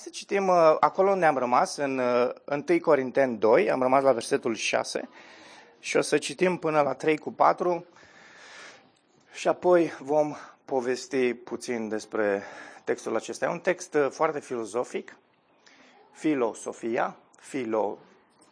să 0.00 0.08
citim 0.08 0.48
uh, 0.48 0.76
acolo 0.80 1.10
unde 1.10 1.26
am 1.26 1.36
rămas, 1.36 1.76
în 1.76 1.98
uh, 1.98 2.30
1 2.68 2.80
Corinteni 2.80 3.38
2, 3.38 3.70
am 3.70 3.82
rămas 3.82 4.02
la 4.02 4.12
versetul 4.12 4.54
6 4.54 5.08
și 5.78 5.96
o 5.96 6.00
să 6.00 6.18
citim 6.18 6.56
până 6.56 6.80
la 6.80 6.94
3 6.94 7.18
cu 7.18 7.32
4 7.32 7.84
și 9.32 9.48
apoi 9.48 9.92
vom 9.98 10.36
povesti 10.64 11.34
puțin 11.34 11.88
despre 11.88 12.42
textul 12.84 13.16
acesta. 13.16 13.44
E 13.44 13.48
un 13.48 13.58
text 13.58 13.94
uh, 13.94 14.06
foarte 14.10 14.40
filozofic, 14.40 15.16
filosofia, 16.12 17.16
filo, 17.38 17.98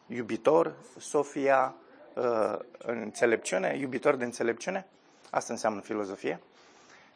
iubitor, 0.07 0.75
sofia, 0.99 1.75
uh, 2.15 2.59
înțelepciune, 2.79 3.77
iubitor 3.81 4.15
de 4.15 4.25
înțelepciune. 4.25 4.87
Asta 5.31 5.53
înseamnă 5.53 5.81
filozofie. 5.81 6.41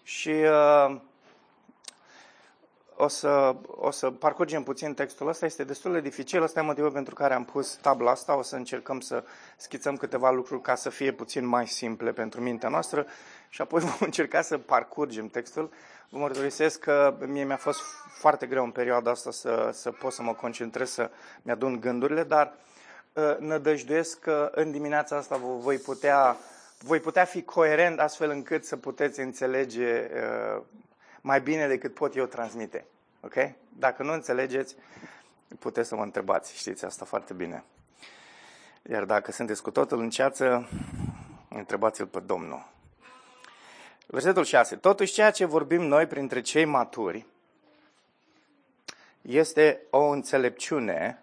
Și 0.02 0.30
uh, 0.30 1.00
o 3.02 3.08
să, 3.08 3.56
o 3.66 3.90
să 3.90 4.10
parcurgem 4.10 4.62
puțin 4.62 4.94
textul 4.94 5.28
ăsta. 5.28 5.46
Este 5.46 5.64
destul 5.64 5.92
de 5.92 6.00
dificil. 6.00 6.42
Ăsta 6.42 6.60
e 6.60 6.62
motivul 6.62 6.90
pentru 6.90 7.14
care 7.14 7.34
am 7.34 7.44
pus 7.44 7.74
tabla 7.74 8.10
asta. 8.10 8.36
O 8.36 8.42
să 8.42 8.56
încercăm 8.56 9.00
să 9.00 9.24
schițăm 9.56 9.96
câteva 9.96 10.30
lucruri 10.30 10.60
ca 10.60 10.74
să 10.74 10.88
fie 10.90 11.12
puțin 11.12 11.46
mai 11.46 11.66
simple 11.66 12.12
pentru 12.12 12.40
mintea 12.40 12.68
noastră 12.68 13.06
și 13.48 13.60
apoi 13.60 13.80
vom 13.88 13.96
încerca 14.00 14.40
să 14.40 14.58
parcurgem 14.58 15.28
textul. 15.28 15.70
Vă 16.08 16.18
mărturisesc 16.18 16.78
că 16.78 17.16
mie 17.26 17.44
mi-a 17.44 17.56
fost 17.56 17.80
foarte 18.08 18.46
greu 18.46 18.64
în 18.64 18.70
perioada 18.70 19.10
asta 19.10 19.30
să, 19.30 19.70
să 19.72 19.90
pot 19.90 20.12
să 20.12 20.22
mă 20.22 20.34
concentrez, 20.34 20.90
să 20.90 21.10
mi-adun 21.42 21.80
gândurile, 21.80 22.22
dar 22.22 22.54
uh, 23.12 23.36
nădăjduiesc 23.38 24.20
că 24.20 24.50
în 24.54 24.70
dimineața 24.70 25.16
asta 25.16 25.36
voi 25.36 25.76
putea, 25.76 26.36
voi 26.78 27.00
putea 27.00 27.24
fi 27.24 27.42
coerent 27.42 27.98
astfel 28.00 28.30
încât 28.30 28.64
să 28.64 28.76
puteți 28.76 29.20
înțelege 29.20 30.10
uh, 30.14 30.62
mai 31.20 31.40
bine 31.40 31.68
decât 31.68 31.94
pot 31.94 32.16
eu 32.16 32.26
transmite. 32.26 32.86
Ok? 33.24 33.34
Dacă 33.68 34.02
nu 34.02 34.12
înțelegeți, 34.12 34.76
puteți 35.58 35.88
să 35.88 35.96
mă 35.96 36.02
întrebați. 36.02 36.56
Știți 36.56 36.84
asta 36.84 37.04
foarte 37.04 37.32
bine. 37.32 37.64
Iar 38.90 39.04
dacă 39.04 39.32
sunteți 39.32 39.62
cu 39.62 39.70
totul 39.70 40.00
în 40.00 40.10
ceață, 40.10 40.68
întrebați-l 41.48 42.06
pe 42.06 42.20
Domnul. 42.20 42.70
Versetul 44.06 44.44
6. 44.44 44.76
Totuși 44.76 45.12
ceea 45.12 45.30
ce 45.30 45.44
vorbim 45.44 45.82
noi 45.82 46.06
printre 46.06 46.40
cei 46.40 46.64
maturi 46.64 47.26
este 49.22 49.80
o 49.90 50.08
înțelepciune, 50.08 51.22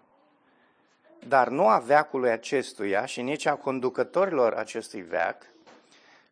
dar 1.26 1.48
nu 1.48 1.68
a 1.68 1.78
veacului 1.78 2.30
acestuia 2.30 3.04
și 3.04 3.22
nici 3.22 3.46
a 3.46 3.54
conducătorilor 3.54 4.52
acestui 4.52 5.00
veac, 5.00 5.42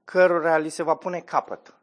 cărora 0.05 0.57
li 0.57 0.69
se 0.69 0.83
va 0.83 0.95
pune 0.95 1.21
capăt. 1.21 1.78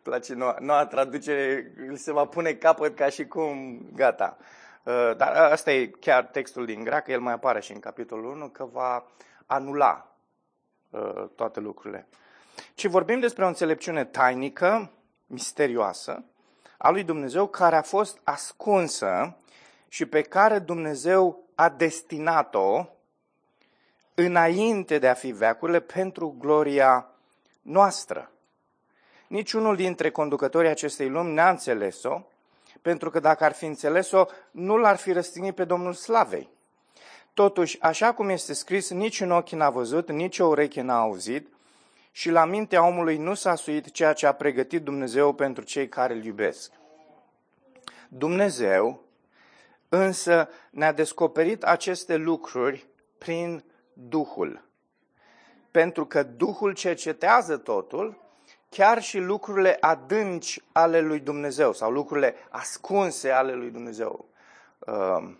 place 0.08 0.34
noua, 0.34 0.56
noua 0.60 0.86
traducere, 0.86 1.72
li 1.88 1.98
se 1.98 2.12
va 2.12 2.24
pune 2.24 2.52
capăt 2.52 2.96
ca 2.96 3.08
și 3.08 3.26
cum 3.26 3.80
gata. 3.94 4.36
Uh, 4.82 5.16
dar 5.16 5.34
asta 5.34 5.72
e 5.72 5.86
chiar 5.86 6.24
textul 6.24 6.66
din 6.66 6.84
greacă, 6.84 7.12
el 7.12 7.20
mai 7.20 7.32
apare 7.32 7.60
și 7.60 7.72
în 7.72 7.80
capitolul 7.80 8.24
1, 8.24 8.48
că 8.48 8.64
va 8.64 9.06
anula 9.46 10.16
uh, 10.90 11.24
toate 11.34 11.60
lucrurile. 11.60 12.06
Ci 12.74 12.86
vorbim 12.86 13.20
despre 13.20 13.44
o 13.44 13.46
înțelepciune 13.46 14.04
tainică, 14.04 14.90
misterioasă, 15.26 16.24
a 16.78 16.90
lui 16.90 17.02
Dumnezeu, 17.02 17.46
care 17.46 17.76
a 17.76 17.82
fost 17.82 18.20
ascunsă 18.24 19.36
și 19.88 20.06
pe 20.06 20.22
care 20.22 20.58
Dumnezeu 20.58 21.44
a 21.54 21.68
destinat-o 21.68 22.86
înainte 24.14 24.98
de 24.98 25.08
a 25.08 25.14
fi 25.14 25.30
veacurile 25.30 25.80
pentru 25.80 26.36
gloria 26.38 27.06
noastră. 27.62 28.30
Niciunul 29.30 29.76
dintre 29.76 30.10
conducătorii 30.10 30.70
acestei 30.70 31.08
lumi 31.08 31.32
n-a 31.32 31.50
înțeles-o, 31.50 32.20
pentru 32.82 33.10
că 33.10 33.20
dacă 33.20 33.44
ar 33.44 33.52
fi 33.52 33.64
înțeles-o, 33.64 34.24
nu 34.50 34.76
l-ar 34.76 34.96
fi 34.96 35.12
răstignit 35.12 35.54
pe 35.54 35.64
Domnul 35.64 35.92
Slavei. 35.92 36.48
Totuși, 37.34 37.80
așa 37.80 38.12
cum 38.12 38.28
este 38.28 38.52
scris, 38.52 38.90
nici 38.90 39.20
un 39.20 39.30
ochi 39.30 39.50
n-a 39.50 39.70
văzut, 39.70 40.10
nici 40.10 40.38
o 40.38 40.46
ureche 40.46 40.80
n-a 40.80 40.98
auzit 40.98 41.48
și 42.12 42.30
la 42.30 42.44
mintea 42.44 42.86
omului 42.86 43.16
nu 43.16 43.34
s-a 43.34 43.54
suit 43.54 43.90
ceea 43.90 44.12
ce 44.12 44.26
a 44.26 44.32
pregătit 44.32 44.82
Dumnezeu 44.82 45.32
pentru 45.32 45.64
cei 45.64 45.88
care 45.88 46.14
îl 46.14 46.24
iubesc. 46.24 46.72
Dumnezeu 48.08 49.02
însă 49.88 50.48
ne-a 50.70 50.92
descoperit 50.92 51.62
aceste 51.62 52.16
lucruri 52.16 52.86
prin 53.18 53.64
Duhul. 53.92 54.64
Pentru 55.70 56.06
că 56.06 56.22
Duhul 56.22 56.74
cercetează 56.74 57.56
totul 57.56 58.28
chiar 58.70 59.02
și 59.02 59.18
lucrurile 59.18 59.76
adânci 59.80 60.62
ale 60.72 61.00
lui 61.00 61.20
Dumnezeu 61.20 61.72
sau 61.72 61.90
lucrurile 61.90 62.34
ascunse 62.48 63.30
ale 63.30 63.54
lui 63.54 63.70
Dumnezeu. 63.70 64.24
Um, 64.78 65.38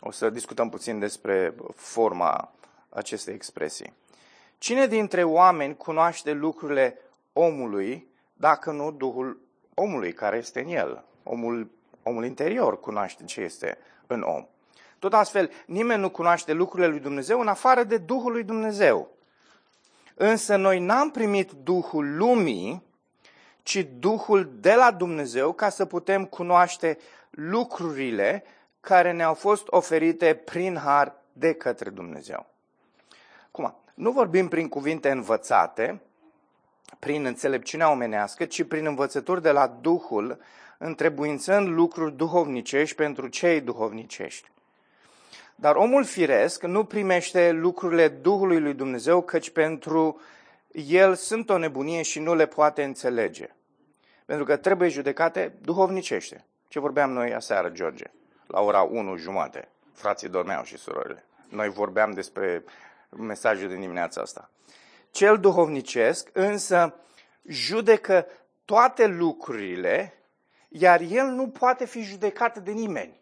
o 0.00 0.10
să 0.10 0.30
discutăm 0.30 0.68
puțin 0.68 0.98
despre 0.98 1.54
forma 1.74 2.52
acestei 2.88 3.34
expresii. 3.34 3.92
Cine 4.58 4.86
dintre 4.86 5.24
oameni 5.24 5.76
cunoaște 5.76 6.32
lucrurile 6.32 6.98
omului 7.32 8.06
dacă 8.32 8.70
nu 8.70 8.90
Duhul 8.90 9.40
omului 9.74 10.12
care 10.12 10.36
este 10.36 10.60
în 10.60 10.68
el? 10.68 11.04
Omul, 11.22 11.70
omul 12.02 12.24
interior 12.24 12.80
cunoaște 12.80 13.24
ce 13.24 13.40
este 13.40 13.78
în 14.06 14.22
om. 14.22 14.46
Tot 14.98 15.14
astfel, 15.14 15.50
nimeni 15.66 16.00
nu 16.00 16.10
cunoaște 16.10 16.52
lucrurile 16.52 16.88
lui 16.88 17.00
Dumnezeu 17.00 17.40
în 17.40 17.48
afară 17.48 17.84
de 17.84 17.96
Duhul 17.96 18.32
lui 18.32 18.42
Dumnezeu. 18.42 19.15
Însă 20.18 20.56
noi 20.56 20.78
n-am 20.78 21.10
primit 21.10 21.50
Duhul 21.50 22.16
lumii, 22.16 22.82
ci 23.62 23.88
Duhul 23.98 24.50
de 24.60 24.74
la 24.74 24.90
Dumnezeu 24.90 25.52
ca 25.52 25.68
să 25.68 25.84
putem 25.84 26.24
cunoaște 26.24 26.98
lucrurile 27.30 28.44
care 28.80 29.12
ne-au 29.12 29.34
fost 29.34 29.66
oferite 29.66 30.34
prin 30.34 30.76
har 30.76 31.14
de 31.32 31.52
către 31.52 31.90
Dumnezeu. 31.90 32.46
Acum, 33.46 33.74
nu 33.94 34.10
vorbim 34.10 34.48
prin 34.48 34.68
cuvinte 34.68 35.10
învățate, 35.10 36.00
prin 36.98 37.24
înțelepciunea 37.24 37.90
omenească, 37.90 38.44
ci 38.44 38.64
prin 38.64 38.86
învățături 38.86 39.42
de 39.42 39.50
la 39.50 39.66
Duhul, 39.66 40.40
întrebuințând 40.78 41.68
lucruri 41.68 42.16
duhovnicești 42.16 42.96
pentru 42.96 43.28
cei 43.28 43.60
duhovnicești. 43.60 44.50
Dar 45.56 45.76
omul 45.76 46.04
firesc 46.04 46.62
nu 46.62 46.84
primește 46.84 47.50
lucrurile 47.50 48.08
Duhului 48.08 48.60
lui 48.60 48.74
Dumnezeu, 48.74 49.22
căci 49.22 49.50
pentru 49.50 50.20
el 50.72 51.14
sunt 51.14 51.50
o 51.50 51.58
nebunie 51.58 52.02
și 52.02 52.20
nu 52.20 52.34
le 52.34 52.46
poate 52.46 52.82
înțelege. 52.82 53.48
Pentru 54.24 54.44
că 54.44 54.56
trebuie 54.56 54.88
judecate 54.88 55.54
duhovnicește. 55.60 56.44
Ce 56.68 56.80
vorbeam 56.80 57.10
noi 57.10 57.34
aseară, 57.34 57.68
George? 57.68 58.04
La 58.46 58.60
ora 58.60 58.82
1 58.82 59.16
jumate. 59.16 59.68
Frații 59.92 60.28
dormeau 60.28 60.62
și 60.62 60.76
surorile. 60.76 61.24
Noi 61.48 61.68
vorbeam 61.68 62.12
despre 62.12 62.64
mesajul 63.08 63.68
din 63.68 63.80
dimineața 63.80 64.20
asta. 64.20 64.50
Cel 65.10 65.38
duhovnicesc 65.38 66.28
însă 66.32 66.94
judecă 67.44 68.26
toate 68.64 69.06
lucrurile, 69.06 70.14
iar 70.68 71.00
el 71.00 71.26
nu 71.26 71.48
poate 71.48 71.86
fi 71.86 72.02
judecat 72.02 72.58
de 72.58 72.70
nimeni. 72.70 73.20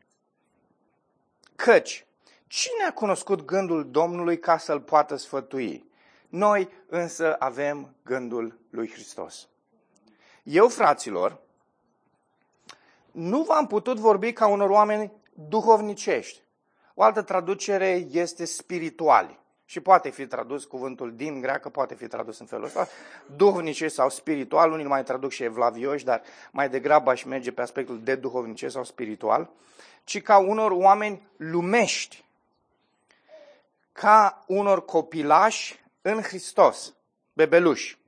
Căci 1.56 2.06
Cine 2.46 2.84
a 2.88 2.92
cunoscut 2.92 3.44
gândul 3.44 3.90
Domnului 3.90 4.38
ca 4.38 4.58
să-l 4.58 4.80
poată 4.80 5.16
sfătui? 5.16 5.92
Noi 6.28 6.68
însă 6.88 7.36
avem 7.38 7.94
gândul 8.02 8.58
lui 8.70 8.90
Hristos. 8.90 9.48
Eu, 10.42 10.68
fraților, 10.68 11.40
nu 13.10 13.42
v-am 13.42 13.66
putut 13.66 13.98
vorbi 13.98 14.32
ca 14.32 14.46
unor 14.46 14.70
oameni 14.70 15.12
duhovnicești. 15.34 16.42
O 16.94 17.02
altă 17.02 17.22
traducere 17.22 18.06
este 18.10 18.44
spirituali. 18.44 19.42
Și 19.64 19.80
poate 19.80 20.10
fi 20.10 20.26
tradus 20.26 20.64
cuvântul 20.64 21.14
din 21.16 21.40
greacă, 21.40 21.68
poate 21.68 21.94
fi 21.94 22.06
tradus 22.06 22.38
în 22.38 22.46
felul 22.46 22.64
ăsta, 22.64 22.88
duhovnice 23.36 23.88
sau 23.88 24.10
spiritual, 24.10 24.72
unii 24.72 24.84
mai 24.84 25.02
traduc 25.02 25.30
și 25.30 25.42
evlavioși, 25.42 26.04
dar 26.04 26.22
mai 26.50 26.68
degrabă 26.68 27.10
aș 27.10 27.22
merge 27.22 27.52
pe 27.52 27.60
aspectul 27.60 28.00
de 28.02 28.14
duhovnice 28.14 28.68
sau 28.68 28.84
spiritual, 28.84 29.50
ci 30.04 30.22
ca 30.22 30.38
unor 30.38 30.70
oameni 30.70 31.28
lumești, 31.36 32.23
ca 33.94 34.44
unor 34.46 34.84
copilași 34.84 35.84
în 36.02 36.22
Hristos, 36.22 36.94
bebeluși. 37.32 37.98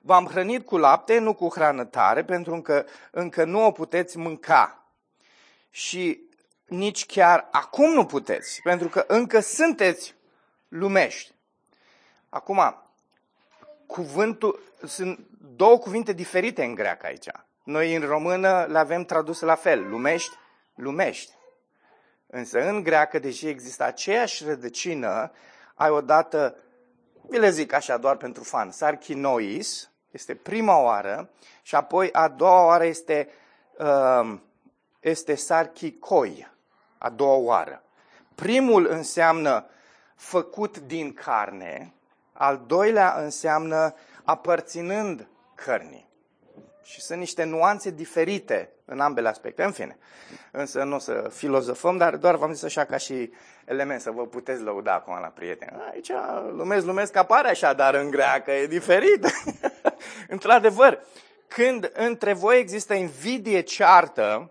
V-am 0.00 0.26
hrănit 0.26 0.66
cu 0.66 0.76
lapte, 0.76 1.18
nu 1.18 1.34
cu 1.34 1.48
hrană 1.48 1.84
tare, 1.84 2.24
pentru 2.24 2.60
că 2.60 2.84
încă 3.10 3.44
nu 3.44 3.64
o 3.64 3.70
puteți 3.70 4.18
mânca. 4.18 4.84
Și 5.70 6.20
nici 6.64 7.06
chiar 7.06 7.48
acum 7.50 7.90
nu 7.92 8.06
puteți, 8.06 8.60
pentru 8.62 8.88
că 8.88 9.04
încă 9.06 9.40
sunteți 9.40 10.14
lumești. 10.68 11.34
Acum, 12.28 12.82
cuvântul, 13.86 14.60
sunt 14.86 15.26
două 15.38 15.78
cuvinte 15.78 16.12
diferite 16.12 16.64
în 16.64 16.74
greacă 16.74 17.06
aici. 17.06 17.28
Noi 17.64 17.94
în 17.94 18.02
română 18.06 18.66
le 18.68 18.78
avem 18.78 19.04
traduse 19.04 19.44
la 19.44 19.54
fel, 19.54 19.88
lumești, 19.88 20.36
lumești. 20.74 21.32
Însă 22.26 22.68
în 22.68 22.82
greacă, 22.82 23.18
deși 23.18 23.48
există 23.48 23.84
aceeași 23.84 24.44
rădăcină, 24.44 25.32
ai 25.74 25.90
odată, 25.90 26.56
vi 27.28 27.38
le 27.38 27.50
zic 27.50 27.72
așa 27.72 27.96
doar 27.96 28.16
pentru 28.16 28.42
fan, 28.42 28.70
sarchinois, 28.70 29.90
este 30.10 30.34
prima 30.34 30.78
oară, 30.82 31.30
și 31.62 31.74
apoi 31.74 32.12
a 32.12 32.28
doua 32.28 32.64
oară 32.64 32.84
este 32.84 33.28
uh, 33.78 34.38
este 35.00 35.34
sarchicoi, 35.34 36.48
a 36.98 37.10
doua 37.10 37.36
oară. 37.36 37.82
Primul 38.34 38.86
înseamnă 38.86 39.66
făcut 40.14 40.78
din 40.78 41.12
carne, 41.12 41.94
al 42.32 42.64
doilea 42.66 43.14
înseamnă 43.18 43.94
aparținând 44.24 45.28
cărnii. 45.54 46.08
Și 46.86 47.00
sunt 47.00 47.18
niște 47.18 47.44
nuanțe 47.44 47.90
diferite 47.90 48.70
în 48.84 49.00
ambele 49.00 49.28
aspecte. 49.28 49.62
În 49.62 49.72
fine, 49.72 49.98
însă 50.50 50.82
nu 50.82 50.94
o 50.94 50.98
să 50.98 51.30
filozofăm, 51.32 51.96
dar 51.96 52.16
doar 52.16 52.36
v-am 52.36 52.52
zis 52.52 52.62
așa 52.62 52.84
ca 52.84 52.96
și 52.96 53.32
element 53.64 54.00
să 54.00 54.10
vă 54.10 54.26
puteți 54.26 54.62
lăuda 54.62 54.94
acum 54.94 55.18
la 55.20 55.26
prieteni. 55.26 55.76
Aici 55.92 56.10
lumesc, 56.50 56.86
lumesc 56.86 57.16
apare 57.16 57.48
așa, 57.48 57.72
dar 57.72 57.94
în 57.94 58.10
greacă 58.10 58.50
e 58.50 58.66
diferit. 58.66 59.26
Într-adevăr, 60.28 61.02
când 61.48 61.90
între 61.94 62.32
voi 62.32 62.58
există 62.58 62.94
invidie, 62.94 63.60
ceartă, 63.60 64.50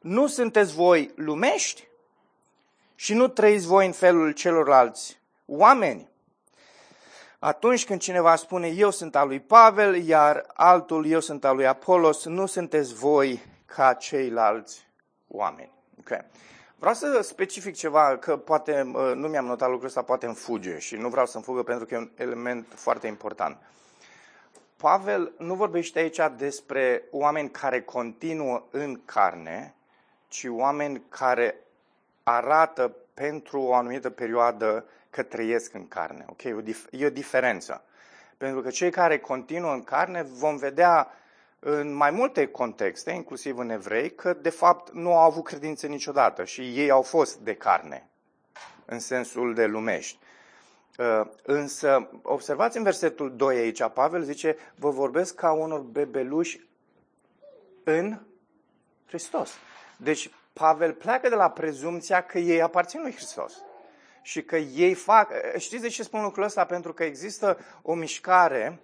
nu 0.00 0.26
sunteți 0.26 0.74
voi 0.74 1.12
lumești 1.14 1.88
și 2.94 3.14
nu 3.14 3.28
trăiți 3.28 3.66
voi 3.66 3.86
în 3.86 3.92
felul 3.92 4.32
celorlalți 4.32 5.20
oameni. 5.46 6.08
Atunci 7.46 7.84
când 7.84 8.00
cineva 8.00 8.36
spune 8.36 8.68
eu 8.68 8.90
sunt 8.90 9.16
al 9.16 9.28
lui 9.28 9.40
Pavel, 9.40 9.94
iar 10.06 10.46
altul 10.54 11.06
eu 11.06 11.20
sunt 11.20 11.44
al 11.44 11.56
lui 11.56 11.66
Apolos, 11.66 12.24
nu 12.24 12.46
sunteți 12.46 12.94
voi 12.94 13.42
ca 13.66 13.92
ceilalți 13.92 14.86
oameni. 15.28 15.70
Okay. 16.00 16.24
Vreau 16.78 16.94
să 16.94 17.20
specific 17.22 17.74
ceva, 17.74 18.16
că 18.18 18.36
poate 18.36 18.82
nu 19.14 19.28
mi-am 19.28 19.44
notat 19.44 19.68
lucrul 19.68 19.86
ăsta, 19.86 20.02
poate 20.02 20.26
îmi 20.26 20.34
fuge 20.34 20.78
și 20.78 20.96
nu 20.96 21.08
vreau 21.08 21.26
să-mi 21.26 21.44
fugă 21.44 21.62
pentru 21.62 21.84
că 21.84 21.94
e 21.94 21.98
un 21.98 22.10
element 22.14 22.66
foarte 22.74 23.06
important. 23.06 23.56
Pavel 24.76 25.32
nu 25.38 25.54
vorbește 25.54 25.98
aici 25.98 26.20
despre 26.36 27.02
oameni 27.10 27.50
care 27.50 27.82
continuă 27.82 28.62
în 28.70 29.00
carne, 29.04 29.74
ci 30.28 30.46
oameni 30.48 31.02
care 31.08 31.58
arată 32.22 32.96
pentru 33.14 33.60
o 33.60 33.74
anumită 33.74 34.10
perioadă 34.10 34.84
că 35.16 35.22
trăiesc 35.22 35.74
în 35.74 35.88
carne. 35.88 36.24
Ok? 36.28 36.42
E 36.42 36.52
o, 36.52 36.60
dif- 36.60 36.90
e 36.90 37.06
o 37.06 37.10
diferență. 37.10 37.84
Pentru 38.36 38.60
că 38.60 38.70
cei 38.70 38.90
care 38.90 39.18
continuă 39.18 39.72
în 39.72 39.82
carne 39.82 40.22
vom 40.22 40.56
vedea 40.56 41.10
în 41.58 41.92
mai 41.92 42.10
multe 42.10 42.46
contexte, 42.46 43.10
inclusiv 43.10 43.58
în 43.58 43.70
evrei, 43.70 44.14
că 44.14 44.32
de 44.32 44.50
fapt 44.50 44.92
nu 44.92 45.16
au 45.16 45.22
avut 45.22 45.44
credință 45.44 45.86
niciodată 45.86 46.44
și 46.44 46.60
ei 46.60 46.90
au 46.90 47.02
fost 47.02 47.38
de 47.38 47.54
carne, 47.54 48.08
în 48.84 48.98
sensul 48.98 49.54
de 49.54 49.66
lumești. 49.66 50.18
Uh, 50.98 51.20
însă, 51.42 52.10
observați 52.22 52.76
în 52.76 52.82
versetul 52.82 53.36
2 53.36 53.56
aici, 53.56 53.88
Pavel 53.88 54.22
zice, 54.22 54.56
vă 54.74 54.90
vorbesc 54.90 55.34
ca 55.34 55.52
unor 55.52 55.80
bebeluși 55.80 56.66
în 57.84 58.20
Hristos. 59.06 59.50
Deci, 59.96 60.30
Pavel 60.52 60.92
pleacă 60.92 61.28
de 61.28 61.34
la 61.34 61.50
prezumția 61.50 62.22
că 62.22 62.38
ei 62.38 62.62
aparțin 62.62 63.00
lui 63.00 63.12
Hristos. 63.12 63.62
Și 64.26 64.42
că 64.42 64.56
ei 64.56 64.94
fac... 64.94 65.32
Știți 65.56 65.82
de 65.82 65.88
ce 65.88 66.02
spun 66.02 66.22
lucrul 66.22 66.44
ăsta? 66.44 66.64
Pentru 66.64 66.92
că 66.92 67.04
există 67.04 67.58
o 67.82 67.94
mișcare 67.94 68.80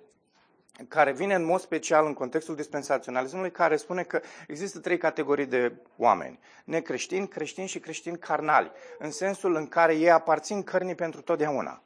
care 0.89 1.13
vine 1.13 1.35
în 1.35 1.45
mod 1.45 1.61
special 1.61 2.07
în 2.07 2.15
contextul 2.15 2.55
dispensaționalismului, 2.55 3.51
care 3.51 3.77
spune 3.77 4.03
că 4.03 4.21
există 4.49 4.79
trei 4.79 4.99
categorii 4.99 5.47
de 5.47 5.73
oameni. 5.97 6.39
Necreștini, 6.65 7.29
creștini 7.29 7.67
și 7.67 7.79
creștini 7.79 8.19
carnali, 8.19 8.73
în 8.99 9.11
sensul 9.11 9.55
în 9.55 9.67
care 9.67 9.95
ei 9.95 10.11
aparțin 10.11 10.63
cărnii 10.63 10.95
pentru 10.95 11.21
totdeauna. 11.21 11.83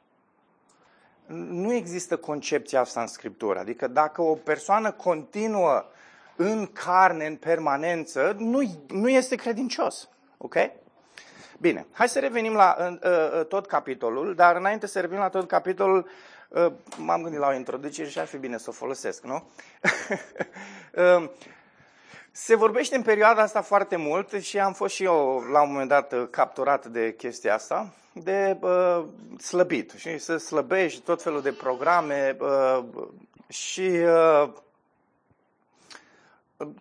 Nu 1.49 1.73
există 1.73 2.17
concepția 2.17 2.79
asta 2.79 3.01
în 3.01 3.07
Scriptură. 3.07 3.59
Adică 3.59 3.87
dacă 3.87 4.21
o 4.21 4.35
persoană 4.35 4.91
continuă 4.91 5.85
în 6.35 6.65
carne, 6.65 7.25
în 7.25 7.35
permanență, 7.35 8.35
nu, 8.39 8.85
nu 8.87 9.09
este 9.09 9.35
credincios. 9.35 10.09
Ok? 10.37 10.55
Bine, 11.57 11.85
hai 11.91 12.09
să 12.09 12.19
revenim 12.19 12.53
la 12.53 12.75
uh, 12.79 13.45
tot 13.45 13.65
capitolul, 13.65 14.35
dar 14.35 14.55
înainte 14.55 14.87
să 14.87 14.99
revenim 14.99 15.21
la 15.21 15.29
tot 15.29 15.47
capitolul, 15.47 16.09
uh, 16.49 16.71
m-am 16.97 17.21
gândit 17.21 17.39
la 17.39 17.47
o 17.47 17.53
introducere 17.53 18.09
și 18.09 18.19
ar 18.19 18.25
fi 18.25 18.37
bine 18.37 18.57
să 18.57 18.69
o 18.69 18.73
folosesc, 18.73 19.23
nu? 19.23 19.43
uh, 20.93 21.29
se 22.31 22.55
vorbește 22.55 22.95
în 22.95 23.01
perioada 23.01 23.41
asta 23.41 23.61
foarte 23.61 23.95
mult 23.95 24.31
și 24.31 24.59
am 24.59 24.73
fost 24.73 24.93
și 24.93 25.03
eu 25.03 25.43
la 25.51 25.61
un 25.61 25.71
moment 25.71 25.89
dat 25.89 26.29
capturat 26.29 26.85
de 26.85 27.13
chestia 27.13 27.53
asta, 27.53 27.93
de 28.13 28.57
uh, 28.61 29.03
slăbit 29.39 29.93
și 29.97 30.17
să 30.17 30.37
slăbești 30.37 31.01
tot 31.01 31.21
felul 31.21 31.41
de 31.41 31.51
programe 31.51 32.37
uh, 32.39 32.83
și 33.47 33.89
uh, 33.89 34.49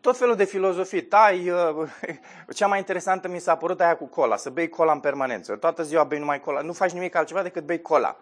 tot 0.01 0.17
felul 0.17 0.37
de 0.37 0.45
filozofii. 0.45 1.03
Tai, 1.03 1.51
uh, 1.51 1.89
cea 2.55 2.67
mai 2.67 2.79
interesantă 2.79 3.29
mi 3.29 3.39
s-a 3.39 3.57
părut 3.57 3.81
aia 3.81 3.97
cu 3.97 4.05
cola, 4.05 4.37
să 4.37 4.51
bei 4.51 4.69
cola 4.69 4.93
în 4.93 5.01
permanență. 5.01 5.57
Toată 5.57 5.83
ziua 5.83 6.05
bei 6.05 6.19
numai 6.19 6.41
cola. 6.41 6.61
Nu 6.61 6.73
faci 6.73 6.91
nimic 6.91 7.15
altceva 7.15 7.43
decât 7.43 7.65
bei 7.65 7.83
cola. 7.83 8.17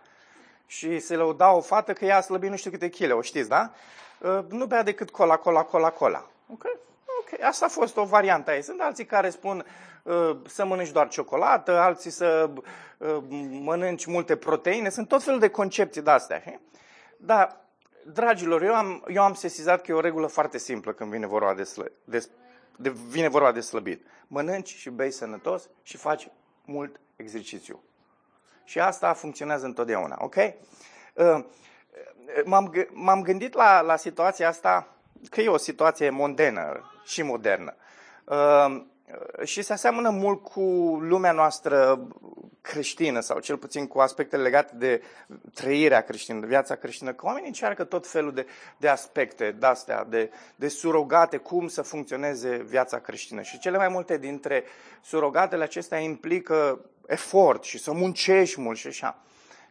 Și 0.67 0.99
se 0.99 1.17
lăuda 1.17 1.53
o 1.53 1.61
fată 1.61 1.93
că 1.93 2.05
ea 2.05 2.17
a 2.17 2.21
slăbit 2.21 2.51
nu 2.51 2.57
știu 2.57 2.71
câte 2.71 2.89
chile, 2.89 3.13
o 3.13 3.21
știți, 3.21 3.49
da? 3.49 3.71
Uh, 4.19 4.39
nu 4.49 4.67
bea 4.67 4.83
decât 4.83 5.11
cola, 5.11 5.37
cola, 5.37 5.63
cola, 5.63 5.91
cola. 5.91 6.27
Ok? 6.53 6.65
Ok, 7.21 7.43
asta 7.43 7.65
a 7.65 7.69
fost 7.69 7.97
o 7.97 8.05
variantă 8.05 8.51
aici. 8.51 8.65
Sunt 8.65 8.81
alții 8.81 9.05
care 9.05 9.31
spun 9.31 9.67
uh, 10.03 10.37
să 10.47 10.65
mănânci 10.65 10.91
doar 10.91 11.09
ciocolată, 11.09 11.79
alții 11.79 12.11
să 12.11 12.51
mănânci 13.63 14.07
multe 14.07 14.37
proteine. 14.37 14.89
Sunt 14.89 15.09
tot 15.09 15.23
felul 15.23 15.41
de 15.41 15.49
concepții 15.49 16.03
de 16.03 16.11
astea. 16.11 16.43
Dar 17.17 17.64
dragilor, 18.07 18.63
eu 18.63 18.75
am, 18.75 19.05
eu 19.09 19.23
am 19.23 19.35
sesizat 19.35 19.83
că 19.83 19.91
e 19.91 19.95
o 19.95 20.01
regulă 20.01 20.27
foarte 20.27 20.59
simplă 20.59 20.93
când 20.93 21.11
vine 21.11 21.27
vorba 21.27 21.55
de, 21.55 21.63
slă, 21.63 21.91
de, 22.05 22.29
de, 22.77 22.91
vine 22.91 23.29
vorba 23.29 23.53
de 23.53 23.61
slăbit. 23.61 24.07
Mănânci 24.27 24.75
și 24.75 24.91
bei 24.91 25.11
sănătos 25.11 25.69
și 25.83 25.97
faci 25.97 26.29
mult 26.65 27.01
exercițiu. 27.17 27.83
Și 28.65 28.81
asta 28.81 29.13
funcționează 29.13 29.67
întotdeauna, 29.67 30.17
ok? 30.21 30.35
Uh, 31.15 31.45
m-am, 32.45 32.73
m-am 32.93 33.23
gândit 33.23 33.55
la, 33.55 33.81
la 33.81 33.97
situația 33.97 34.49
asta, 34.49 34.89
că 35.31 35.41
e 35.41 35.49
o 35.49 35.57
situație 35.57 36.11
mondenă 36.11 36.91
și 37.05 37.23
modernă. 37.23 37.75
Uh, 38.25 38.85
și 39.45 39.63
se 39.63 39.73
aseamănă 39.73 40.11
mult 40.11 40.43
cu 40.43 40.61
lumea 41.01 41.33
noastră 41.33 42.07
creștină 42.65 43.21
sau 43.21 43.39
cel 43.39 43.57
puțin 43.57 43.87
cu 43.87 43.99
aspectele 43.99 44.43
legate 44.43 44.73
de 44.77 45.03
trăirea 45.55 46.01
creștină, 46.01 46.41
de 46.41 46.47
viața 46.47 46.75
creștină, 46.75 47.13
că 47.13 47.27
oamenii 47.27 47.49
încearcă 47.49 47.85
tot 47.85 48.07
felul 48.07 48.33
de, 48.33 48.47
de 48.77 48.89
aspecte, 48.89 49.51
de 49.59 49.67
astea, 49.67 50.05
de, 50.05 50.31
de 50.57 50.69
surogate, 50.69 51.37
cum 51.37 51.69
să 51.69 51.83
funcționeze 51.83 52.57
viața 52.57 52.99
creștină. 52.99 53.43
Și 53.43 53.59
cele 53.59 53.77
mai 53.77 53.89
multe 53.89 54.19
dintre 54.19 54.65
surogatele 55.03 55.63
acestea 55.63 55.99
implică 55.99 56.81
efort 57.07 57.63
și 57.63 57.79
să 57.79 57.93
muncești 57.93 58.61
mult 58.61 58.79
și 58.79 58.87
așa. 58.87 59.19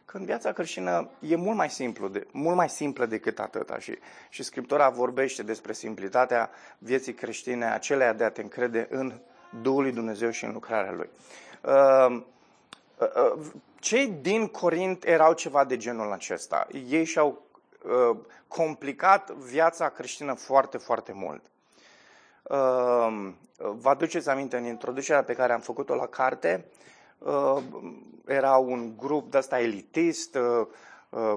Când 0.04 0.24
viața 0.26 0.52
creștină 0.52 1.10
e 1.20 1.36
mult 1.36 1.56
mai, 1.56 1.70
simplu 1.70 2.08
de, 2.08 2.26
mult 2.32 2.56
mai 2.56 2.68
simplă 2.68 3.06
decât 3.06 3.38
atâta 3.38 3.78
și, 3.78 3.98
și 4.28 4.42
Scriptura 4.42 4.88
vorbește 4.88 5.42
despre 5.42 5.72
simplitatea 5.72 6.50
vieții 6.78 7.14
creștine, 7.14 7.64
aceleia 7.64 8.12
de 8.12 8.24
a 8.24 8.30
te 8.30 8.42
încrede 8.42 8.86
în 8.90 9.12
Duhul 9.62 9.82
lui 9.82 9.92
Dumnezeu 9.92 10.30
și 10.30 10.44
în 10.44 10.52
lucrarea 10.52 10.92
Lui. 10.92 11.08
Uh, 11.60 11.72
uh, 11.72 12.06
uh, 12.10 12.22
cei 13.74 14.06
din 14.06 14.46
Corint 14.46 15.04
erau 15.04 15.32
ceva 15.32 15.64
de 15.64 15.76
genul 15.76 16.12
acesta. 16.12 16.66
Ei 16.88 17.04
și-au 17.04 17.42
complicat 18.48 19.30
viața 19.30 19.88
creștină 19.88 20.34
foarte, 20.34 20.78
foarte 20.78 21.12
mult. 21.12 21.42
Vă 23.56 23.88
aduceți 23.88 24.28
aminte 24.28 24.56
în 24.56 24.64
introducerea 24.64 25.24
pe 25.24 25.34
care 25.34 25.52
am 25.52 25.60
făcut-o 25.60 25.94
la 25.94 26.06
carte? 26.06 26.66
Era 28.26 28.56
un 28.56 28.96
grup 28.96 29.30
de 29.30 29.38
ăsta 29.38 29.60
elitist, 29.60 30.38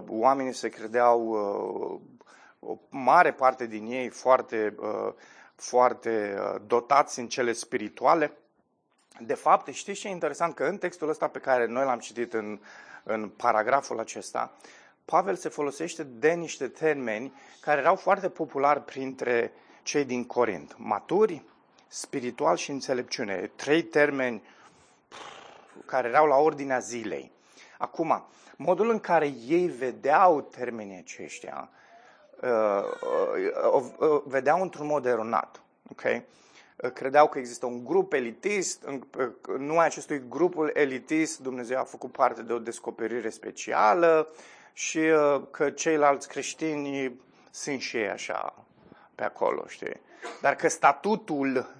oamenii 0.08 0.54
se 0.54 0.70
credeau, 0.70 1.32
o 2.60 2.78
mare 2.90 3.34
parte 3.34 3.66
din 3.66 3.86
ei 3.86 4.10
foarte 4.10 4.76
foarte 5.58 6.38
uh, 6.40 6.62
dotați 6.68 7.20
în 7.20 7.28
cele 7.28 7.52
spirituale. 7.52 8.38
De 9.20 9.34
fapt, 9.34 9.68
știți 9.74 10.00
ce 10.00 10.08
e 10.08 10.12
interesant? 10.12 10.56
Că 10.56 10.64
în 10.64 10.78
textul 10.78 11.10
ăsta 11.10 11.28
pe 11.28 11.40
care 11.40 11.66
noi 11.66 11.86
l-am 11.86 12.00
citit 12.00 12.34
în, 12.34 12.60
în 13.04 13.30
paragraful 13.30 14.00
acesta, 14.00 14.52
Pavel 15.06 15.36
se 15.36 15.50
folosește 15.50 16.04
de 16.04 16.32
niște 16.32 16.68
termeni 16.68 17.34
care 17.62 17.80
erau 17.80 17.96
foarte 17.96 18.30
populari 18.30 18.82
printre 18.82 19.52
cei 19.84 20.06
din 20.06 20.26
Corint. 20.26 20.76
Maturi, 20.78 21.44
spiritual 21.88 22.56
și 22.56 22.72
înțelepciune. 22.72 23.52
Trei 23.56 23.84
termeni 23.84 24.44
care 25.86 26.08
erau 26.08 26.26
la 26.26 26.36
ordinea 26.36 26.80
zilei. 26.80 27.32
Acum, 27.78 28.26
modul 28.56 28.90
în 28.90 29.00
care 29.00 29.34
ei 29.48 29.68
vedeau 29.68 30.42
termenii 30.42 30.98
aceștia 30.98 31.70
uh, 32.42 32.84
uh, 34.00 34.22
vedeau 34.26 34.62
într-un 34.62 34.86
mod 34.86 35.06
eronat. 35.06 35.62
Okay? 35.92 36.26
Credeau 36.94 37.28
că 37.28 37.40
există 37.40 37.66
un 37.66 37.86
grup 37.86 38.14
elitist, 38.14 38.84
în 38.84 39.04
numai 39.58 39.86
acestui 39.86 40.24
grupul 40.30 40.72
elitist 40.74 41.40
Dumnezeu 41.40 41.80
a 41.80 41.84
făcut 41.84 42.12
parte 42.12 42.42
de 42.42 42.54
o 42.54 42.60
descoperire 42.60 43.30
specială 43.30 44.34
și 44.74 45.00
că 45.52 45.70
ceilalți 45.70 46.28
creștini 46.28 47.20
sunt 47.52 47.80
și 47.80 47.98
ei 47.98 48.10
așa 48.10 48.66
pe 49.16 49.24
acolo, 49.24 49.66
știi? 49.68 50.02
Dar 50.42 50.56
că 50.56 50.68
statutul 50.68 51.76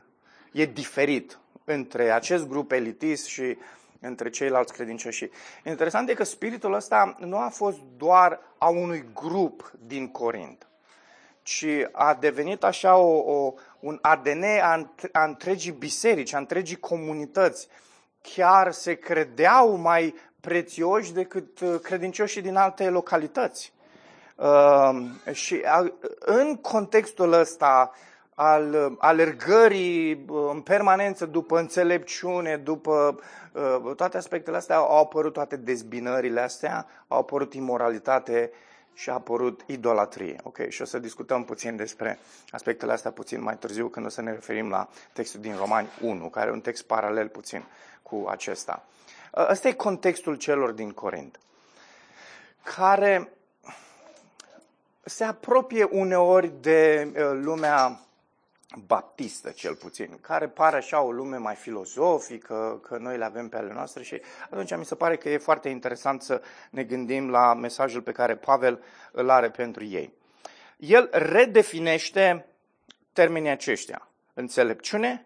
e 0.52 0.66
diferit 0.66 1.40
între 1.64 2.12
acest 2.12 2.48
grup 2.48 2.72
elitist 2.72 3.26
și 3.26 3.58
între 4.00 4.30
ceilalți 4.30 4.74
credincioși. 4.74 5.30
Interesant 5.66 6.10
e 6.10 6.14
că 6.14 6.24
spiritul 6.24 6.74
ăsta 6.74 7.16
nu 7.20 7.38
a 7.38 7.50
fost 7.50 7.78
doar 7.98 8.40
a 8.58 8.68
unui 8.68 9.06
grup 9.14 9.72
din 9.86 10.12
Corint, 10.12 10.68
ci 11.42 11.66
a 11.92 12.14
devenit 12.14 12.64
așa 12.64 12.96
o, 12.96 13.18
o, 13.18 13.54
un 13.80 14.00
ADN 14.02 14.44
a, 14.62 14.94
a 15.12 15.24
întregii 15.24 15.72
biserici, 15.72 16.34
a 16.34 16.38
întregii 16.38 16.80
comunități. 16.80 17.68
Chiar 18.22 18.72
se 18.72 18.94
credeau 18.94 19.76
mai 19.76 20.16
prețioși 20.40 21.14
decât 21.14 21.60
uh, 21.60 21.80
credincioșii 21.82 22.42
din 22.42 22.56
alte 22.56 22.90
localități. 22.90 23.74
Uh, 24.36 25.34
și 25.34 25.62
uh, 25.84 25.92
în 26.20 26.56
contextul 26.56 27.34
ăsta 27.34 27.92
al 28.40 28.74
uh, 28.74 28.96
alergării 28.98 30.26
uh, 30.30 30.50
în 30.52 30.62
permanență 30.62 31.26
după 31.26 31.60
înțelepciune, 31.60 32.58
după 32.58 33.20
uh, 33.54 33.96
toate 33.96 34.18
aspectele 34.18 34.58
astea, 34.58 34.76
au 34.76 35.00
apărut 35.00 35.34
toate 35.34 35.56
dezbinările 35.56 36.42
astea, 36.42 36.86
au 37.08 37.20
apărut 37.20 37.54
imoralitate 37.54 38.52
și 38.98 39.10
a 39.10 39.14
apărut 39.14 39.64
idolatrie. 39.66 40.40
Ok, 40.44 40.70
și 40.70 40.82
o 40.82 40.86
să 40.86 41.00
discutăm 41.00 41.44
puțin 41.44 41.76
despre 41.76 42.20
aspectele 42.50 42.92
astea 42.92 43.12
puțin 43.12 43.42
mai 43.42 43.58
târziu, 43.58 43.88
când 43.88 44.06
o 44.06 44.10
să 44.10 44.22
ne 44.22 44.32
referim 44.32 44.70
la 44.70 44.90
textul 45.14 45.40
din 45.40 45.56
Romani 45.56 45.88
1, 46.02 46.30
care 46.30 46.50
e 46.50 46.54
un 46.54 46.62
text 46.62 46.84
paralel 46.84 47.28
puțin 47.28 47.64
cu 48.04 48.26
acesta. 48.30 48.86
Ăsta 49.36 49.68
e 49.68 49.74
contextul 49.74 50.36
celor 50.36 50.72
din 50.72 50.92
Corint, 50.92 51.40
care 52.76 53.32
se 55.04 55.24
apropie 55.24 55.84
uneori 55.84 56.52
de 56.62 57.12
lumea 57.42 58.00
baptistă 58.76 59.50
cel 59.50 59.76
puțin, 59.76 60.18
care 60.22 60.48
pare 60.48 60.78
așa 60.78 61.02
o 61.02 61.12
lume 61.12 61.38
mai 61.38 61.56
filozofică, 61.56 62.80
că 62.88 62.98
noi 62.98 63.18
le 63.18 63.26
avem 63.26 63.50
pe 63.50 63.58
ale 63.58 63.74
noastre 63.74 64.04
și 64.04 64.22
atunci 64.50 64.76
mi 64.76 64.86
se 64.86 64.96
pare 64.96 65.16
că 65.16 65.30
e 65.30 65.38
foarte 65.38 65.70
interesant 65.70 66.22
să 66.22 66.42
ne 66.70 66.84
gândim 66.84 67.30
la 67.30 67.54
mesajul 67.54 68.02
pe 68.02 68.12
care 68.12 68.36
Pavel 68.36 68.84
îl 69.12 69.30
are 69.30 69.50
pentru 69.50 69.84
ei. 69.84 70.14
El 70.78 71.10
redefinește 71.12 72.46
termenii 73.14 73.50
aceștia, 73.50 74.08
înțelepciune, 74.34 75.26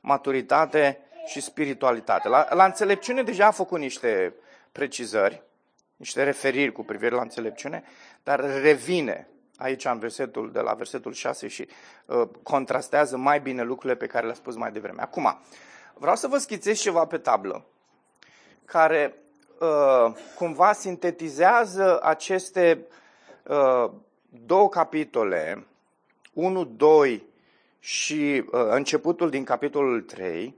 maturitate 0.00 0.98
și 1.26 1.40
spiritualitate. 1.40 2.28
La, 2.28 2.54
la 2.54 2.64
înțelepciune 2.64 3.22
deja 3.22 3.46
a 3.46 3.50
făcut 3.50 3.78
niște 3.78 4.34
precizări, 4.72 5.42
niște 5.96 6.22
referiri 6.22 6.72
cu 6.72 6.82
privire 6.82 7.14
la 7.14 7.22
înțelepciune, 7.22 7.84
dar 8.22 8.60
revine 8.60 9.28
aici 9.60 9.84
în 9.84 9.98
versetul, 9.98 10.52
de 10.52 10.60
la 10.60 10.72
versetul 10.72 11.12
6 11.12 11.48
și 11.48 11.68
uh, 12.06 12.28
contrastează 12.42 13.16
mai 13.16 13.40
bine 13.40 13.62
lucrurile 13.62 13.98
pe 13.98 14.06
care 14.06 14.26
le-a 14.26 14.34
spus 14.34 14.56
mai 14.56 14.72
devreme. 14.72 15.02
Acum, 15.02 15.38
vreau 15.94 16.16
să 16.16 16.26
vă 16.26 16.38
schițez 16.38 16.80
ceva 16.80 17.04
pe 17.04 17.18
tablă 17.18 17.64
care 18.64 19.14
uh, 19.58 20.14
cumva 20.34 20.72
sintetizează 20.72 22.00
aceste 22.02 22.86
uh, 23.46 23.90
două 24.28 24.68
capitole, 24.68 25.66
1, 26.32 26.64
2 26.64 27.26
și 27.78 28.44
uh, 28.52 28.66
începutul 28.70 29.30
din 29.30 29.44
capitolul 29.44 30.02
3. 30.02 30.54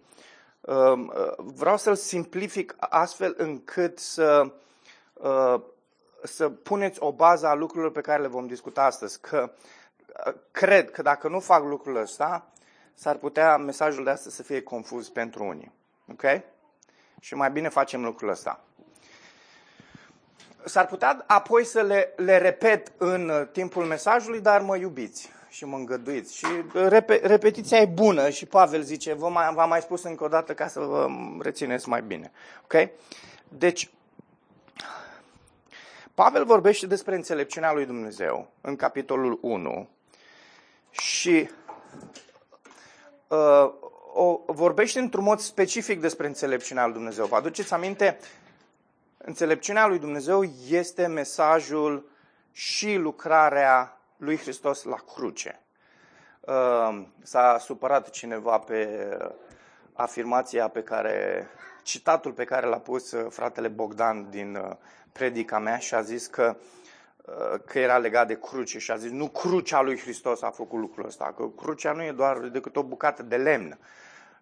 Uh, 0.61 0.75
uh, 0.77 1.33
vreau 1.37 1.77
să-l 1.77 1.95
simplific 1.95 2.77
astfel 2.79 3.35
încât 3.37 3.99
să 3.99 4.53
uh, 5.13 5.61
să 6.23 6.49
puneți 6.49 6.99
o 7.01 7.13
bază 7.13 7.47
a 7.47 7.55
lucrurilor 7.55 7.93
pe 7.93 8.01
care 8.01 8.23
le 8.23 8.29
vom 8.29 8.47
discuta 8.47 8.85
astăzi. 8.85 9.21
Că 9.21 9.53
cred 10.51 10.91
că 10.91 11.03
dacă 11.03 11.29
nu 11.29 11.41
fac 11.41 11.65
lucrul 11.65 11.97
ăsta, 11.97 12.47
s-ar 12.95 13.17
putea 13.17 13.57
mesajul 13.57 14.05
de 14.05 14.11
astăzi 14.11 14.37
să 14.37 14.43
fie 14.43 14.63
confuz 14.63 15.09
pentru 15.09 15.45
unii. 15.45 15.73
Ok? 16.11 16.23
Și 17.21 17.35
mai 17.35 17.51
bine 17.51 17.69
facem 17.69 18.05
lucrul 18.05 18.29
ăsta. 18.29 18.65
S-ar 20.65 20.87
putea 20.87 21.25
apoi 21.27 21.65
să 21.65 21.81
le, 21.81 22.13
le 22.17 22.39
repet 22.39 22.93
în 22.97 23.49
timpul 23.53 23.85
mesajului, 23.85 24.41
dar 24.41 24.61
mă 24.61 24.77
iubiți 24.77 25.31
și 25.49 25.65
mă 25.65 25.77
îngăduiți. 25.77 26.37
Și 26.37 26.47
rep- 26.89 27.23
repetiția 27.23 27.79
e 27.79 27.87
bună 27.87 28.29
și 28.29 28.47
Pavel 28.47 28.83
zice, 28.83 29.13
vă 29.13 29.29
mai, 29.29 29.53
v-am 29.55 29.69
mai 29.69 29.81
spus 29.81 30.03
încă 30.03 30.25
o 30.25 30.29
dată 30.29 30.55
ca 30.55 30.69
să 30.69 30.81
vă 30.81 31.07
rețineți 31.41 31.89
mai 31.89 32.03
bine. 32.03 32.33
Ok? 32.63 32.89
Deci, 33.49 33.91
Pavel 36.15 36.45
vorbește 36.45 36.87
despre 36.87 37.15
înțelepciunea 37.15 37.73
lui 37.73 37.87
Dumnezeu 37.87 38.51
în 38.61 38.77
capitolul 38.77 39.39
1 39.43 39.89
și 40.91 41.51
uh, 43.29 43.73
o, 44.13 44.41
vorbește 44.47 44.99
într-un 44.99 45.25
mod 45.25 45.39
specific 45.39 46.01
despre 46.01 46.27
înțelepciunea 46.27 46.85
lui 46.85 46.95
Dumnezeu. 46.95 47.27
Vă 47.27 47.37
aduceți 47.37 47.73
aminte? 47.73 48.19
Înțelepciunea 49.19 49.87
lui 49.87 49.99
Dumnezeu 49.99 50.43
este 50.69 51.07
mesajul 51.07 52.11
și 52.53 52.95
lucrarea 52.95 54.01
lui 54.17 54.37
Hristos 54.37 54.83
la 54.83 54.97
cruce. 55.15 55.61
Uh, 56.41 57.03
s-a 57.23 57.59
supărat 57.61 58.11
cineva 58.11 58.59
pe 58.59 59.09
afirmația 59.93 60.69
pe 60.69 60.83
care, 60.83 61.47
citatul 61.83 62.33
pe 62.33 62.45
care 62.45 62.67
l-a 62.67 62.79
pus 62.79 63.13
uh, 63.13 63.27
fratele 63.31 63.69
Bogdan 63.69 64.31
din 64.31 64.55
uh, 64.57 64.71
predica 65.13 65.59
mea 65.59 65.79
și 65.79 65.95
a 65.95 66.03
zis 66.03 66.27
că, 66.27 66.57
uh, 67.25 67.61
că 67.65 67.79
era 67.79 67.99
legat 67.99 68.27
de 68.27 68.39
cruce 68.39 68.79
și 68.79 68.91
a 68.91 68.97
zis 68.97 69.11
nu 69.11 69.29
crucea 69.29 69.81
lui 69.81 69.99
Hristos 69.99 70.43
a 70.43 70.51
făcut 70.51 70.79
lucrul 70.79 71.07
ăsta, 71.07 71.35
că 71.37 71.49
crucea 71.57 71.93
nu 71.93 72.03
e 72.03 72.13
doar 72.13 72.39
decât 72.39 72.77
o 72.77 72.83
bucată 72.83 73.23
de 73.23 73.37
lemn. 73.37 73.79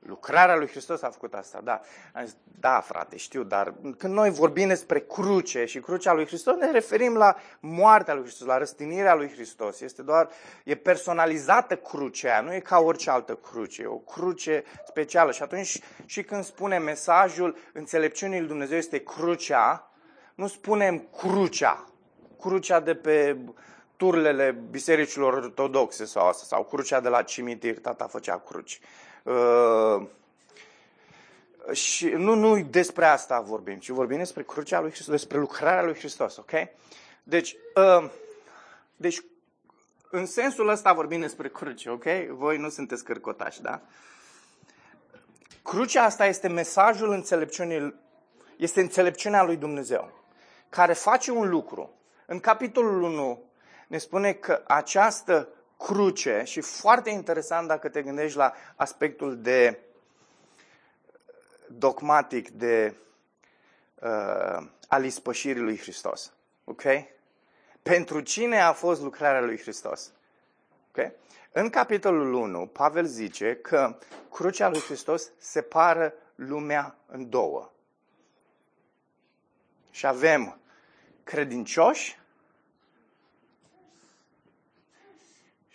Lucrarea 0.07 0.57
lui 0.57 0.69
Hristos 0.69 1.03
a 1.03 1.11
făcut 1.11 1.35
asta, 1.35 1.61
da. 1.65 1.81
Am 2.15 2.25
zis, 2.25 2.37
da, 2.61 2.81
frate, 2.81 3.17
știu, 3.17 3.43
dar 3.43 3.75
când 3.97 4.15
noi 4.15 4.31
vorbim 4.31 4.69
despre 4.69 5.01
cruce 5.01 5.65
și 5.65 5.81
crucea 5.81 6.13
lui 6.13 6.27
Hristos, 6.27 6.57
ne 6.57 6.71
referim 6.71 7.17
la 7.17 7.37
moartea 7.61 8.15
lui 8.15 8.23
Hristos, 8.23 8.47
la 8.47 8.59
răstinirea 8.59 9.15
lui 9.15 9.31
Hristos. 9.31 9.81
Este 9.81 10.03
doar, 10.03 10.29
e 10.65 10.75
personalizată 10.75 11.77
crucea, 11.77 12.41
nu 12.41 12.55
e 12.55 12.61
ca 12.61 12.79
orice 12.79 13.11
altă 13.11 13.35
cruce, 13.35 13.83
e 13.83 13.87
o 13.87 13.97
cruce 13.97 14.65
specială. 14.87 15.33
Și 15.33 15.43
atunci, 15.43 15.81
și 16.07 16.23
când 16.23 16.45
spune 16.45 16.79
mesajul 16.79 17.57
înțelepciunii 17.73 18.39
lui 18.39 18.49
Dumnezeu 18.49 18.79
este 18.79 19.03
crucea, 19.03 19.91
nu 20.35 20.47
spunem 20.47 21.09
crucea, 21.17 21.85
crucea 22.39 22.81
de 22.81 22.95
pe 22.95 23.37
turlele 23.97 24.51
bisericilor 24.71 25.33
ortodoxe 25.33 26.05
sau 26.05 26.29
asta, 26.29 26.45
sau 26.45 26.65
crucea 26.65 27.01
de 27.01 27.09
la 27.09 27.23
cimitir, 27.23 27.79
tata 27.79 28.07
făcea 28.07 28.39
cruci. 28.39 28.81
Uh, 29.23 30.07
și 31.73 32.07
nu, 32.07 32.35
nu 32.35 32.63
despre 32.63 33.05
asta 33.05 33.41
vorbim, 33.41 33.79
ci 33.79 33.89
vorbim 33.89 34.19
despre 34.19 34.43
crucea 34.43 34.81
lui 34.81 34.91
Hristos, 34.91 35.15
despre 35.15 35.39
lucrarea 35.39 35.83
lui 35.83 35.95
Hristos, 35.95 36.37
ok? 36.37 36.51
Deci, 37.23 37.57
uh, 37.75 38.11
deci 38.97 39.23
în 40.11 40.27
sensul 40.27 40.69
ăsta 40.69 40.93
vorbim 40.93 41.21
despre 41.21 41.49
cruce, 41.49 41.91
ok? 41.91 42.05
Voi 42.29 42.59
nu 42.59 42.69
sunteți 42.69 43.05
cărcotași, 43.05 43.63
da? 43.63 43.81
Crucea 45.63 46.05
asta 46.05 46.27
este 46.27 46.49
mesajul 46.49 47.11
înțelepciunii, 47.11 47.95
este 48.57 48.81
înțelepciunea 48.81 49.43
lui 49.43 49.57
Dumnezeu 49.57 50.19
care 50.69 50.93
face 50.93 51.31
un 51.31 51.49
lucru. 51.49 51.95
În 52.27 52.41
capitolul 52.41 53.03
1 53.03 53.43
ne 53.87 53.99
spune 53.99 54.33
că 54.33 54.63
această 54.67 55.49
cruce, 55.81 56.43
și 56.45 56.61
foarte 56.61 57.11
interesant 57.11 57.69
dacă 57.69 57.89
te 57.89 58.03
gândești 58.03 58.37
la 58.37 58.53
aspectul 58.77 59.41
de 59.41 59.79
dogmatic 61.67 62.51
de 62.51 62.95
uh, 63.95 64.67
al 64.89 65.05
ispășirii 65.05 65.63
lui 65.63 65.79
Hristos. 65.79 66.33
Ok? 66.65 66.83
Pentru 67.83 68.21
cine 68.21 68.61
a 68.61 68.73
fost 68.73 69.01
lucrarea 69.01 69.41
lui 69.41 69.59
Hristos? 69.59 70.13
Ok? 70.89 71.11
În 71.53 71.71
capitolul 71.71 72.33
1, 72.33 72.67
Pavel 72.67 73.05
zice 73.05 73.57
că 73.57 73.99
crucea 74.31 74.69
lui 74.69 74.81
Hristos 74.81 75.31
separă 75.39 76.15
lumea 76.35 76.97
în 77.07 77.29
două. 77.29 77.73
Și 79.91 80.07
avem 80.07 80.61
credincioși 81.25 82.20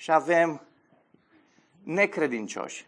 și 0.06 0.12
avem 0.12 0.62
necredincioși. 1.84 2.86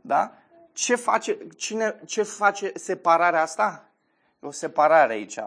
Da? 0.00 0.32
Ce 0.72 0.94
face, 0.94 1.38
cine, 1.56 2.00
ce 2.06 2.22
face 2.22 2.72
separarea 2.74 3.42
asta? 3.42 3.88
O 4.40 4.50
separare 4.50 5.12
aici. 5.12 5.38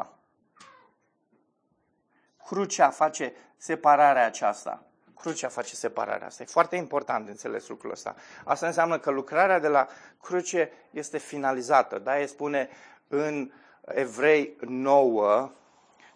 Crucea 2.45 2.89
face 2.89 3.33
separarea 3.57 4.25
aceasta. 4.25 4.83
Crucea 5.15 5.50
face 5.50 5.75
separarea 5.75 6.27
asta. 6.27 6.43
E 6.43 6.45
foarte 6.45 6.75
important 6.75 7.25
de 7.25 7.31
înțeles 7.31 7.67
lucrul 7.67 7.91
ăsta. 7.91 8.15
Asta 8.43 8.67
înseamnă 8.67 9.00
că 9.00 9.11
lucrarea 9.11 9.59
de 9.59 9.67
la 9.67 9.88
cruce 10.21 10.71
este 10.89 11.17
finalizată. 11.17 12.00
Da? 12.00 12.19
E 12.19 12.25
spune 12.25 12.69
în 13.07 13.51
Evrei 13.85 14.55
9 14.59 15.51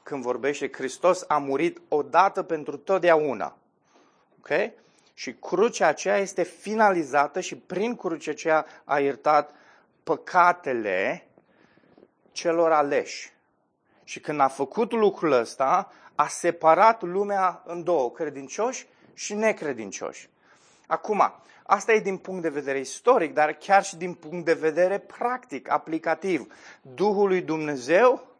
când 0.03 0.22
vorbește 0.22 0.69
Hristos 0.72 1.25
a 1.27 1.38
murit 1.38 1.81
odată 1.88 2.43
pentru 2.43 2.77
totdeauna. 2.77 3.57
Ok? 4.39 4.50
Și 5.13 5.34
crucea 5.34 5.88
aceea 5.88 6.17
este 6.17 6.43
finalizată 6.43 7.39
și 7.39 7.55
prin 7.57 7.95
crucea 7.95 8.31
aceea 8.31 8.65
a 8.84 9.00
iertat 9.00 9.53
păcatele 10.03 11.27
celor 12.31 12.72
aleși. 12.72 13.34
Și 14.03 14.19
când 14.19 14.39
a 14.39 14.48
făcut 14.48 14.91
lucrul 14.91 15.31
ăsta, 15.31 15.91
a 16.15 16.27
separat 16.27 17.01
lumea 17.01 17.62
în 17.65 17.84
două, 17.84 18.12
credincioși 18.12 18.88
și 19.13 19.34
necredincioși. 19.34 20.29
Acum, 20.88 21.34
asta 21.63 21.94
e 21.94 22.00
din 22.00 22.18
punct 22.18 22.42
de 22.42 22.50
vedere 22.50 22.80
istoric, 22.80 23.34
dar 23.34 23.54
chiar 23.54 23.84
și 23.84 23.96
din 23.96 24.13
punct 24.13 24.46
de 24.46 24.54
vedere 24.54 24.98
practic, 24.98 25.72
aplicativ. 25.72 26.54
Duhul 26.82 27.27
lui 27.27 27.42
Dumnezeu 27.42 28.36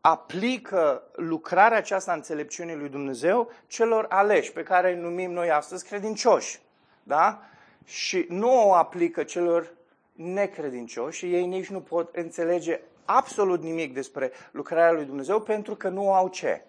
aplică 0.00 1.02
lucrarea 1.12 1.78
aceasta 1.78 2.10
a 2.10 2.14
înțelepciunii 2.14 2.76
lui 2.76 2.88
Dumnezeu 2.88 3.50
celor 3.66 4.06
aleși, 4.08 4.52
pe 4.52 4.62
care 4.62 4.92
îi 4.92 5.00
numim 5.00 5.30
noi 5.30 5.50
astăzi 5.50 5.86
credincioși. 5.86 6.60
Da? 7.02 7.42
Și 7.84 8.26
nu 8.28 8.68
o 8.68 8.74
aplică 8.74 9.22
celor 9.22 9.74
necredincioși 10.12 11.18
și 11.18 11.34
ei 11.34 11.46
nici 11.46 11.68
nu 11.68 11.80
pot 11.80 12.16
înțelege 12.16 12.80
absolut 13.04 13.62
nimic 13.62 13.94
despre 13.94 14.32
lucrarea 14.50 14.92
lui 14.92 15.04
Dumnezeu 15.04 15.40
pentru 15.40 15.74
că 15.74 15.88
nu 15.88 16.12
au 16.12 16.28
ce? 16.28 16.64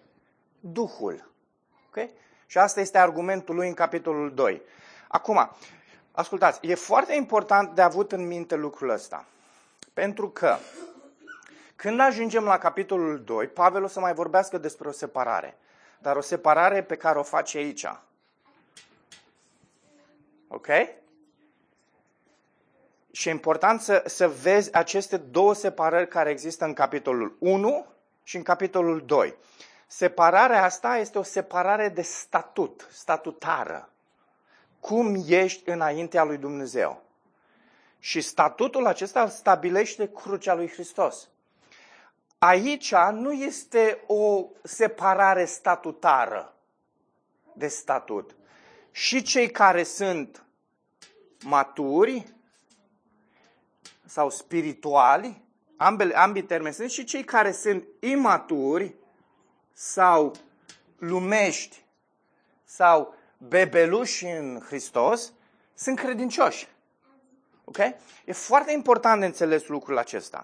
Duhul. 0.60 1.30
Okay? 1.88 2.10
Și 2.54 2.60
asta 2.60 2.80
este 2.80 2.98
argumentul 2.98 3.54
lui 3.54 3.68
în 3.68 3.74
capitolul 3.74 4.34
2. 4.34 4.62
Acum, 5.08 5.50
ascultați, 6.12 6.66
e 6.66 6.74
foarte 6.74 7.14
important 7.14 7.74
de 7.74 7.82
avut 7.82 8.12
în 8.12 8.26
minte 8.26 8.54
lucrul 8.54 8.88
ăsta. 8.88 9.24
Pentru 9.92 10.28
că 10.28 10.56
când 11.76 12.00
ajungem 12.00 12.44
la 12.44 12.58
capitolul 12.58 13.22
2, 13.24 13.46
Pavel 13.46 13.82
o 13.82 13.86
să 13.86 14.00
mai 14.00 14.14
vorbească 14.14 14.58
despre 14.58 14.88
o 14.88 14.90
separare. 14.90 15.56
Dar 15.98 16.16
o 16.16 16.20
separare 16.20 16.82
pe 16.82 16.96
care 16.96 17.18
o 17.18 17.22
face 17.22 17.58
aici. 17.58 17.86
Ok? 20.48 20.66
Și 23.10 23.28
e 23.28 23.30
important 23.30 23.80
să, 23.80 24.02
să 24.06 24.28
vezi 24.28 24.74
aceste 24.74 25.16
două 25.16 25.54
separări 25.54 26.08
care 26.08 26.30
există 26.30 26.64
în 26.64 26.72
capitolul 26.72 27.36
1 27.38 27.86
și 28.22 28.36
în 28.36 28.42
capitolul 28.42 29.02
2. 29.06 29.36
Separarea 29.86 30.64
asta 30.64 30.96
este 30.96 31.18
o 31.18 31.22
separare 31.22 31.88
de 31.88 32.02
statut, 32.02 32.88
statutară. 32.90 33.88
Cum 34.80 35.24
ești 35.26 35.70
înaintea 35.70 36.24
lui 36.24 36.36
Dumnezeu. 36.36 37.02
Și 37.98 38.20
statutul 38.20 38.86
acesta 38.86 39.22
îl 39.22 39.28
stabilește 39.28 40.10
crucea 40.10 40.54
lui 40.54 40.68
Hristos. 40.68 41.28
Aici 42.38 42.94
nu 43.12 43.32
este 43.32 44.04
o 44.06 44.44
separare 44.62 45.44
statutară 45.44 46.54
de 47.52 47.68
statut. 47.68 48.36
Și 48.90 49.22
cei 49.22 49.50
care 49.50 49.82
sunt 49.82 50.44
maturi 51.44 52.34
sau 54.06 54.30
spirituali, 54.30 55.42
ambele, 55.76 56.16
ambii 56.16 56.42
termeni 56.42 56.74
sunt, 56.74 56.90
și 56.90 57.04
cei 57.04 57.24
care 57.24 57.52
sunt 57.52 57.84
imaturi 58.00 58.94
sau 59.74 60.32
lumești 60.98 61.84
sau 62.64 63.14
bebeluși 63.38 64.26
în 64.26 64.60
Hristos, 64.66 65.32
sunt 65.74 65.98
credincioși. 65.98 66.68
Ok? 67.64 67.78
E 68.24 68.32
foarte 68.32 68.72
important 68.72 69.20
de 69.20 69.26
înțeles 69.26 69.66
lucrul 69.66 69.98
acesta. 69.98 70.40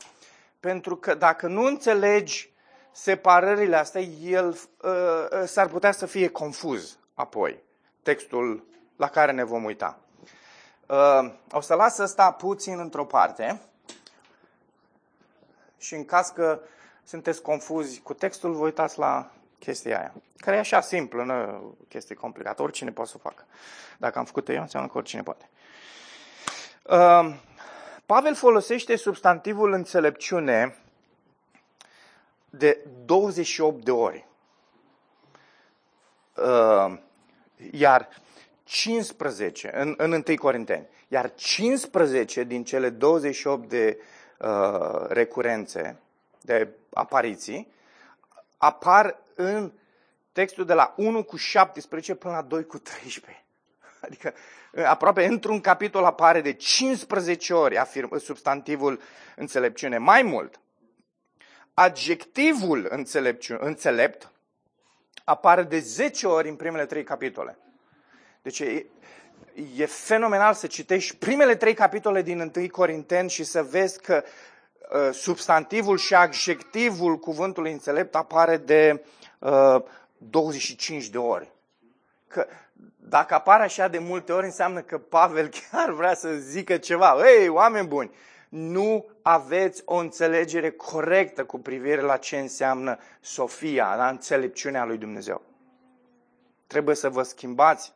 Pentru 0.61 0.97
că 0.97 1.15
dacă 1.15 1.47
nu 1.47 1.63
înțelegi 1.63 2.53
separările 2.93 3.77
astea, 3.77 4.01
el 4.01 4.49
uh, 4.49 4.91
uh, 5.33 5.43
s-ar 5.47 5.69
putea 5.69 5.93
să 5.93 6.07
fie 6.07 6.29
confuz 6.29 6.99
apoi 7.15 7.63
textul 8.03 8.67
la 8.97 9.09
care 9.09 9.33
ne 9.33 9.45
vom 9.45 9.65
uita. 9.65 9.99
Uh, 10.87 11.33
o 11.53 11.61
să 11.61 11.75
las 11.75 11.99
asta 11.99 12.33
puțin 12.33 12.79
într-o 12.79 13.05
parte 13.05 13.61
și 15.79 15.95
în 15.95 16.05
caz 16.05 16.29
că 16.29 16.61
sunteți 17.05 17.43
confuzi 17.43 18.01
cu 18.01 18.15
textul, 18.15 18.53
vă 18.53 18.65
uitați 18.65 18.99
la 18.99 19.31
chestia 19.59 19.99
aia, 19.99 20.15
care 20.37 20.57
e 20.57 20.59
așa 20.59 20.81
simplă, 20.81 21.23
nu 21.23 21.35
o 21.35 21.85
chestie 21.89 22.15
complicată, 22.15 22.63
oricine 22.63 22.91
poate 22.91 23.11
să 23.11 23.17
o 23.19 23.29
facă. 23.29 23.47
Dacă 23.99 24.19
am 24.19 24.25
făcut 24.25 24.49
eu, 24.49 24.61
înseamnă 24.61 24.89
că 24.89 24.99
oricine 24.99 25.23
poate. 25.23 25.49
Uh, 26.83 27.35
Pavel 28.07 28.35
folosește 28.35 28.97
substantivul 28.97 29.73
înțelepciune 29.73 30.77
de 32.51 32.87
28 33.05 33.85
de 33.85 33.91
ori. 33.91 34.27
Uh, 36.37 36.99
iar 37.71 38.09
15 38.65 39.71
în, 39.75 39.95
în 39.97 40.13
1 40.13 40.37
Corinteni, 40.37 40.87
iar 41.09 41.35
15 41.35 42.45
din 42.45 42.65
cele 42.65 42.91
28 42.91 43.69
de 43.69 44.01
uh, 44.39 45.07
recurențe, 45.09 45.99
de 46.41 46.69
apariții, 46.93 47.73
apar 48.57 49.23
în 49.35 49.73
textul 50.33 50.65
de 50.65 50.73
la 50.73 50.95
1 50.97 51.23
cu 51.25 51.37
17 51.37 52.15
până 52.15 52.35
la 52.35 52.43
2 52.43 52.65
cu 52.65 52.79
13. 52.79 53.45
Adică 54.07 54.35
aproape 54.85 55.25
într-un 55.25 55.61
capitol 55.61 56.05
apare 56.05 56.41
de 56.41 56.53
15 56.53 57.55
ori 57.55 57.79
afirm, 57.79 58.19
substantivul 58.19 59.01
înțelepciune. 59.37 59.99
Mai 59.99 60.23
mult, 60.23 60.61
adjectivul 61.75 62.87
înțelept 63.61 64.33
apare 65.25 65.63
de 65.63 65.79
10 65.79 66.27
ori 66.27 66.49
în 66.49 66.57
primele 66.57 66.87
trei 66.87 67.05
capitole. 67.05 67.59
Deci 68.43 68.61
e, 68.61 68.87
e 69.77 69.87
fenomenal 69.87 70.55
să 70.55 70.67
citești 70.67 71.17
primele 71.17 71.57
trei 71.57 71.75
capitole 71.75 72.23
din 72.23 72.53
1 72.57 72.69
Corinteni 72.69 73.31
și 73.31 73.45
să 73.45 73.63
vezi 73.63 74.01
că 74.01 74.23
uh, 74.25 74.31
substantivul 75.13 75.99
și 75.99 76.15
adjectivul 76.15 77.19
cuvântului 77.19 77.73
înțelept 77.73 78.15
apare 78.15 78.57
de 78.57 79.05
uh, 79.39 79.83
25 80.17 81.09
de 81.09 81.19
ori. 81.19 81.53
Că 82.29 82.47
dacă 82.97 83.35
apare 83.35 83.63
așa 83.63 83.89
de 83.89 83.99
multe 83.99 84.33
ori, 84.33 84.45
înseamnă 84.45 84.81
că 84.81 84.99
Pavel 84.99 85.51
chiar 85.71 85.91
vrea 85.91 86.15
să 86.15 86.33
zică 86.33 86.77
ceva. 86.77 87.17
Ei, 87.39 87.49
oameni 87.49 87.87
buni, 87.87 88.11
nu 88.49 89.07
aveți 89.23 89.83
o 89.85 89.97
înțelegere 89.97 90.71
corectă 90.71 91.45
cu 91.45 91.59
privire 91.59 92.01
la 92.01 92.17
ce 92.17 92.39
înseamnă 92.39 92.99
Sofia, 93.21 93.95
la 93.95 94.09
înțelepciunea 94.09 94.85
lui 94.85 94.99
Dumnezeu. 94.99 95.43
Trebuie 96.67 96.95
să 96.95 97.09
vă 97.09 97.23
schimbați 97.23 97.93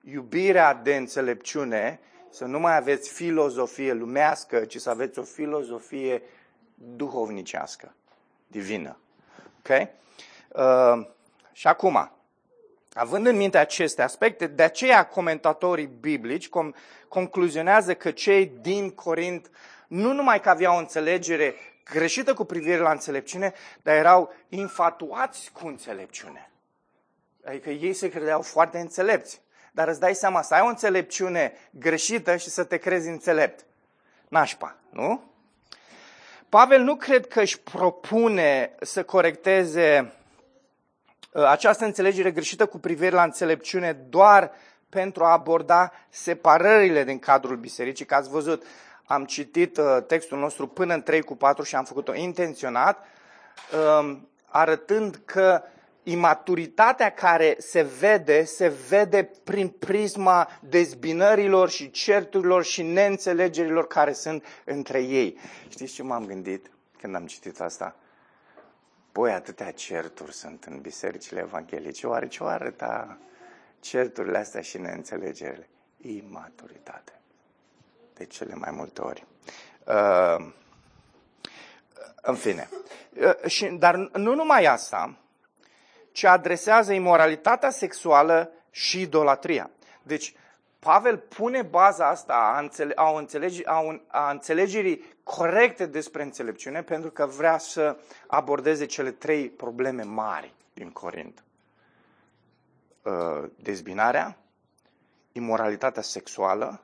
iubirea 0.00 0.74
de 0.74 0.96
înțelepciune, 0.96 2.00
să 2.32 2.44
nu 2.44 2.58
mai 2.58 2.76
aveți 2.76 3.10
filozofie 3.10 3.92
lumească, 3.92 4.64
ci 4.64 4.76
să 4.76 4.90
aveți 4.90 5.18
o 5.18 5.22
filozofie 5.22 6.22
duhovnicească, 6.74 7.94
divină. 8.46 8.98
Ok? 9.58 9.88
Uh, 10.48 11.06
și 11.52 11.66
acum, 11.66 12.10
Având 12.94 13.26
în 13.26 13.36
minte 13.36 13.58
aceste 13.58 14.02
aspecte, 14.02 14.46
de 14.46 14.62
aceea 14.62 15.06
comentatorii 15.06 15.90
biblici 16.00 16.48
com- 16.48 16.74
concluzionează 17.08 17.94
că 17.94 18.10
cei 18.10 18.52
din 18.60 18.90
Corint 18.90 19.50
nu 19.88 20.12
numai 20.12 20.40
că 20.40 20.48
aveau 20.48 20.74
o 20.74 20.78
înțelegere 20.78 21.54
greșită 21.84 22.34
cu 22.34 22.44
privire 22.44 22.78
la 22.78 22.90
înțelepciune, 22.90 23.52
dar 23.82 23.94
erau 23.94 24.34
infatuați 24.48 25.50
cu 25.52 25.66
înțelepciune. 25.66 26.50
Adică 27.44 27.70
ei 27.70 27.92
se 27.92 28.08
credeau 28.08 28.42
foarte 28.42 28.78
înțelepți. 28.78 29.40
Dar 29.72 29.88
îți 29.88 30.00
dai 30.00 30.14
seama 30.14 30.42
să 30.42 30.54
ai 30.54 30.60
o 30.60 30.66
înțelepciune 30.66 31.52
greșită 31.70 32.36
și 32.36 32.48
să 32.48 32.64
te 32.64 32.76
crezi 32.76 33.08
înțelept. 33.08 33.64
Nașpa, 34.28 34.76
nu? 34.90 35.22
Pavel 36.48 36.80
nu 36.80 36.96
cred 36.96 37.26
că 37.26 37.40
își 37.40 37.60
propune 37.60 38.74
să 38.80 39.02
corecteze 39.02 40.12
Uh, 41.32 41.44
această 41.44 41.84
înțelegere 41.84 42.30
greșită 42.30 42.66
cu 42.66 42.78
privire 42.78 43.14
la 43.14 43.22
înțelepciune 43.22 43.92
doar 43.92 44.50
pentru 44.88 45.24
a 45.24 45.32
aborda 45.32 45.92
separările 46.08 47.04
din 47.04 47.18
cadrul 47.18 47.56
bisericii, 47.56 48.04
că 48.04 48.14
ați 48.14 48.30
văzut, 48.30 48.62
am 49.04 49.24
citit 49.24 49.76
uh, 49.76 49.98
textul 50.06 50.38
nostru 50.38 50.66
până 50.66 50.94
în 50.94 51.02
3 51.02 51.22
cu 51.22 51.36
4 51.36 51.62
și 51.62 51.74
am 51.76 51.84
făcut-o 51.84 52.14
intenționat, 52.14 53.04
um, 54.00 54.28
arătând 54.46 55.20
că 55.24 55.62
imaturitatea 56.02 57.10
care 57.10 57.56
se 57.58 57.82
vede, 57.82 58.44
se 58.44 58.68
vede 58.68 59.30
prin 59.44 59.68
prisma 59.68 60.48
dezbinărilor 60.60 61.70
și 61.70 61.90
certurilor 61.90 62.64
și 62.64 62.82
neînțelegerilor 62.82 63.86
care 63.86 64.12
sunt 64.12 64.44
între 64.64 65.02
ei. 65.02 65.38
Știți 65.68 65.92
ce 65.92 66.02
m-am 66.02 66.26
gândit 66.26 66.70
când 67.00 67.14
am 67.14 67.26
citit 67.26 67.60
asta? 67.60 67.96
Păi 69.12 69.32
atâtea 69.32 69.72
certuri 69.72 70.34
sunt 70.34 70.64
în 70.64 70.80
bisericile 70.80 71.40
evanghelice, 71.40 72.06
oare 72.06 72.28
ce 72.28 72.42
o 72.42 72.46
arăta 72.46 73.18
certurile 73.80 74.38
astea 74.38 74.60
și 74.60 74.78
neînțelegerile? 74.78 75.68
Imaturitate. 76.00 77.12
De 78.14 78.24
cele 78.24 78.54
mai 78.54 78.70
multe 78.70 79.00
ori. 79.00 79.26
Uh, 79.86 80.46
în 82.22 82.34
fine, 82.34 82.68
Uh, 83.20 83.46
și, 83.46 83.66
dar 83.66 83.96
nu 83.96 84.34
numai 84.34 84.64
asta, 84.64 85.16
ci 86.12 86.24
adresează 86.24 86.92
imoralitatea 86.92 87.70
sexuală 87.70 88.50
și 88.70 89.00
idolatria. 89.00 89.70
Deci, 90.02 90.34
Pavel 90.78 91.18
pune 91.18 91.62
baza 91.62 92.08
asta 92.08 92.34
a, 92.34 92.58
înțele- 92.58 92.94
a, 92.96 93.18
înțelege- 93.18 93.66
a, 93.66 93.78
un, 93.78 94.00
a 94.06 94.30
înțelegerii 94.30 95.04
corecte 95.22 95.86
despre 95.86 96.22
înțelepciune 96.22 96.82
pentru 96.82 97.10
că 97.10 97.26
vrea 97.26 97.58
să 97.58 97.96
abordeze 98.26 98.86
cele 98.86 99.10
trei 99.10 99.50
probleme 99.50 100.02
mari 100.02 100.54
din 100.74 100.90
Corint. 100.90 101.44
Uh, 103.02 103.50
dezbinarea, 103.56 104.36
imoralitatea 105.32 106.02
sexuală 106.02 106.80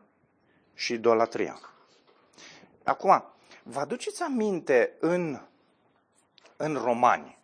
și 0.75 0.93
idolatria. 0.93 1.61
Acum, 2.85 3.25
vă 3.63 3.81
aduceți 3.81 4.23
aminte 4.23 4.93
în, 5.01 5.41
în 6.57 6.75
Romani, 6.75 7.38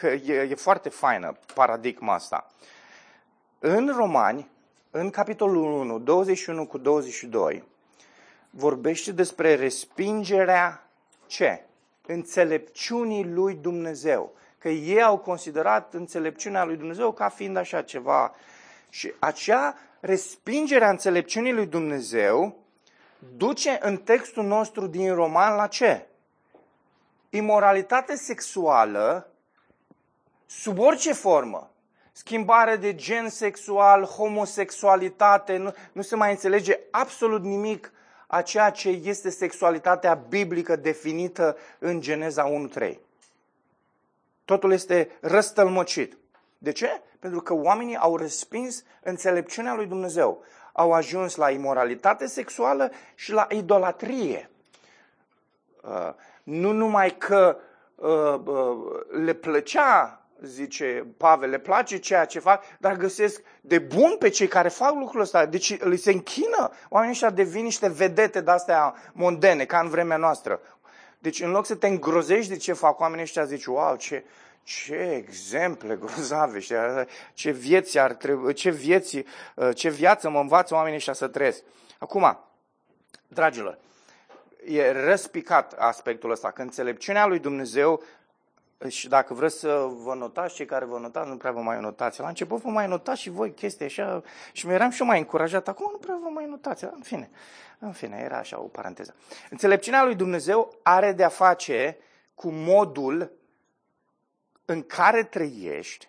că 0.00 0.06
e, 0.06 0.32
e 0.50 0.54
foarte 0.54 0.88
faină 0.88 1.36
paradigma 1.54 2.14
asta. 2.14 2.50
În 3.58 3.92
Romani, 3.96 4.50
în 4.90 5.10
capitolul 5.10 5.72
1, 5.72 5.98
21 5.98 6.66
cu 6.66 6.78
22, 6.78 7.64
vorbește 8.50 9.12
despre 9.12 9.54
respingerea 9.54 10.90
ce? 11.26 11.64
Înțelepciunii 12.06 13.24
lui 13.24 13.54
Dumnezeu. 13.54 14.32
Că 14.58 14.68
ei 14.68 15.02
au 15.02 15.18
considerat 15.18 15.94
înțelepciunea 15.94 16.64
lui 16.64 16.76
Dumnezeu 16.76 17.12
ca 17.12 17.28
fiind 17.28 17.56
așa 17.56 17.82
ceva. 17.82 18.34
Și 18.88 19.12
acea 19.18 19.76
respingere 20.00 20.84
a 20.84 20.90
înțelepciunii 20.90 21.52
lui 21.52 21.66
Dumnezeu 21.66 22.56
duce 23.36 23.78
în 23.82 23.96
textul 23.96 24.44
nostru 24.44 24.86
din 24.86 25.14
Roman 25.14 25.56
la 25.56 25.66
ce? 25.66 26.06
Imoralitate 27.30 28.14
sexuală 28.16 29.29
sub 30.50 30.78
orice 30.78 31.12
formă. 31.12 31.70
Schimbare 32.12 32.76
de 32.76 32.94
gen 32.94 33.28
sexual, 33.28 34.04
homosexualitate, 34.04 35.56
nu, 35.56 35.74
nu 35.92 36.02
se 36.02 36.16
mai 36.16 36.30
înțelege 36.30 36.78
absolut 36.90 37.42
nimic 37.42 37.92
a 38.26 38.42
ceea 38.42 38.70
ce 38.70 38.88
este 38.88 39.30
sexualitatea 39.30 40.14
biblică 40.14 40.76
definită 40.76 41.56
în 41.78 42.00
Geneza 42.00 42.52
1.3. 42.78 42.94
Totul 44.44 44.72
este 44.72 45.10
răstălmăcit. 45.20 46.16
De 46.58 46.72
ce? 46.72 47.00
Pentru 47.18 47.40
că 47.40 47.54
oamenii 47.54 47.96
au 47.96 48.16
respins 48.16 48.84
înțelepciunea 49.02 49.74
lui 49.74 49.86
Dumnezeu. 49.86 50.42
Au 50.72 50.92
ajuns 50.92 51.34
la 51.34 51.50
imoralitate 51.50 52.26
sexuală 52.26 52.90
și 53.14 53.32
la 53.32 53.46
idolatrie. 53.50 54.50
Uh, 55.82 56.14
nu 56.42 56.72
numai 56.72 57.16
că 57.16 57.56
uh, 57.94 58.40
uh, 58.44 58.76
le 59.24 59.32
plăcea 59.32 60.20
zice 60.42 61.06
Pavel, 61.16 61.50
le 61.50 61.58
place 61.58 61.98
ceea 61.98 62.24
ce 62.24 62.38
fac, 62.38 62.64
dar 62.78 62.96
găsesc 62.96 63.42
de 63.60 63.78
bun 63.78 64.16
pe 64.18 64.28
cei 64.28 64.46
care 64.46 64.68
fac 64.68 64.94
lucrul 64.94 65.20
ăsta. 65.20 65.46
Deci 65.46 65.82
li 65.82 65.96
se 65.96 66.12
închină. 66.12 66.70
Oamenii 66.88 67.14
ăștia 67.14 67.30
devin 67.30 67.64
niște 67.64 67.88
vedete 67.88 68.40
de-astea 68.40 68.94
mondene, 69.12 69.64
ca 69.64 69.80
în 69.80 69.88
vremea 69.88 70.16
noastră. 70.16 70.60
Deci 71.18 71.40
în 71.40 71.50
loc 71.50 71.66
să 71.66 71.74
te 71.74 71.86
îngrozești 71.86 72.50
de 72.50 72.56
ce 72.56 72.72
fac 72.72 73.00
oamenii 73.00 73.22
ăștia, 73.22 73.44
zici, 73.44 73.64
wow, 73.64 73.96
ce, 73.96 74.24
ce 74.62 75.24
exemple 75.26 75.98
grozave, 76.00 76.58
ce 77.34 77.50
vieți 77.50 77.98
ar 77.98 78.12
trebui, 78.12 78.52
ce 78.52 78.70
vieți, 78.70 79.24
ce 79.74 79.88
viață 79.88 80.28
mă 80.30 80.40
învață 80.40 80.74
oamenii 80.74 80.96
ăștia 80.96 81.12
să 81.12 81.28
trăiesc. 81.28 81.62
Acum, 81.98 82.38
dragilor, 83.28 83.78
e 84.64 84.90
răspicat 84.90 85.72
aspectul 85.78 86.30
ăsta, 86.30 86.50
că 86.50 86.62
înțelepciunea 86.62 87.26
lui 87.26 87.38
Dumnezeu 87.38 88.02
și 88.88 89.08
dacă 89.08 89.34
vreți 89.34 89.58
să 89.58 89.88
vă 90.02 90.14
notați, 90.14 90.54
cei 90.54 90.66
care 90.66 90.84
vă 90.84 90.98
notați, 90.98 91.28
nu 91.28 91.36
prea 91.36 91.52
vă 91.52 91.60
mai 91.60 91.80
notați. 91.80 92.20
La 92.20 92.28
început 92.28 92.60
vă 92.60 92.68
mai 92.68 92.88
notați 92.88 93.20
și 93.20 93.30
voi 93.30 93.54
chestii 93.54 93.84
așa 93.84 94.22
și 94.52 94.66
mi 94.66 94.72
eram 94.72 94.90
și 94.90 95.00
eu 95.00 95.06
mai 95.06 95.18
încurajat. 95.18 95.68
Acum 95.68 95.88
nu 95.92 95.98
prea 95.98 96.18
vă 96.22 96.28
mai 96.28 96.46
notați. 96.46 96.84
În 96.84 97.00
fine, 97.02 97.30
în 97.78 97.92
fine, 97.92 98.20
era 98.24 98.38
așa 98.38 98.60
o 98.60 98.66
paranteză. 98.66 99.14
Înțelepciunea 99.50 100.04
lui 100.04 100.14
Dumnezeu 100.14 100.78
are 100.82 101.12
de-a 101.12 101.28
face 101.28 101.98
cu 102.34 102.50
modul 102.50 103.32
în 104.64 104.82
care 104.82 105.24
trăiești, 105.24 106.08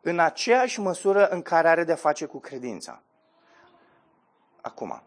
în 0.00 0.18
aceeași 0.18 0.80
măsură 0.80 1.28
în 1.28 1.42
care 1.42 1.68
are 1.68 1.84
de-a 1.84 1.96
face 1.96 2.26
cu 2.26 2.40
credința. 2.40 3.02
Acum, 4.60 5.02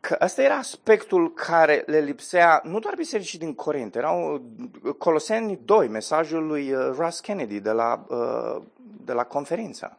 că 0.00 0.16
ăsta 0.20 0.42
era 0.42 0.56
aspectul 0.56 1.32
care 1.32 1.82
le 1.86 1.98
lipsea 1.98 2.60
nu 2.64 2.78
doar 2.78 2.94
bisericii 2.96 3.38
din 3.38 3.54
Corint, 3.54 3.96
erau 3.96 4.42
Coloseni 4.98 5.58
2, 5.64 5.88
mesajul 5.88 6.46
lui 6.46 6.72
uh, 6.72 6.90
Russ 6.96 7.20
Kennedy 7.20 7.60
de 7.60 7.70
la, 7.70 8.06
uh, 8.08 8.62
de 9.04 9.12
la 9.12 9.24
conferință. 9.24 9.98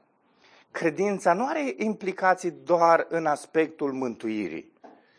Credința 0.71 1.33
nu 1.33 1.47
are 1.47 1.73
implicații 1.77 2.51
doar 2.63 3.05
în 3.09 3.25
aspectul 3.25 3.91
mântuirii. 3.91 4.71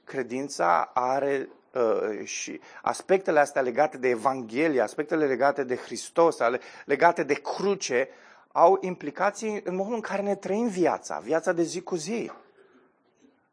Credința 0.05 0.91
are 0.95 1.49
uh, 1.75 2.25
și 2.25 2.61
aspectele 2.83 3.41
astea 3.41 3.63
legate 3.63 3.97
de 3.97 4.09
Evanghelie, 4.09 4.81
aspectele 4.81 5.27
legate 5.27 5.65
de 5.65 5.77
Hristos, 5.77 6.39
legate 6.85 7.23
de 7.23 7.35
cruce, 7.35 8.09
au 8.53 8.79
implicații 8.81 9.61
în 9.65 9.75
modul 9.75 9.95
în 9.95 10.01
care 10.01 10.23
ne 10.23 10.35
trăim 10.35 10.69
viața, 10.69 11.19
viața 11.19 11.53
de 11.53 11.63
zi 11.63 11.81
cu 11.81 11.95
zi. 11.95 12.31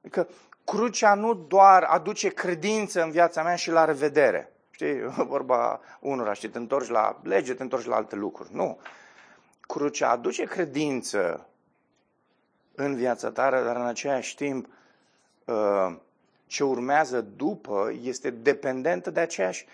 Adică 0.02 0.28
crucea 0.70 1.14
nu 1.14 1.34
doar 1.34 1.84
aduce 1.84 2.28
credință 2.28 3.04
în 3.04 3.12
viața 3.12 3.44
mea 3.44 3.56
și 3.56 3.72
la 3.72 3.86
revedere. 3.86 4.52
Știi, 4.72 5.02
vorba 5.34 5.80
unora, 6.00 6.34
știi, 6.34 6.50
te 6.50 6.58
întorci 6.58 6.90
la 6.90 7.20
lege, 7.24 7.54
te 7.54 7.64
întorci 7.64 7.86
la 7.86 7.96
alte 7.96 8.16
lucruri. 8.16 8.56
Nu. 8.56 8.80
Crucea 9.62 10.10
aduce 10.10 10.44
credință 10.44 11.48
în 12.76 12.96
viața 12.96 13.32
ta, 13.32 13.50
dar 13.50 13.76
în 13.76 13.86
același 13.86 14.36
timp 14.36 14.68
uh, 15.46 15.96
ce 16.46 16.64
urmează 16.64 17.22
după 17.22 17.92
este 18.02 18.30
dependentă 18.30 19.12
de 19.12 19.20
aceeași, 19.20 19.68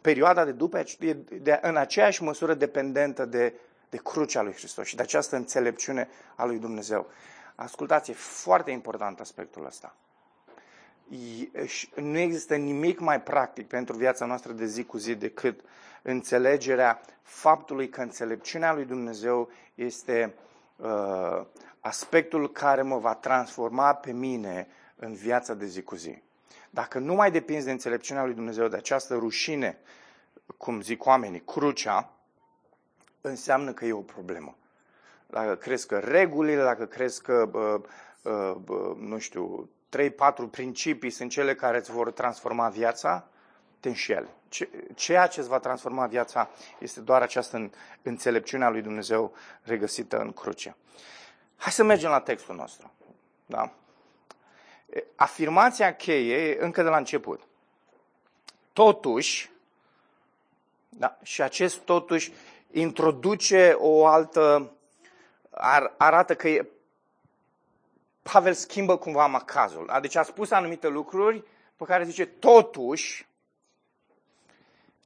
perioada 0.00 0.44
de 0.44 0.52
după 0.52 0.78
e 0.78 1.12
de, 1.12 1.58
în 1.62 1.76
aceeași 1.76 2.22
măsură 2.22 2.54
dependentă 2.54 3.24
de, 3.24 3.54
de 3.90 3.96
crucea 3.96 4.42
lui 4.42 4.52
Hristos 4.52 4.86
și 4.86 4.96
de 4.96 5.02
această 5.02 5.36
înțelepciune 5.36 6.08
a 6.36 6.44
lui 6.44 6.58
Dumnezeu. 6.58 7.06
Ascultați, 7.54 8.10
e 8.10 8.14
foarte 8.14 8.70
important 8.70 9.20
aspectul 9.20 9.66
ăsta 9.66 9.94
nu 11.94 12.18
există 12.18 12.56
nimic 12.56 12.98
mai 12.98 13.22
practic 13.22 13.68
pentru 13.68 13.96
viața 13.96 14.24
noastră 14.24 14.52
de 14.52 14.66
zi 14.66 14.84
cu 14.84 14.96
zi 14.96 15.14
decât 15.14 15.60
înțelegerea 16.02 17.00
faptului 17.22 17.88
că 17.88 18.00
înțelepciunea 18.00 18.72
lui 18.72 18.84
Dumnezeu 18.84 19.50
este 19.74 20.34
uh, 20.76 21.46
aspectul 21.80 22.52
care 22.52 22.82
mă 22.82 22.98
va 22.98 23.14
transforma 23.14 23.94
pe 23.94 24.12
mine 24.12 24.66
în 24.96 25.14
viața 25.14 25.54
de 25.54 25.66
zi 25.66 25.82
cu 25.82 25.94
zi. 25.94 26.22
Dacă 26.70 26.98
nu 26.98 27.14
mai 27.14 27.30
depinzi 27.30 27.64
de 27.64 27.70
înțelepciunea 27.70 28.24
lui 28.24 28.34
Dumnezeu, 28.34 28.68
de 28.68 28.76
această 28.76 29.14
rușine, 29.14 29.78
cum 30.56 30.80
zic 30.80 31.06
oamenii, 31.06 31.42
crucea, 31.44 32.12
înseamnă 33.20 33.72
că 33.72 33.84
e 33.84 33.92
o 33.92 34.00
problemă. 34.00 34.56
Dacă 35.26 35.54
crezi 35.54 35.86
că 35.86 35.98
regulile, 35.98 36.62
dacă 36.62 36.86
crezi 36.86 37.22
că, 37.22 37.50
uh, 37.52 37.80
uh, 38.66 38.96
nu 38.98 39.18
știu, 39.18 39.70
3-4 39.98 40.50
principii 40.50 41.10
sunt 41.10 41.30
cele 41.30 41.54
care 41.54 41.78
îți 41.78 41.90
vor 41.90 42.12
transforma 42.12 42.68
viața, 42.68 43.28
te 43.80 43.88
înșeli. 43.88 44.28
Ceea 44.94 45.26
ce 45.26 45.40
îți 45.40 45.48
va 45.48 45.58
transforma 45.58 46.06
viața 46.06 46.50
este 46.78 47.00
doar 47.00 47.22
această 47.22 47.70
înțelepciune 48.02 48.64
a 48.64 48.68
lui 48.68 48.82
Dumnezeu 48.82 49.32
regăsită 49.62 50.18
în 50.18 50.32
cruce. 50.32 50.76
Hai 51.56 51.72
să 51.72 51.82
mergem 51.82 52.10
la 52.10 52.20
textul 52.20 52.54
nostru. 52.54 52.92
Da? 53.46 53.72
Afirmația 55.16 55.94
cheie 55.94 56.62
încă 56.62 56.82
de 56.82 56.88
la 56.88 56.96
început. 56.96 57.40
Totuși, 58.72 59.50
da, 60.88 61.18
și 61.22 61.42
acest 61.42 61.78
totuși 61.78 62.32
introduce 62.70 63.76
o 63.78 64.06
altă, 64.06 64.72
ar, 65.50 65.94
arată 65.96 66.34
că 66.34 66.48
e 66.48 66.68
Pavel 68.32 68.52
schimbă 68.52 68.96
cumva 68.96 69.26
macazul. 69.26 69.98
Deci 70.00 70.16
a 70.16 70.22
spus 70.22 70.50
anumite 70.50 70.88
lucruri 70.88 71.44
pe 71.76 71.84
care 71.84 72.04
zice, 72.04 72.26
totuși, 72.26 73.26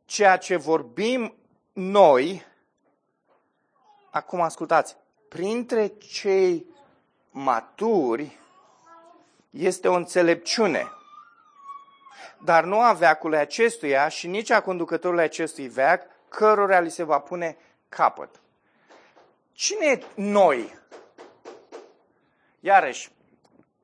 ceea 0.05 0.37
ce 0.37 0.57
vorbim 0.57 1.35
noi, 1.73 2.47
acum 4.11 4.41
ascultați, 4.41 4.97
printre 5.29 5.87
cei 5.87 6.67
maturi 7.31 8.39
este 9.51 9.89
o 9.89 9.95
înțelepciune, 9.95 10.93
dar 12.45 12.65
nu 12.65 12.81
a 12.81 12.93
veacului 12.93 13.39
acestuia 13.39 14.09
și 14.09 14.27
nici 14.27 14.51
a 14.51 14.63
conducătorului 14.63 15.25
acestui 15.25 15.69
veac, 15.69 16.07
cărora 16.29 16.81
li 16.81 16.91
se 16.91 17.03
va 17.03 17.19
pune 17.19 17.57
capăt. 17.89 18.41
Cine 19.53 19.87
e 19.87 20.03
noi? 20.15 20.78
Iarăși, 22.61 23.11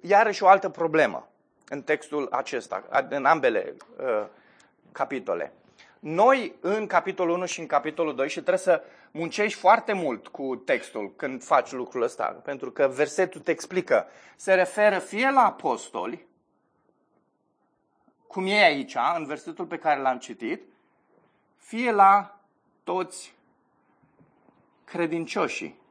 iarăși 0.01 0.43
o 0.43 0.49
altă 0.49 0.69
problemă 0.69 1.29
în 1.69 1.83
textul 1.83 2.29
acesta, 2.31 3.07
în 3.09 3.25
ambele 3.25 3.77
uh, 3.99 4.27
capitole. 4.93 5.53
noi 5.99 6.55
în 6.61 6.87
capitolul 6.87 7.35
1 7.35 7.45
și 7.45 7.61
în 7.61 7.67
capitolul 7.67 8.15
2 8.15 8.29
și 8.29 8.35
trebuie 8.35 8.59
să 8.59 8.83
muncești 9.11 9.59
foarte 9.59 9.93
mult 9.93 10.29
cu 10.29 10.57
textul 10.57 11.13
când 11.17 11.45
faci 11.45 11.73
lucrul 11.73 12.03
ăsta, 12.03 12.25
pentru 12.25 12.71
că 12.71 12.89
versetul 12.89 13.41
te 13.41 13.51
explică. 13.51 14.07
Se 14.37 14.55
referă 14.55 14.99
fie 14.99 15.31
la 15.31 15.45
apostoli, 15.45 16.27
cum 18.27 18.47
e 18.47 18.65
aici, 18.65 18.97
în 19.17 19.27
versetul 19.27 19.67
pe 19.67 19.79
care 19.79 20.01
l-am 20.01 20.19
citit, 20.19 20.63
fie 21.57 21.91
la 21.91 22.41
toți 22.85 23.35
credincioșii. 24.85 25.83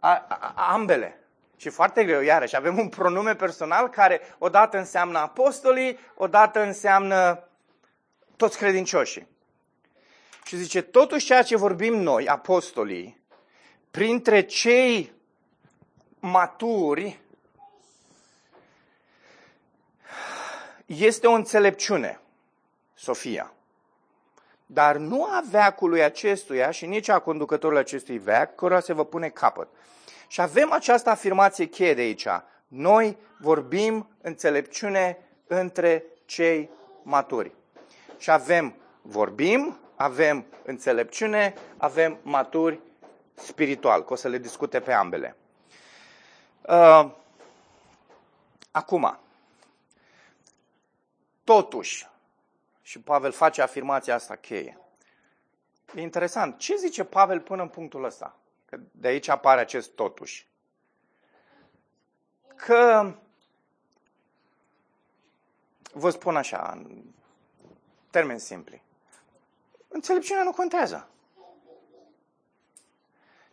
A, 0.00 0.26
a, 0.28 0.72
ambele. 0.72 1.18
Și 1.56 1.68
foarte 1.68 2.04
greu, 2.04 2.20
iarăși, 2.20 2.56
avem 2.56 2.78
un 2.78 2.88
pronume 2.88 3.34
personal 3.34 3.88
care 3.88 4.20
odată 4.38 4.78
înseamnă 4.78 5.18
apostolii, 5.18 5.98
odată 6.14 6.60
înseamnă 6.60 7.48
toți 8.36 8.58
credincioșii. 8.58 9.28
Și 10.44 10.56
zice, 10.56 10.82
totuși 10.82 11.26
ceea 11.26 11.42
ce 11.42 11.56
vorbim 11.56 11.94
noi, 11.94 12.28
apostolii, 12.28 13.20
printre 13.90 14.42
cei 14.42 15.12
maturi, 16.20 17.20
este 20.86 21.26
o 21.26 21.32
înțelepciune, 21.32 22.20
Sofia. 22.94 23.52
Dar 24.70 24.96
nu 24.96 25.24
a 25.24 25.42
veacului 25.50 26.02
acestuia 26.02 26.70
și 26.70 26.86
nici 26.86 27.08
a 27.08 27.18
conducătorului 27.18 27.80
acestui 27.80 28.18
veac, 28.18 28.54
cărora 28.54 28.80
se 28.80 28.92
vă 28.92 29.04
pune 29.04 29.28
capăt. 29.28 29.68
Și 30.26 30.40
avem 30.40 30.72
această 30.72 31.10
afirmație 31.10 31.64
cheie 31.64 31.94
de 31.94 32.00
aici. 32.00 32.26
Noi 32.66 33.16
vorbim 33.38 34.08
înțelepciune 34.20 35.18
între 35.46 36.04
cei 36.24 36.70
maturi. 37.02 37.52
Și 38.18 38.30
avem, 38.30 38.74
vorbim, 39.02 39.78
avem 39.96 40.46
înțelepciune, 40.64 41.54
avem 41.76 42.18
maturi 42.22 42.80
spiritual, 43.34 44.04
că 44.04 44.12
o 44.12 44.16
să 44.16 44.28
le 44.28 44.38
discute 44.38 44.80
pe 44.80 44.92
ambele. 44.92 45.36
Uh, 46.62 47.10
acum, 48.70 49.18
totuși, 51.44 52.08
și 52.88 53.00
Pavel 53.00 53.32
face 53.32 53.62
afirmația 53.62 54.14
asta 54.14 54.36
cheie. 54.36 54.78
E 55.94 56.00
interesant. 56.00 56.58
Ce 56.58 56.76
zice 56.76 57.04
Pavel 57.04 57.40
până 57.40 57.62
în 57.62 57.68
punctul 57.68 58.04
ăsta? 58.04 58.36
Că 58.64 58.78
de 58.90 59.08
aici 59.08 59.28
apare 59.28 59.60
acest 59.60 59.90
totuși. 59.90 60.48
Că, 62.56 63.12
vă 65.92 66.10
spun 66.10 66.36
așa, 66.36 66.70
în 66.76 67.02
termeni 68.10 68.40
simpli, 68.40 68.82
înțelepciunea 69.88 70.42
nu 70.42 70.52
contează. 70.52 71.08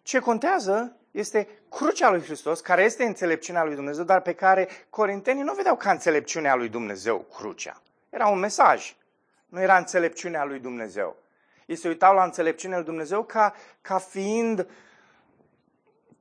Ce 0.01 0.19
contează 0.19 0.95
este 1.11 1.49
crucea 1.69 2.09
lui 2.09 2.21
Hristos, 2.21 2.59
care 2.59 2.83
este 2.83 3.03
înțelepciunea 3.03 3.63
lui 3.63 3.75
Dumnezeu, 3.75 4.03
dar 4.03 4.21
pe 4.21 4.33
care 4.33 4.67
corintenii 4.89 5.43
nu 5.43 5.53
vedeau 5.53 5.75
ca 5.75 5.91
înțelepciunea 5.91 6.55
lui 6.55 6.69
Dumnezeu 6.69 7.19
crucea. 7.19 7.81
Era 8.09 8.27
un 8.27 8.39
mesaj, 8.39 8.95
nu 9.45 9.61
era 9.61 9.77
înțelepciunea 9.77 10.43
lui 10.43 10.59
Dumnezeu. 10.59 11.15
Ei 11.65 11.75
se 11.75 11.87
uitau 11.87 12.15
la 12.15 12.23
înțelepciunea 12.23 12.77
lui 12.77 12.85
Dumnezeu 12.85 13.23
ca, 13.23 13.53
ca 13.81 13.97
fiind 13.97 14.67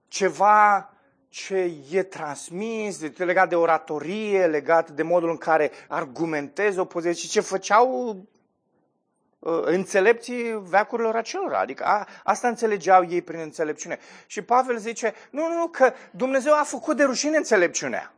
ceva 0.08 0.88
ce 1.28 1.72
e 1.90 2.02
transmis, 2.02 3.00
legat 3.16 3.48
de 3.48 3.54
oratorie, 3.54 4.46
legat 4.46 4.90
de 4.90 5.02
modul 5.02 5.30
în 5.30 5.36
care 5.36 5.70
argumentezi 5.88 6.78
o 6.78 6.84
poziție, 6.84 7.28
ce 7.28 7.40
făceau 7.40 8.16
uh, 9.38 9.60
înțelepții 9.64 10.62
veacurilor 10.62 11.16
acelora. 11.16 11.58
Adică 11.58 11.84
a, 11.84 12.08
asta 12.24 12.48
înțelegeau 12.48 13.06
ei 13.08 13.22
prin 13.22 13.40
înțelepciune. 13.40 13.98
Și 14.26 14.42
Pavel 14.42 14.76
zice, 14.78 15.14
nu, 15.30 15.48
nu, 15.48 15.54
nu, 15.54 15.66
că 15.66 15.92
Dumnezeu 16.10 16.52
a 16.52 16.62
făcut 16.62 16.96
de 16.96 17.04
rușine 17.04 17.36
înțelepciunea. 17.36 18.14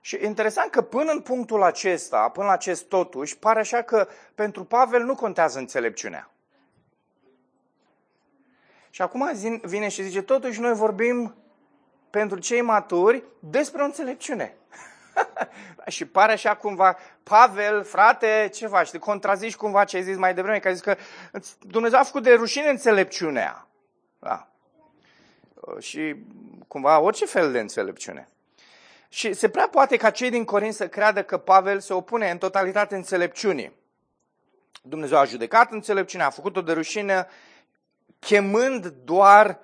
Și 0.00 0.16
e 0.16 0.26
interesant 0.26 0.70
că 0.70 0.82
până 0.82 1.12
în 1.12 1.20
punctul 1.20 1.62
acesta, 1.62 2.28
până 2.28 2.46
la 2.46 2.52
acest 2.52 2.84
totuși, 2.88 3.38
pare 3.38 3.58
așa 3.58 3.82
că 3.82 4.08
pentru 4.34 4.64
Pavel 4.64 5.02
nu 5.04 5.14
contează 5.14 5.58
înțelepciunea. 5.58 6.30
Și 8.90 9.02
acum 9.02 9.30
vine 9.62 9.88
și 9.88 10.02
zice, 10.02 10.22
totuși 10.22 10.60
noi 10.60 10.74
vorbim 10.74 11.34
pentru 12.10 12.38
cei 12.38 12.60
maturi 12.60 13.24
despre 13.38 13.82
o 13.82 13.84
înțelepciune. 13.84 14.56
și 15.86 16.04
pare 16.04 16.32
așa 16.32 16.56
cumva, 16.56 16.96
Pavel, 17.22 17.84
frate, 17.84 18.50
ce 18.54 18.66
faci? 18.66 18.90
Te 18.90 18.98
contrazici 18.98 19.56
cumva 19.56 19.84
ce 19.84 19.96
ai 19.96 20.02
zis 20.02 20.16
mai 20.16 20.34
devreme, 20.34 20.58
că 20.58 20.68
ai 20.68 20.74
zis 20.74 20.82
că 20.82 20.96
Dumnezeu 21.60 21.98
a 21.98 22.02
făcut 22.02 22.22
de 22.22 22.34
rușine 22.34 22.68
înțelepciunea. 22.68 23.66
Da. 24.18 24.48
Și 25.78 26.16
cumva 26.68 27.00
orice 27.00 27.26
fel 27.26 27.52
de 27.52 27.58
înțelepciune. 27.58 28.28
Și 29.08 29.32
se 29.32 29.48
prea 29.48 29.68
poate 29.68 29.96
ca 29.96 30.10
cei 30.10 30.30
din 30.30 30.44
Corint 30.44 30.74
să 30.74 30.88
creadă 30.88 31.22
că 31.22 31.38
Pavel 31.38 31.80
se 31.80 31.92
opune 31.92 32.30
în 32.30 32.38
totalitate 32.38 32.94
înțelepciunii. 32.94 33.72
Dumnezeu 34.82 35.18
a 35.18 35.24
judecat 35.24 35.72
înțelepciunea, 35.72 36.26
a 36.26 36.30
făcut-o 36.30 36.60
de 36.60 36.72
rușine, 36.72 37.26
chemând 38.18 38.86
doar 38.86 39.58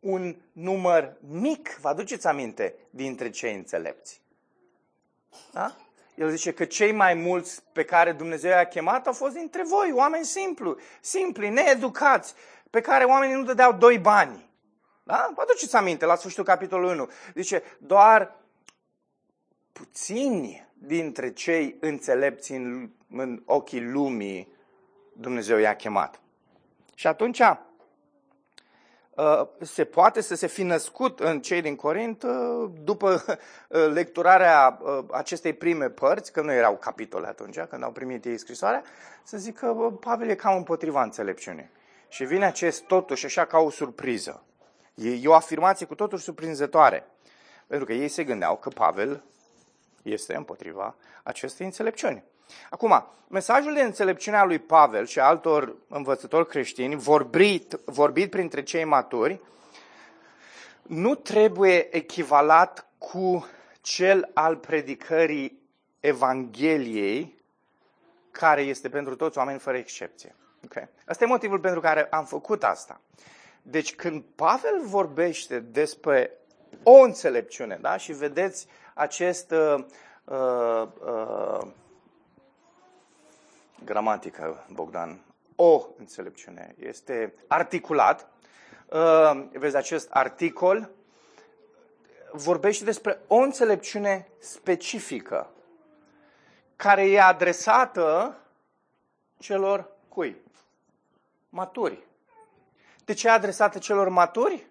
un 0.00 0.36
număr 0.52 1.16
mic, 1.20 1.76
vă 1.80 1.88
aduceți 1.88 2.26
aminte, 2.26 2.74
dintre 2.90 3.30
cei 3.30 3.54
înțelepți. 3.54 4.20
Da? 5.52 5.76
El 6.14 6.30
zice 6.30 6.52
că 6.52 6.64
cei 6.64 6.92
mai 6.92 7.14
mulți 7.14 7.62
pe 7.72 7.84
care 7.84 8.12
Dumnezeu 8.12 8.50
i-a 8.50 8.64
chemat 8.64 9.06
au 9.06 9.12
fost 9.12 9.34
dintre 9.34 9.62
voi, 9.64 9.92
oameni 9.92 10.24
simplu, 10.24 10.76
simpli, 11.00 11.48
needucați, 11.48 12.34
pe 12.70 12.80
care 12.80 13.04
oamenii 13.04 13.34
nu 13.34 13.44
dădeau 13.44 13.72
doi 13.72 13.98
bani. 13.98 14.50
Da? 15.02 15.30
Vă 15.34 15.42
aduceți 15.42 15.76
aminte, 15.76 16.04
la 16.04 16.16
sfârșitul 16.16 16.44
capitolului 16.44 16.94
1. 16.94 17.10
Zice, 17.34 17.62
doar 17.78 18.41
puțini 19.82 20.68
dintre 20.74 21.32
cei 21.32 21.76
înțelepți 21.80 22.52
în, 22.52 22.90
în 23.10 23.42
ochii 23.44 23.80
lumii 23.80 24.52
Dumnezeu 25.12 25.58
i-a 25.58 25.76
chemat. 25.76 26.20
Și 26.94 27.06
atunci 27.06 27.40
uh, 27.40 27.56
se 29.60 29.84
poate 29.84 30.20
să 30.20 30.34
se 30.34 30.46
fi 30.46 30.62
născut 30.62 31.20
în 31.20 31.40
cei 31.40 31.60
din 31.60 31.76
Corint 31.76 32.22
uh, 32.22 32.70
după 32.84 33.14
uh, 33.26 33.36
lecturarea 33.92 34.78
acestei 35.10 35.52
prime 35.52 35.88
părți, 35.88 36.32
că 36.32 36.42
nu 36.42 36.52
erau 36.52 36.76
capitole 36.76 37.26
atunci, 37.26 37.58
când 37.58 37.82
au 37.82 37.92
primit 37.92 38.24
ei 38.24 38.38
scrisoarea, 38.38 38.82
să 39.22 39.36
zică 39.36 39.66
Pavel 40.00 40.28
e 40.28 40.34
cam 40.34 40.56
împotriva 40.56 41.02
înțelepciunii. 41.02 41.70
Și 42.08 42.24
vine 42.24 42.44
acest 42.44 42.82
totuși 42.82 43.24
așa 43.24 43.44
ca 43.44 43.58
o 43.58 43.70
surpriză. 43.70 44.44
E 44.94 45.28
o 45.28 45.34
afirmație 45.34 45.86
cu 45.86 45.94
totul 45.94 46.18
surprinzătoare. 46.18 47.06
Pentru 47.66 47.86
că 47.86 47.92
ei 47.92 48.08
se 48.08 48.24
gândeau 48.24 48.56
că 48.56 48.68
Pavel 48.68 49.24
este 50.02 50.36
împotriva 50.36 50.94
acestei 51.22 51.66
înțelepciuni. 51.66 52.24
Acum, 52.70 53.06
mesajul 53.28 53.74
de 53.74 53.82
înțelepciune 53.82 54.36
a 54.36 54.44
lui 54.44 54.58
Pavel 54.58 55.06
și 55.06 55.20
altor 55.20 55.76
învățători 55.88 56.48
creștini, 56.48 56.94
vorbit, 56.94 57.80
vorbit 57.84 58.30
printre 58.30 58.62
cei 58.62 58.84
maturi, 58.84 59.40
nu 60.82 61.14
trebuie 61.14 61.96
echivalat 61.96 62.86
cu 62.98 63.46
cel 63.80 64.30
al 64.34 64.56
predicării 64.56 65.60
Evangheliei, 66.00 67.40
care 68.30 68.62
este 68.62 68.88
pentru 68.88 69.16
toți 69.16 69.38
oameni 69.38 69.58
fără 69.58 69.76
excepție. 69.76 70.34
Okay? 70.64 70.88
Asta 71.06 71.24
e 71.24 71.26
motivul 71.26 71.58
pentru 71.58 71.80
care 71.80 72.04
am 72.04 72.24
făcut 72.24 72.64
asta. 72.64 73.00
Deci 73.62 73.94
când 73.94 74.22
Pavel 74.34 74.80
vorbește 74.84 75.58
despre 75.60 76.30
o 76.82 76.92
înțelepciune, 76.92 77.78
da? 77.80 77.96
și 77.96 78.12
vedeți 78.12 78.66
acest 79.02 79.50
uh, 79.50 79.84
uh, 80.24 80.88
uh, 81.04 81.66
gramatică, 83.84 84.66
Bogdan, 84.72 85.20
o 85.56 85.86
înțelepciune. 85.98 86.74
Este 86.78 87.34
articulat. 87.46 88.28
Uh, 88.88 89.44
vezi, 89.52 89.76
acest 89.76 90.10
articol 90.10 90.90
vorbește 92.32 92.84
despre 92.84 93.20
o 93.26 93.36
înțelepciune 93.36 94.28
specifică 94.38 95.50
care 96.76 97.10
e 97.10 97.20
adresată 97.20 98.36
celor 99.38 99.90
cui? 100.08 100.36
Maturi. 101.48 102.06
De 103.04 103.12
ce 103.12 103.26
e 103.26 103.30
adresată 103.30 103.78
celor 103.78 104.08
maturi? 104.08 104.66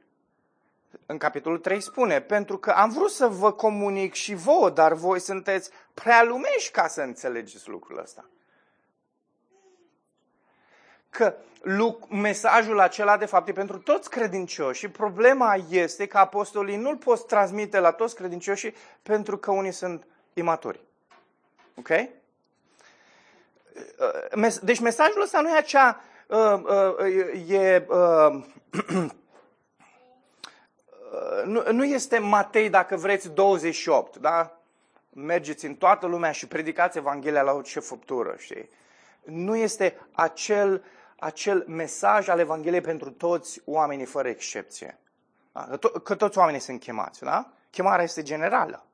În 1.06 1.17
capitolul 1.17 1.58
3 1.58 1.82
spune, 1.82 2.21
pentru 2.21 2.58
că 2.58 2.69
am 2.71 2.89
vrut 2.89 3.12
să 3.12 3.27
vă 3.27 3.51
comunic 3.51 4.13
și 4.13 4.36
vouă, 4.36 4.69
dar 4.69 4.93
voi 4.93 5.19
sunteți 5.19 5.69
prea 5.93 6.23
lumești 6.23 6.71
ca 6.71 6.88
să 6.88 7.01
înțelegeți 7.01 7.69
lucrul 7.69 7.99
ăsta. 7.99 8.25
că 11.12 11.36
mesajul 12.10 12.80
acela 12.80 13.17
de 13.17 13.25
fapt 13.25 13.47
e 13.47 13.51
pentru 13.51 13.77
toți 13.77 14.10
credincioși 14.10 14.80
și 14.80 14.89
problema 14.89 15.56
este 15.69 16.06
că 16.06 16.17
apostolii 16.17 16.75
nu-l 16.75 16.97
pot 16.97 17.27
transmite 17.27 17.80
la 17.80 17.91
toți 17.91 18.15
credincioșii 18.15 18.75
pentru 19.04 19.38
că 19.38 19.51
unii 19.51 19.71
sunt 19.71 20.08
imaturi. 20.34 20.80
Ok? 21.75 21.89
Deci 24.62 24.80
mesajul 24.80 25.21
ăsta 25.21 25.41
nu 25.41 25.49
e 25.49 25.58
acea 25.58 26.01
uh, 26.27 26.62
uh, 26.97 27.49
e, 27.49 27.86
uh, 27.89 28.43
nu, 31.45 31.71
nu 31.71 31.86
este 31.86 32.17
Matei, 32.17 32.69
dacă 32.69 32.95
vreți, 32.95 33.30
28, 33.30 34.17
da? 34.17 34.62
Mergeți 35.10 35.65
în 35.65 35.76
toată 35.76 36.06
lumea 36.06 36.32
și 36.32 36.47
predicați 36.47 36.97
Evanghelia 36.97 37.41
la 37.41 37.52
orice 37.52 37.80
făptură, 37.80 38.36
știi? 38.38 38.69
Nu 39.24 39.56
este 39.56 39.97
acel, 40.12 40.84
acel 41.19 41.65
mesaj 41.67 42.28
al 42.28 42.39
Evangheliei 42.39 42.82
pentru 42.82 43.12
toți 43.12 43.62
oamenii, 43.65 44.06
fără 44.06 44.28
excepție. 44.28 44.97
Da? 45.52 45.67
Că, 45.69 45.78
to- 45.78 46.04
că 46.04 46.15
toți 46.15 46.38
oamenii 46.38 46.60
sunt 46.60 46.80
chemați, 46.80 47.24
da? 47.24 47.52
Chemarea 47.69 48.04
este 48.04 48.21
generală. 48.21 48.86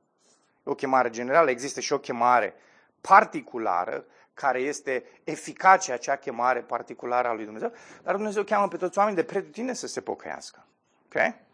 E 0.58 0.62
o 0.64 0.76
chemare 0.76 1.10
generală, 1.10 1.50
există 1.50 1.80
și 1.80 1.94
o 1.94 2.00
chemare 2.00 2.54
particulară, 3.02 4.06
care 4.34 4.60
este 4.60 5.04
eficace 5.24 5.92
acea 5.92 6.16
chemare 6.16 6.60
particulară 6.60 7.28
a 7.28 7.34
lui 7.34 7.44
Dumnezeu, 7.44 7.72
dar 8.04 8.16
Dumnezeu 8.16 8.44
cheamă 8.44 8.68
pe 8.68 8.78
toți 8.78 8.98
oamenii 8.98 9.22
de 9.22 9.28
pretutine 9.28 9.74
să 9.74 9.88
se 9.88 10.02
pocăiască. 10.02 10.66
Okay? 11.06 11.46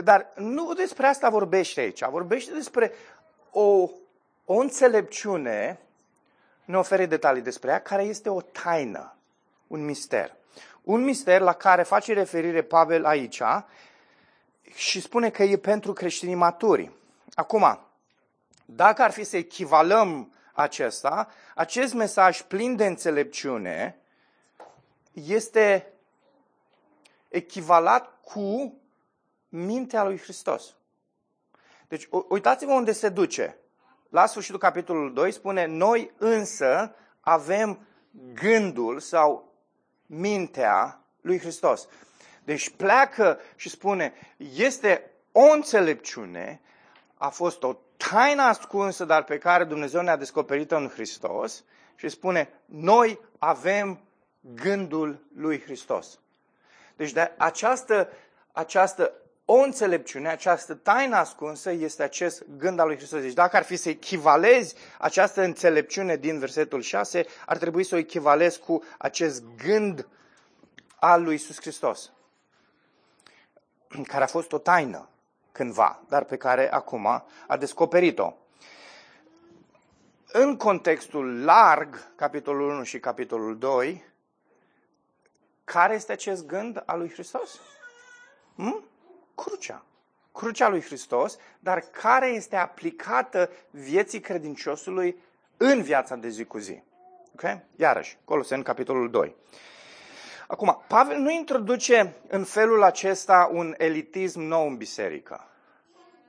Dar 0.00 0.32
nu 0.36 0.72
despre 0.72 1.06
asta 1.06 1.28
vorbește 1.28 1.80
aici. 1.80 2.04
Vorbește 2.04 2.52
despre 2.52 2.92
o, 3.50 3.90
o 4.44 4.54
înțelepciune, 4.54 5.80
ne 6.64 6.76
oferă 6.76 7.04
detalii 7.04 7.42
despre 7.42 7.70
ea, 7.70 7.80
care 7.80 8.02
este 8.02 8.28
o 8.28 8.40
taină, 8.40 9.16
un 9.66 9.84
mister. 9.84 10.36
Un 10.82 11.04
mister 11.04 11.40
la 11.40 11.52
care 11.52 11.82
face 11.82 12.12
referire 12.12 12.62
Pavel 12.62 13.04
aici 13.04 13.42
și 14.74 15.00
spune 15.00 15.30
că 15.30 15.42
e 15.42 15.56
pentru 15.56 15.92
creștinii 15.92 16.34
maturi. 16.34 16.90
Acum, 17.34 17.86
dacă 18.64 19.02
ar 19.02 19.10
fi 19.10 19.24
să 19.24 19.36
echivalăm 19.36 20.32
acesta, 20.52 21.28
acest 21.54 21.94
mesaj 21.94 22.42
plin 22.42 22.76
de 22.76 22.86
înțelepciune 22.86 23.98
este 25.12 25.92
echivalat 27.28 28.20
cu 28.24 28.76
mintea 29.52 30.04
lui 30.04 30.18
Hristos. 30.18 30.76
Deci 31.88 32.08
uitați-vă 32.28 32.72
unde 32.72 32.92
se 32.92 33.08
duce. 33.08 33.56
La 34.08 34.26
sfârșitul 34.26 34.58
capitolului 34.58 35.14
2 35.14 35.32
spune, 35.32 35.66
noi 35.66 36.10
însă 36.18 36.94
avem 37.20 37.86
gândul 38.34 39.00
sau 39.00 39.54
mintea 40.06 41.00
lui 41.20 41.38
Hristos. 41.38 41.88
Deci 42.44 42.70
pleacă 42.70 43.38
și 43.56 43.68
spune, 43.68 44.12
este 44.36 45.10
o 45.32 45.40
înțelepciune, 45.40 46.60
a 47.14 47.28
fost 47.28 47.62
o 47.62 47.76
taină 47.96 48.42
ascunsă, 48.42 49.04
dar 49.04 49.24
pe 49.24 49.38
care 49.38 49.64
Dumnezeu 49.64 50.02
ne-a 50.02 50.16
descoperit-o 50.16 50.76
în 50.76 50.88
Hristos 50.88 51.64
și 51.94 52.08
spune, 52.08 52.48
noi 52.64 53.20
avem 53.38 54.00
gândul 54.40 55.26
lui 55.34 55.62
Hristos. 55.62 56.20
Deci 56.96 57.12
de 57.12 57.32
această, 57.36 58.08
această 58.52 59.12
o 59.44 59.54
înțelepciune, 59.54 60.28
această 60.28 60.74
taină 60.74 61.16
ascunsă 61.16 61.70
este 61.70 62.02
acest 62.02 62.44
gând 62.56 62.78
al 62.78 62.86
lui 62.86 62.96
Hristos. 62.96 63.20
Deci 63.20 63.32
dacă 63.32 63.56
ar 63.56 63.62
fi 63.62 63.76
să 63.76 63.88
echivalezi 63.88 64.74
această 64.98 65.42
înțelepciune 65.42 66.16
din 66.16 66.38
versetul 66.38 66.80
6, 66.80 67.26
ar 67.46 67.56
trebui 67.56 67.84
să 67.84 67.94
o 67.94 67.98
echivalezi 67.98 68.58
cu 68.60 68.82
acest 68.98 69.42
gând 69.56 70.08
al 70.96 71.22
lui 71.22 71.34
Isus 71.34 71.60
Hristos, 71.60 72.12
care 74.06 74.24
a 74.24 74.26
fost 74.26 74.52
o 74.52 74.58
taină 74.58 75.08
cândva, 75.52 76.02
dar 76.08 76.24
pe 76.24 76.36
care 76.36 76.72
acum 76.72 77.06
a 77.46 77.56
descoperit-o. 77.58 78.32
În 80.32 80.56
contextul 80.56 81.44
larg, 81.44 82.12
capitolul 82.16 82.70
1 82.70 82.82
și 82.82 83.00
capitolul 83.00 83.58
2, 83.58 84.04
care 85.64 85.94
este 85.94 86.12
acest 86.12 86.46
gând 86.46 86.82
al 86.86 86.98
lui 86.98 87.10
Hristos? 87.10 87.60
Hmm? 88.54 88.84
Crucea. 89.34 89.84
Crucea 90.32 90.68
lui 90.68 90.82
Hristos, 90.82 91.38
dar 91.58 91.80
care 91.80 92.26
este 92.26 92.56
aplicată 92.56 93.50
vieții 93.70 94.20
credinciosului 94.20 95.16
în 95.56 95.82
viața 95.82 96.16
de 96.16 96.28
zi 96.28 96.44
cu 96.44 96.58
zi. 96.58 96.82
Ok? 97.32 97.58
Iarăși, 97.76 98.18
în 98.48 98.62
capitolul 98.62 99.10
2. 99.10 99.36
Acum, 100.46 100.82
Pavel 100.88 101.18
nu 101.18 101.30
introduce 101.30 102.14
în 102.28 102.44
felul 102.44 102.82
acesta 102.82 103.50
un 103.52 103.74
elitism 103.78 104.40
nou 104.40 104.66
în 104.66 104.76
biserică. 104.76 105.46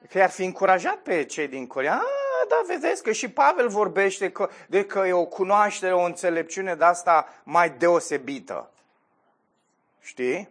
Că 0.10 0.18
i-ar 0.18 0.30
fi 0.30 0.44
încurajat 0.44 0.98
pe 0.98 1.24
cei 1.24 1.48
din 1.48 1.68
Corea. 1.68 1.94
Ah, 1.94 2.48
da, 2.50 2.62
vedeți 2.68 3.04
că 3.04 3.12
și 3.12 3.30
Pavel 3.30 3.70
vorbește 3.70 4.32
că, 4.32 4.50
de 4.68 4.86
că 4.86 5.00
e 5.08 5.14
o 5.14 5.26
cunoaștere, 5.26 5.94
o 5.94 6.02
înțelepciune 6.02 6.76
de 6.76 6.84
asta 6.84 7.28
mai 7.44 7.70
deosebită. 7.70 8.72
Știi? 10.00 10.50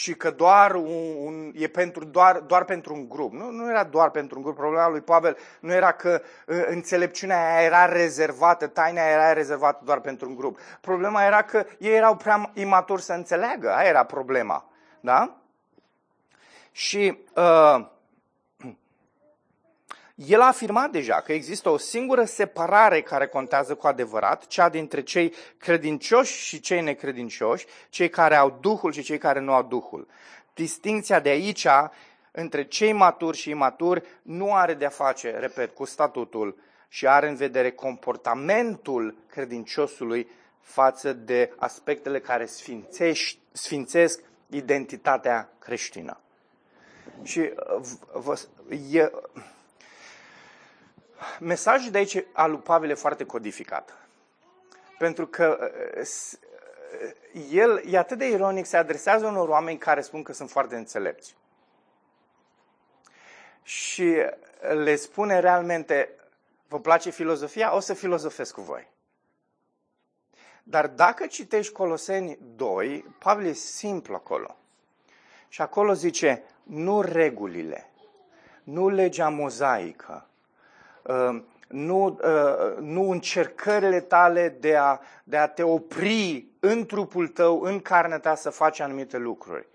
Și 0.00 0.14
că 0.14 0.30
doar 0.30 0.74
un, 0.74 1.14
un, 1.18 1.52
e 1.54 1.68
pentru, 1.68 2.04
doar, 2.04 2.38
doar 2.38 2.64
pentru 2.64 2.94
un 2.94 3.08
grup. 3.08 3.32
Nu, 3.32 3.50
nu 3.50 3.70
era 3.70 3.84
doar 3.84 4.10
pentru 4.10 4.36
un 4.36 4.42
grup. 4.42 4.56
Problema 4.56 4.88
lui 4.88 5.00
Pavel 5.00 5.36
nu 5.60 5.72
era 5.72 5.92
că 5.92 6.22
uh, 6.46 6.62
înțelepciunea 6.66 7.54
aia 7.54 7.64
era 7.64 7.84
rezervată, 7.84 8.66
taina 8.66 9.00
era 9.00 9.32
rezervată 9.32 9.82
doar 9.84 10.00
pentru 10.00 10.28
un 10.28 10.34
grup. 10.34 10.58
Problema 10.80 11.24
era 11.24 11.42
că 11.42 11.66
ei 11.78 11.94
erau 11.96 12.16
prea 12.16 12.50
imaturi 12.54 13.02
să 13.02 13.12
înțeleagă. 13.12 13.74
Aia 13.74 13.88
era 13.88 14.04
problema. 14.04 14.64
Da? 15.00 15.36
Și 16.72 17.18
uh, 17.34 17.86
el 20.26 20.40
a 20.40 20.46
afirmat 20.46 20.90
deja 20.90 21.20
că 21.20 21.32
există 21.32 21.68
o 21.68 21.76
singură 21.76 22.24
separare 22.24 23.02
care 23.02 23.26
contează 23.26 23.74
cu 23.74 23.86
adevărat, 23.86 24.46
cea 24.46 24.68
dintre 24.68 25.02
cei 25.02 25.34
credincioși 25.58 26.44
și 26.44 26.60
cei 26.60 26.80
necredincioși, 26.80 27.66
cei 27.88 28.08
care 28.08 28.36
au 28.36 28.58
Duhul 28.60 28.92
și 28.92 29.02
cei 29.02 29.18
care 29.18 29.40
nu 29.40 29.52
au 29.52 29.62
Duhul. 29.62 30.08
Distinția 30.54 31.20
de 31.20 31.28
aici 31.28 31.66
între 32.30 32.64
cei 32.64 32.92
maturi 32.92 33.36
și 33.36 33.50
imaturi 33.50 34.02
nu 34.22 34.54
are 34.54 34.74
de-a 34.74 34.88
face, 34.88 35.30
repet, 35.30 35.74
cu 35.74 35.84
statutul 35.84 36.56
și 36.88 37.06
are 37.06 37.28
în 37.28 37.34
vedere 37.34 37.70
comportamentul 37.70 39.16
credinciosului 39.26 40.28
față 40.60 41.12
de 41.12 41.52
aspectele 41.56 42.20
care 42.20 42.48
sfințesc 43.52 44.20
identitatea 44.46 45.52
creștină. 45.58 46.20
Și 47.22 47.38
uh, 47.38 47.86
vă, 48.12 48.38
e, 48.92 49.10
Mesajul 51.40 51.90
de 51.90 51.98
aici 51.98 52.24
al 52.32 52.50
lui 52.50 52.60
Pavel 52.60 52.90
e 52.90 52.94
foarte 52.94 53.24
codificat. 53.24 53.96
Pentru 54.98 55.26
că 55.26 55.70
uh, 55.96 56.06
uh, 57.34 57.46
el 57.50 57.82
e 57.86 57.98
atât 57.98 58.18
de 58.18 58.28
ironic, 58.28 58.66
se 58.66 58.76
adresează 58.76 59.26
unor 59.26 59.48
oameni 59.48 59.78
care 59.78 60.00
spun 60.00 60.22
că 60.22 60.32
sunt 60.32 60.50
foarte 60.50 60.76
înțelepți. 60.76 61.36
Și 63.62 64.16
le 64.60 64.96
spune 64.96 65.38
realmente, 65.38 66.14
vă 66.68 66.80
place 66.80 67.10
filozofia? 67.10 67.74
O 67.74 67.80
să 67.80 67.94
filozofesc 67.94 68.54
cu 68.54 68.60
voi. 68.60 68.88
Dar 70.62 70.86
dacă 70.86 71.26
citești 71.26 71.72
Coloseni 71.72 72.38
2, 72.56 73.04
Pavel 73.18 73.46
e 73.46 73.52
simplu 73.52 74.14
acolo. 74.14 74.56
Și 75.48 75.62
acolo 75.62 75.92
zice, 75.92 76.42
nu 76.62 77.00
regulile, 77.00 77.90
nu 78.62 78.88
legea 78.88 79.28
mozaică, 79.28 80.24
Ehm, 80.24 80.29
nu, 81.68 82.18
ehm, 82.22 82.84
nu 82.84 83.10
încercările 83.10 84.00
tale 84.00 84.56
de 84.60 84.76
a, 84.76 84.98
de 85.24 85.36
a 85.36 85.48
te 85.48 85.62
opri 85.62 86.46
în 86.60 86.86
trupul 86.86 87.28
tău, 87.28 87.60
în 87.60 87.80
carnea 87.80 88.18
ta, 88.18 88.34
să 88.34 88.50
faci 88.50 88.80
anumite 88.80 89.18
lucruri. 89.18 89.66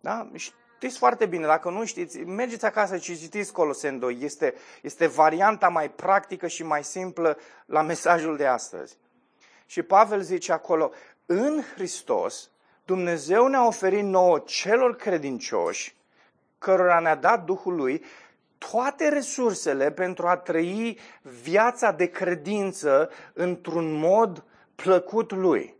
Da? 0.00 0.28
Știți 0.34 0.98
foarte 0.98 1.26
bine, 1.26 1.46
dacă 1.46 1.70
nu 1.70 1.84
știți, 1.84 2.18
mergeți 2.18 2.64
acasă 2.64 2.96
și 2.96 3.18
citiți 3.18 3.52
Coloseni 3.52 3.98
2. 3.98 4.18
Este, 4.20 4.54
este 4.82 5.06
varianta 5.06 5.68
mai 5.68 5.90
practică 5.90 6.46
și 6.46 6.62
mai 6.62 6.84
simplă 6.84 7.38
la 7.66 7.82
mesajul 7.82 8.36
de 8.36 8.46
astăzi. 8.46 8.96
Și 9.66 9.82
Pavel 9.82 10.20
zice 10.20 10.52
acolo, 10.52 10.90
în 11.26 11.62
Hristos, 11.74 12.50
Dumnezeu 12.84 13.46
ne-a 13.46 13.66
oferit 13.66 14.04
nouă 14.04 14.38
celor 14.38 14.96
credincioși, 14.96 15.96
cărora 16.58 16.98
ne-a 16.98 17.14
dat 17.14 17.44
Duhul 17.44 17.74
Lui, 17.74 18.04
toate 18.58 19.08
resursele 19.08 19.90
pentru 19.90 20.26
a 20.26 20.36
trăi 20.36 20.98
viața 21.42 21.92
de 21.92 22.06
credință 22.06 23.10
într-un 23.32 23.92
mod 23.92 24.44
plăcut 24.74 25.32
lui. 25.32 25.74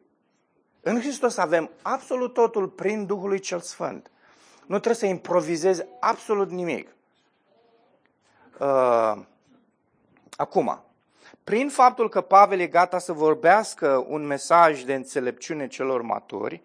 În 0.80 1.00
Hristos 1.00 1.36
avem 1.36 1.70
absolut 1.82 2.32
totul 2.32 2.68
prin 2.68 3.06
Duhul 3.06 3.28
lui 3.28 3.38
cel 3.38 3.60
Sfânt. 3.60 4.10
Nu 4.60 4.78
trebuie 4.78 4.94
să 4.94 5.06
improvizezi 5.06 5.84
absolut 6.00 6.50
nimic. 6.50 6.94
Uh, 8.58 9.16
acum, 10.36 10.80
prin 11.44 11.68
faptul 11.68 12.08
că 12.08 12.20
Pavel 12.20 12.60
e 12.60 12.66
gata 12.66 12.98
să 12.98 13.12
vorbească 13.12 14.04
un 14.08 14.26
mesaj 14.26 14.82
de 14.82 14.94
înțelepciune 14.94 15.66
celor 15.66 16.02
maturi, 16.02 16.62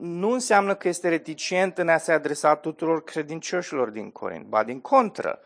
nu 0.00 0.30
înseamnă 0.30 0.74
că 0.74 0.88
este 0.88 1.08
reticent 1.08 1.78
în 1.78 1.88
a 1.88 1.98
se 1.98 2.12
adresa 2.12 2.54
tuturor 2.54 3.04
credincioșilor 3.04 3.88
din 3.88 4.10
Corint, 4.10 4.46
ba 4.46 4.64
din 4.64 4.80
contră. 4.80 5.40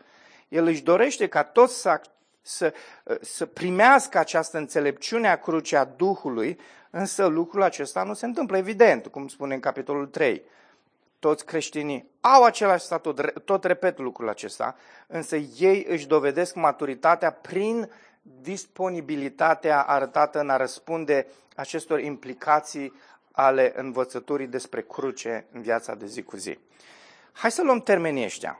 El 0.47 0.65
își 0.65 0.83
dorește 0.83 1.27
ca 1.27 1.43
toți 1.43 1.81
să, 1.81 2.01
să, 2.41 2.73
să 3.21 3.45
primească 3.45 4.17
această 4.17 4.57
înțelepciune 4.57 5.29
a 5.29 5.39
crucii 5.39 5.77
a 5.77 5.83
Duhului, 5.83 6.59
însă 6.89 7.25
lucrul 7.25 7.61
acesta 7.61 8.03
nu 8.03 8.13
se 8.13 8.25
întâmplă, 8.25 8.57
evident, 8.57 9.07
cum 9.07 9.27
spune 9.27 9.53
în 9.53 9.59
capitolul 9.59 10.07
3. 10.07 10.43
Toți 11.19 11.45
creștinii 11.45 12.09
au 12.21 12.43
același 12.43 12.85
statut, 12.85 13.33
tot 13.45 13.63
repet 13.63 13.99
lucrul 13.99 14.29
acesta, 14.29 14.75
însă 15.07 15.35
ei 15.35 15.85
își 15.89 16.07
dovedesc 16.07 16.55
maturitatea 16.55 17.31
prin 17.31 17.89
disponibilitatea 18.21 19.81
arătată 19.81 20.39
în 20.39 20.49
a 20.49 20.57
răspunde 20.57 21.27
acestor 21.55 21.99
implicații 21.99 22.93
ale 23.35 23.73
învățăturii 23.75 24.47
despre 24.47 24.81
cruce 24.81 25.45
în 25.51 25.61
viața 25.61 25.95
de 25.95 26.05
zi 26.05 26.23
cu 26.23 26.37
zi. 26.37 26.59
Hai 27.31 27.51
să 27.51 27.63
luăm 27.63 27.81
termenii 27.81 28.23
ăștia. 28.23 28.59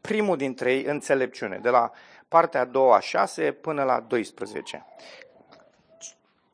Primul 0.00 0.36
dintre 0.36 0.72
ei, 0.72 0.84
înțelepciune, 0.84 1.58
de 1.58 1.68
la 1.68 1.92
partea 2.28 2.60
a 2.60 2.64
doua, 2.64 3.00
6 3.00 3.52
până 3.52 3.82
la 3.82 4.00
12. 4.00 4.86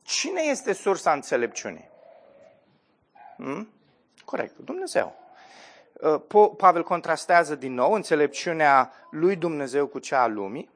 Cine 0.01 0.41
este 0.41 0.73
sursa 0.73 1.11
înțelepciunii? 1.11 1.89
Hmm? 3.35 3.73
Corect, 4.25 4.57
Dumnezeu. 4.57 5.15
Uh, 5.93 6.51
Pavel 6.57 6.83
contrastează 6.83 7.55
din 7.55 7.73
nou 7.73 7.91
înțelepciunea 7.91 8.93
lui 9.11 9.35
Dumnezeu 9.35 9.87
cu 9.87 9.99
cea 9.99 10.21
a 10.21 10.27
lumii. 10.27 10.69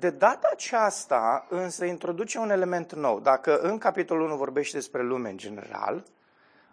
De 0.00 0.10
data 0.10 0.48
aceasta, 0.52 1.46
însă, 1.48 1.84
introduce 1.84 2.38
un 2.38 2.50
element 2.50 2.92
nou. 2.92 3.20
Dacă 3.20 3.58
în 3.58 3.78
capitolul 3.78 4.26
1 4.26 4.36
vorbește 4.36 4.76
despre 4.76 5.02
lume 5.02 5.30
în 5.30 5.36
general, 5.36 6.04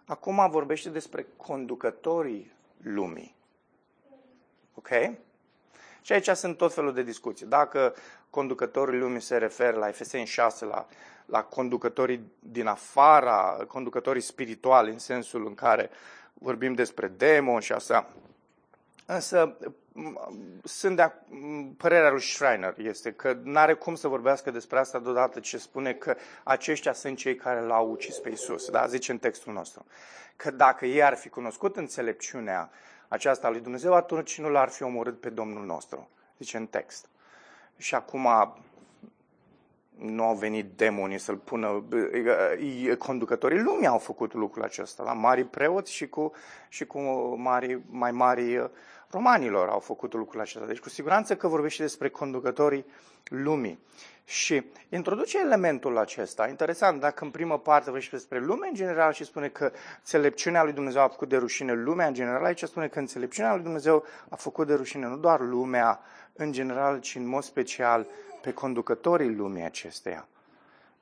acum 0.06 0.50
vorbește 0.50 0.88
despre 0.88 1.26
conducătorii 1.36 2.52
lumii. 2.82 3.34
Ok? 4.74 4.88
Și 6.00 6.12
aici 6.12 6.28
sunt 6.28 6.56
tot 6.56 6.74
felul 6.74 6.94
de 6.94 7.02
discuții. 7.02 7.46
Dacă 7.46 7.94
conducătorii 8.30 8.98
lumii 8.98 9.20
se 9.20 9.36
referă 9.36 9.76
la 9.76 9.88
Efeseni 9.88 10.26
6, 10.26 10.64
la, 10.64 10.86
la 11.26 11.42
conducătorii 11.42 12.32
din 12.38 12.66
afara, 12.66 13.64
conducătorii 13.66 14.22
spirituali, 14.22 14.90
în 14.90 14.98
sensul 14.98 15.46
în 15.46 15.54
care 15.54 15.90
vorbim 16.34 16.74
despre 16.74 17.08
demoni 17.08 17.62
și 17.62 17.72
asta. 17.72 18.06
Însă 19.10 19.56
sunt 20.64 20.96
de 20.96 21.12
părerea 21.76 22.10
lui 22.10 22.22
Schreiner 22.22 22.74
este 22.78 23.12
că 23.12 23.38
nu 23.42 23.58
are 23.58 23.74
cum 23.74 23.94
să 23.94 24.08
vorbească 24.08 24.50
despre 24.50 24.78
asta 24.78 24.98
deodată 24.98 25.40
ce 25.40 25.58
spune 25.58 25.92
că 25.92 26.16
aceștia 26.42 26.92
sunt 26.92 27.16
cei 27.16 27.34
care 27.34 27.60
l-au 27.60 27.90
ucis 27.90 28.18
pe 28.18 28.28
Isus. 28.28 28.70
Da? 28.70 28.86
Zice 28.86 29.12
în 29.12 29.18
textul 29.18 29.52
nostru. 29.52 29.86
Că 30.36 30.50
dacă 30.50 30.86
ei 30.86 31.02
ar 31.02 31.14
fi 31.14 31.28
cunoscut 31.28 31.76
înțelepciunea 31.76 32.70
aceasta 33.08 33.46
a 33.46 33.50
lui 33.50 33.60
Dumnezeu, 33.60 33.94
atunci 33.94 34.38
nu 34.38 34.48
l-ar 34.48 34.68
fi 34.68 34.82
omorât 34.82 35.20
pe 35.20 35.28
Domnul 35.28 35.64
nostru. 35.64 36.08
Zice 36.38 36.56
în 36.56 36.66
text. 36.66 37.08
Și 37.76 37.94
acum 37.94 38.26
nu 39.98 40.24
au 40.24 40.34
venit 40.34 40.72
demonii 40.76 41.18
să-l 41.18 41.36
pună, 41.36 41.84
conducătorii 42.98 43.62
lumii 43.62 43.86
au 43.86 43.98
făcut 43.98 44.34
lucrul 44.34 44.62
acesta, 44.62 45.02
la 45.02 45.12
mari 45.12 45.44
preoți 45.44 45.92
și 45.92 46.08
cu, 46.08 46.32
și 46.68 46.86
cu 46.86 46.98
mari, 47.36 47.80
mai 47.90 48.10
mari 48.10 48.70
romanilor 49.10 49.68
au 49.68 49.78
făcut 49.78 50.12
lucrul 50.12 50.40
acesta. 50.40 50.66
Deci 50.66 50.78
cu 50.78 50.88
siguranță 50.88 51.36
că 51.36 51.48
vorbește 51.48 51.82
despre 51.82 52.08
conducătorii 52.08 52.86
lumii. 53.24 53.78
Și 54.24 54.64
introduce 54.88 55.38
elementul 55.38 55.98
acesta, 55.98 56.48
interesant, 56.48 57.00
dacă 57.00 57.24
în 57.24 57.30
primă 57.30 57.58
parte 57.58 57.84
vorbește 57.84 58.16
despre 58.16 58.40
lume 58.40 58.68
în 58.68 58.74
general 58.74 59.12
și 59.12 59.24
spune 59.24 59.48
că 59.48 59.72
înțelepciunea 59.98 60.62
lui 60.62 60.72
Dumnezeu 60.72 61.02
a 61.02 61.08
făcut 61.08 61.28
de 61.28 61.36
rușine 61.36 61.72
lumea 61.72 62.06
în 62.06 62.14
general, 62.14 62.44
aici 62.44 62.62
spune 62.62 62.88
că 62.88 62.98
înțelepciunea 62.98 63.54
lui 63.54 63.62
Dumnezeu 63.62 64.04
a 64.28 64.36
făcut 64.36 64.66
de 64.66 64.74
rușine 64.74 65.06
nu 65.06 65.16
doar 65.16 65.40
lumea 65.40 66.00
în 66.32 66.52
general, 66.52 67.00
ci 67.00 67.14
în 67.14 67.26
mod 67.26 67.42
special 67.42 68.06
pe 68.42 68.52
conducătorii 68.52 69.34
lumii 69.34 69.62
acesteia, 69.62 70.28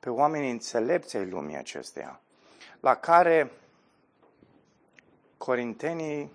pe 0.00 0.10
oamenii 0.10 0.50
înțelepți 0.50 1.16
ai 1.16 1.28
lumii 1.28 1.56
acesteia, 1.56 2.20
la 2.80 2.94
care 2.94 3.50
corintenii 5.36 6.32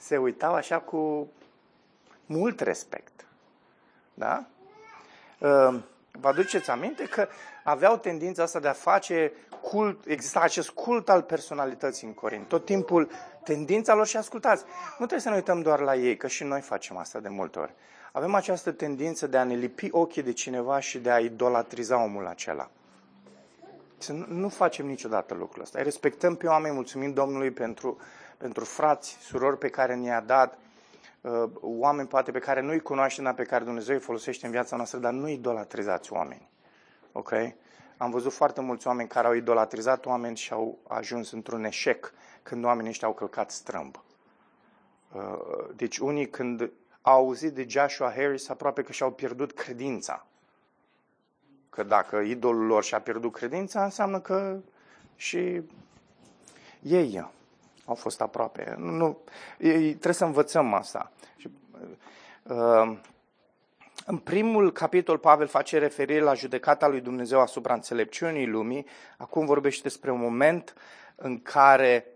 se 0.00 0.16
uitau 0.16 0.54
așa 0.54 0.78
cu 0.78 1.28
mult 2.26 2.60
respect. 2.60 3.26
Da? 4.14 4.46
Ehm, 5.38 5.84
vă 6.12 6.28
aduceți 6.28 6.70
aminte 6.70 7.04
că 7.04 7.28
aveau 7.64 7.96
tendința 7.96 8.42
asta 8.42 8.60
de 8.60 8.68
a 8.68 8.72
face 8.72 9.32
cult, 9.62 10.06
exista 10.06 10.40
acest 10.40 10.70
cult 10.70 11.08
al 11.08 11.22
personalității 11.22 12.06
în 12.06 12.14
Corint. 12.14 12.48
Tot 12.48 12.64
timpul 12.64 13.10
tendința 13.44 13.94
lor 13.94 14.06
și 14.06 14.16
ascultați. 14.16 14.64
Nu 14.90 14.96
trebuie 14.96 15.20
să 15.20 15.28
ne 15.28 15.34
uităm 15.34 15.62
doar 15.62 15.80
la 15.80 15.94
ei, 15.94 16.16
că 16.16 16.26
și 16.26 16.44
noi 16.44 16.60
facem 16.60 16.96
asta 16.96 17.18
de 17.20 17.28
multe 17.28 17.58
ori. 17.58 17.74
Avem 18.12 18.34
această 18.34 18.70
tendință 18.70 19.26
de 19.26 19.36
a 19.36 19.44
ne 19.44 19.54
lipi 19.54 19.88
ochii 19.90 20.22
de 20.22 20.32
cineva 20.32 20.80
și 20.80 20.98
de 20.98 21.10
a 21.10 21.18
idolatriza 21.18 22.02
omul 22.02 22.26
acela. 22.26 22.70
Să 23.98 24.12
nu, 24.12 24.26
nu 24.28 24.48
facem 24.48 24.86
niciodată 24.86 25.34
lucrul 25.34 25.62
ăsta. 25.62 25.82
Respectăm 25.82 26.34
pe 26.34 26.46
oameni, 26.46 26.74
mulțumim 26.74 27.12
Domnului 27.12 27.50
pentru, 27.50 27.98
pentru 28.40 28.64
frați, 28.64 29.16
surori 29.20 29.58
pe 29.58 29.68
care 29.68 29.94
ne-a 29.94 30.20
dat, 30.20 30.58
uh, 31.20 31.50
oameni 31.60 32.08
poate 32.08 32.30
pe 32.30 32.38
care 32.38 32.60
nu-i 32.60 32.80
cunoaștem, 32.80 33.24
dar 33.24 33.34
pe 33.34 33.42
care 33.42 33.64
Dumnezeu 33.64 33.94
îi 33.94 34.00
folosește 34.00 34.46
în 34.46 34.52
viața 34.52 34.76
noastră, 34.76 34.98
dar 34.98 35.12
nu 35.12 35.28
idolatrizați 35.28 36.12
oameni. 36.12 36.48
Ok? 37.12 37.32
Am 37.96 38.10
văzut 38.10 38.32
foarte 38.32 38.60
mulți 38.60 38.86
oameni 38.86 39.08
care 39.08 39.26
au 39.26 39.32
idolatrizat 39.32 40.06
oameni 40.06 40.36
și 40.36 40.52
au 40.52 40.78
ajuns 40.88 41.30
într-un 41.32 41.64
eșec 41.64 42.12
când 42.42 42.64
oamenii 42.64 42.90
ăștia 42.90 43.08
au 43.08 43.14
călcat 43.14 43.50
strâmb. 43.50 44.02
Uh, 45.12 45.68
deci 45.76 45.98
unii 45.98 46.28
când 46.28 46.70
au 47.00 47.14
auzit 47.14 47.52
de 47.52 47.66
Joshua 47.68 48.10
Harris 48.10 48.48
aproape 48.48 48.82
că 48.82 48.92
și-au 48.92 49.12
pierdut 49.12 49.52
credința. 49.52 50.26
Că 51.70 51.82
dacă 51.82 52.16
idolul 52.16 52.66
lor 52.66 52.84
și-a 52.84 53.00
pierdut 53.00 53.32
credința, 53.32 53.84
înseamnă 53.84 54.20
că 54.20 54.58
și 55.16 55.62
ei 56.82 57.14
au 57.90 57.96
fost 57.96 58.20
aproape. 58.20 58.74
Nu, 58.78 59.18
trebuie 59.58 60.12
să 60.12 60.24
învățăm 60.24 60.74
asta. 60.74 61.12
Și, 61.36 61.50
uh, 62.42 62.96
în 64.06 64.16
primul 64.16 64.72
capitol, 64.72 65.18
Pavel 65.18 65.46
face 65.46 65.78
referire 65.78 66.20
la 66.20 66.34
judecata 66.34 66.88
lui 66.88 67.00
Dumnezeu 67.00 67.40
asupra 67.40 67.74
înțelepciunii 67.74 68.46
lumii. 68.46 68.86
Acum 69.18 69.46
vorbește 69.46 69.82
despre 69.82 70.10
un 70.10 70.18
moment 70.18 70.74
în 71.14 71.42
care 71.42 72.06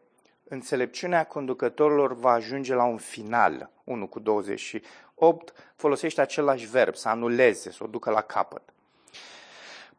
înțelepciunea 0.48 1.24
conducătorilor 1.24 2.14
va 2.14 2.30
ajunge 2.30 2.74
la 2.74 2.84
un 2.84 2.96
final. 2.96 3.70
1 3.84 4.06
cu 4.06 4.18
28 4.18 5.52
folosește 5.76 6.20
același 6.20 6.66
verb, 6.66 6.94
să 6.94 7.08
anuleze, 7.08 7.70
să 7.70 7.84
o 7.84 7.86
ducă 7.86 8.10
la 8.10 8.20
capăt. 8.20 8.62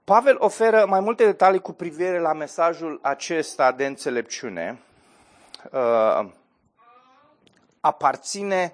Pavel 0.04 0.36
oferă 0.40 0.86
mai 0.88 1.00
multe 1.00 1.26
detalii 1.26 1.60
cu 1.60 1.74
privire 1.74 2.20
la 2.20 2.34
mesajul 2.34 3.00
acesta 3.02 3.72
de 3.72 3.86
înțelepciune. 3.86 4.80
Uh, 5.72 6.32
aparține 7.80 8.74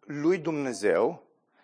lui 0.00 0.38
Dumnezeu, 0.38 1.22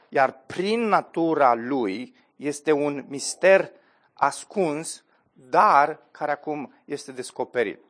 iar 0.08 0.42
prin 0.46 0.80
natura 0.80 1.54
lui 1.54 2.16
este 2.36 2.72
un 2.72 3.04
mister 3.08 3.70
ascuns, 4.12 5.04
dar 5.32 6.00
care 6.10 6.30
acum 6.30 6.74
este 6.84 7.12
descoperit. 7.12 7.80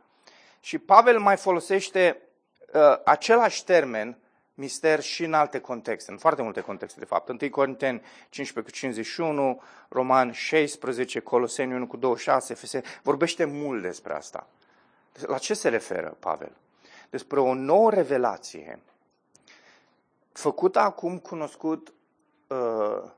Și 0.60 0.78
Pavel 0.78 1.18
mai 1.18 1.36
folosește 1.36 2.22
uh, 2.72 2.80
același 3.04 3.64
termen, 3.64 4.18
mister, 4.54 5.00
și 5.00 5.24
în 5.24 5.34
alte 5.34 5.58
contexte, 5.58 6.10
în 6.10 6.18
foarte 6.18 6.42
multe 6.42 6.60
contexte, 6.60 6.98
de 6.98 7.04
fapt. 7.04 7.28
1 7.28 7.50
Corinteni 7.50 8.02
15 8.28 8.60
cu 8.60 8.78
51, 8.78 9.62
Roman 9.88 10.32
16, 10.32 11.20
Coloseni 11.20 11.74
1 11.74 11.86
cu 11.86 11.96
26, 11.96 12.52
Efeseni, 12.52 12.84
vorbește 13.02 13.44
mult 13.44 13.82
despre 13.82 14.14
asta. 14.14 14.46
La 15.26 15.38
ce 15.38 15.54
se 15.54 15.68
referă 15.68 16.16
Pavel? 16.20 16.52
Despre 17.10 17.40
o 17.40 17.54
nouă 17.54 17.90
revelație 17.90 18.82
făcută 20.38 20.78
acum 20.78 21.18
cunoscut 21.18 21.92
uh, 22.46 23.10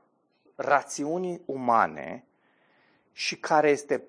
rațiunii 0.55 1.41
umane 1.45 2.25
și 3.11 3.37
care 3.37 3.69
este 3.69 4.03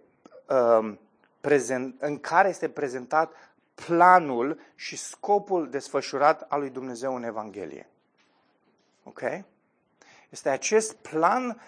uh, 0.48 0.94
prezent, 1.40 2.02
în 2.02 2.18
care 2.18 2.48
este 2.48 2.68
prezentat 2.68 3.32
planul 3.74 4.60
și 4.74 4.96
scopul 4.96 5.70
desfășurat 5.70 6.46
al 6.48 6.60
lui 6.60 6.70
Dumnezeu 6.70 7.14
în 7.14 7.22
Evanghelie. 7.22 7.88
Ok? 9.02 9.20
Este 10.28 10.48
acest 10.48 10.94
plan 10.94 11.60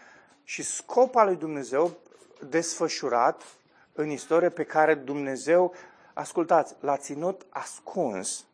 și 0.44 0.62
scop 0.62 1.16
al 1.16 1.26
lui 1.26 1.36
Dumnezeu 1.36 1.96
desfășurat 2.48 3.42
în 3.92 4.10
istorie 4.10 4.48
pe 4.48 4.64
care 4.64 4.94
Dumnezeu, 4.94 5.74
ascultați, 6.14 6.74
l-a 6.80 6.96
ținut 6.96 7.46
ascuns 7.48 8.46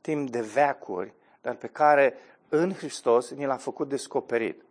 timp 0.00 0.30
de 0.30 0.40
veacuri, 0.40 1.14
dar 1.40 1.54
pe 1.54 1.66
care 1.66 2.14
în 2.48 2.72
Hristos 2.72 3.30
ni 3.30 3.46
l-a 3.46 3.56
făcut 3.56 3.88
descoperit. 3.88 4.62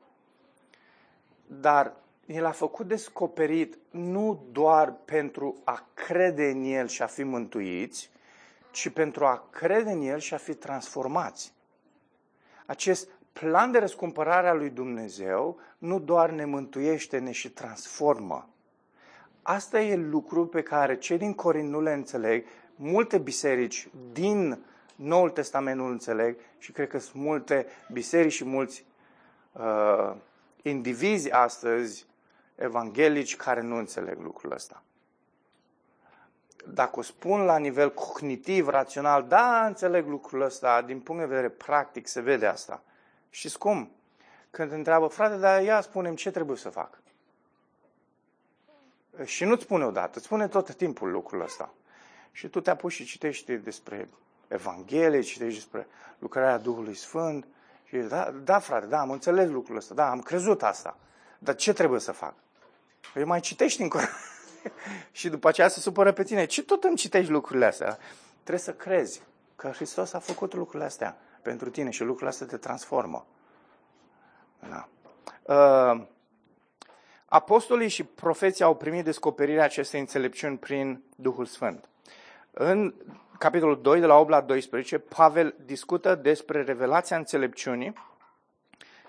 Dar 1.47 1.93
ni 2.25 2.39
l-a 2.39 2.51
făcut 2.51 2.87
descoperit 2.87 3.77
nu 3.89 4.45
doar 4.51 4.93
pentru 5.05 5.55
a 5.63 5.87
crede 5.93 6.49
în 6.49 6.63
El 6.63 6.87
și 6.87 7.01
a 7.01 7.05
fi 7.05 7.23
mântuiți, 7.23 8.09
ci 8.71 8.89
pentru 8.89 9.25
a 9.25 9.47
crede 9.49 9.91
în 9.91 10.01
El 10.01 10.19
și 10.19 10.33
a 10.33 10.37
fi 10.37 10.53
transformați. 10.53 11.53
Acest 12.65 13.09
plan 13.33 13.71
de 13.71 13.77
răscumpărare 13.77 14.47
a 14.47 14.53
lui 14.53 14.69
Dumnezeu 14.69 15.59
nu 15.77 15.99
doar 15.99 16.29
ne 16.29 16.45
mântuiește, 16.45 17.19
ne 17.19 17.31
și 17.31 17.49
transformă. 17.49 18.49
Asta 19.49 19.81
e 19.81 19.95
lucru 19.95 20.47
pe 20.47 20.61
care 20.61 20.97
cei 20.97 21.17
din 21.17 21.33
Corint 21.33 21.69
nu 21.69 21.81
le 21.81 21.93
înțeleg, 21.93 22.45
multe 22.75 23.17
biserici 23.17 23.89
din 24.11 24.65
Noul 24.95 25.29
Testament 25.29 25.77
nu 25.77 25.85
înțeleg 25.85 26.37
și 26.57 26.71
cred 26.71 26.87
că 26.87 26.99
sunt 26.99 27.23
multe 27.23 27.65
biserici 27.91 28.31
și 28.31 28.45
mulți 28.45 28.85
uh, 29.51 30.15
indivizi 30.61 31.31
astăzi 31.31 32.05
evanghelici 32.55 33.35
care 33.35 33.61
nu 33.61 33.77
înțeleg 33.77 34.19
lucrul 34.19 34.51
ăsta. 34.51 34.83
Dacă 36.67 36.99
o 36.99 37.01
spun 37.01 37.41
la 37.41 37.57
nivel 37.57 37.93
cognitiv, 37.93 38.67
rațional, 38.67 39.23
da, 39.23 39.65
înțeleg 39.65 40.07
lucrul 40.07 40.41
ăsta, 40.41 40.81
din 40.81 40.99
punct 40.99 41.21
de 41.21 41.27
vedere 41.27 41.49
practic 41.49 42.07
se 42.07 42.21
vede 42.21 42.45
asta. 42.45 42.81
Și 43.29 43.57
cum? 43.57 43.91
Când 44.51 44.69
te 44.69 44.75
întreabă, 44.75 45.07
frate, 45.07 45.35
dar 45.35 45.61
ia 45.61 45.81
spune 45.81 46.13
ce 46.13 46.31
trebuie 46.31 46.57
să 46.57 46.69
fac. 46.69 46.98
Și 49.23 49.43
nu-ți 49.43 49.63
spune 49.63 49.85
odată, 49.85 50.11
îți 50.13 50.25
spune 50.25 50.47
tot 50.47 50.75
timpul 50.75 51.11
lucrul 51.11 51.41
ăsta. 51.41 51.73
Și 52.31 52.47
tu 52.47 52.61
te 52.61 52.69
apuci 52.69 52.91
și 52.91 53.05
citești 53.05 53.57
despre 53.57 54.09
Evanghelie, 54.47 55.21
citești 55.21 55.59
despre 55.59 55.87
lucrarea 56.19 56.57
Duhului 56.57 56.95
Sfânt. 56.95 57.45
Și 57.83 57.97
da, 57.97 58.33
da, 58.43 58.59
frate, 58.59 58.85
da, 58.85 58.99
am 58.99 59.11
înțeles 59.11 59.49
lucrul 59.49 59.75
ăsta, 59.75 59.93
da, 59.93 60.09
am 60.09 60.21
crezut 60.21 60.63
asta. 60.63 60.97
Dar 61.39 61.55
ce 61.55 61.73
trebuie 61.73 61.99
să 61.99 62.11
fac? 62.11 62.33
Păi 63.13 63.23
mai 63.23 63.39
citești 63.39 63.81
încă. 63.81 63.99
și 65.11 65.29
după 65.29 65.47
aceea 65.47 65.67
se 65.67 65.79
supără 65.79 66.11
pe 66.11 66.23
tine. 66.23 66.45
Ce 66.45 66.63
tot 66.63 66.83
îmi 66.83 66.95
citești 66.95 67.31
lucrurile 67.31 67.65
astea? 67.65 67.97
Trebuie 68.33 68.59
să 68.59 68.73
crezi 68.73 69.21
că 69.55 69.67
Hristos 69.67 70.13
a 70.13 70.19
făcut 70.19 70.53
lucrurile 70.53 70.85
astea 70.85 71.17
pentru 71.41 71.69
tine 71.69 71.89
și 71.89 72.01
lucrurile 72.01 72.29
astea 72.29 72.47
te 72.47 72.57
transformă. 72.57 73.25
Da. 74.69 74.87
Uh, 75.43 76.07
apostolii 77.29 77.87
și 77.87 78.03
profeții 78.03 78.63
au 78.63 78.75
primit 78.75 79.03
descoperirea 79.03 79.63
acestei 79.63 79.99
înțelepciuni 79.99 80.57
prin 80.57 81.03
Duhul 81.15 81.45
Sfânt. 81.45 81.89
În 82.51 82.93
capitolul 83.37 83.81
2, 83.81 83.99
de 83.99 84.05
la 84.05 84.17
8 84.17 84.29
la 84.29 84.41
12, 84.41 84.97
Pavel 84.97 85.55
discută 85.65 86.15
despre 86.15 86.61
revelația 86.61 87.17
înțelepciunii 87.17 87.93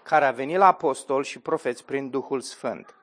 care 0.03 0.25
a 0.25 0.31
venit 0.31 0.57
la 0.57 0.67
apostol 0.67 1.23
și 1.23 1.39
profeți 1.39 1.85
prin 1.85 2.11
Duhul 2.11 2.41
Sfânt. 2.41 2.95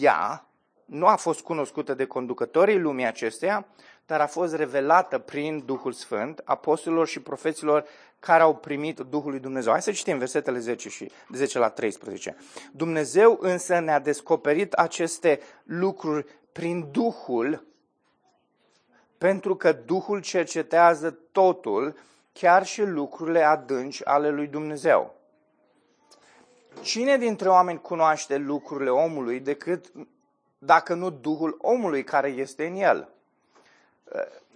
Ea 0.00 0.46
nu 0.84 1.06
a 1.06 1.16
fost 1.16 1.40
cunoscută 1.40 1.94
de 1.94 2.04
conducătorii 2.04 2.78
lumii 2.78 3.06
acesteia, 3.06 3.66
dar 4.06 4.20
a 4.20 4.26
fost 4.26 4.54
revelată 4.54 5.18
prin 5.18 5.62
Duhul 5.64 5.92
Sfânt 5.92 6.40
apostolilor 6.44 7.06
și 7.06 7.20
profeților 7.20 7.84
care 8.18 8.42
au 8.42 8.54
primit 8.54 8.98
Duhul 8.98 9.30
lui 9.30 9.40
Dumnezeu. 9.40 9.72
Hai 9.72 9.82
să 9.82 9.92
citim 9.92 10.18
versetele 10.18 10.58
10 10.58 10.88
și 10.88 11.10
10 11.32 11.58
la 11.58 11.68
13. 11.68 12.36
Dumnezeu 12.72 13.38
însă 13.40 13.78
ne-a 13.78 13.98
descoperit 13.98 14.72
aceste 14.72 15.40
lucruri 15.64 16.26
prin 16.52 16.88
Duhul 16.90 17.66
pentru 19.18 19.56
că 19.56 19.72
Duhul 19.72 20.20
cercetează 20.20 21.18
totul, 21.32 21.96
chiar 22.32 22.66
și 22.66 22.82
lucrurile 22.82 23.42
adânci 23.42 24.00
ale 24.04 24.30
lui 24.30 24.46
Dumnezeu. 24.46 25.14
Cine 26.82 27.16
dintre 27.16 27.48
oameni 27.48 27.80
cunoaște 27.80 28.36
lucrurile 28.36 28.90
omului 28.90 29.40
decât 29.40 29.92
dacă 30.58 30.94
nu 30.94 31.10
Duhul 31.10 31.56
omului 31.60 32.04
care 32.04 32.28
este 32.28 32.66
în 32.66 32.74
el? 32.74 33.13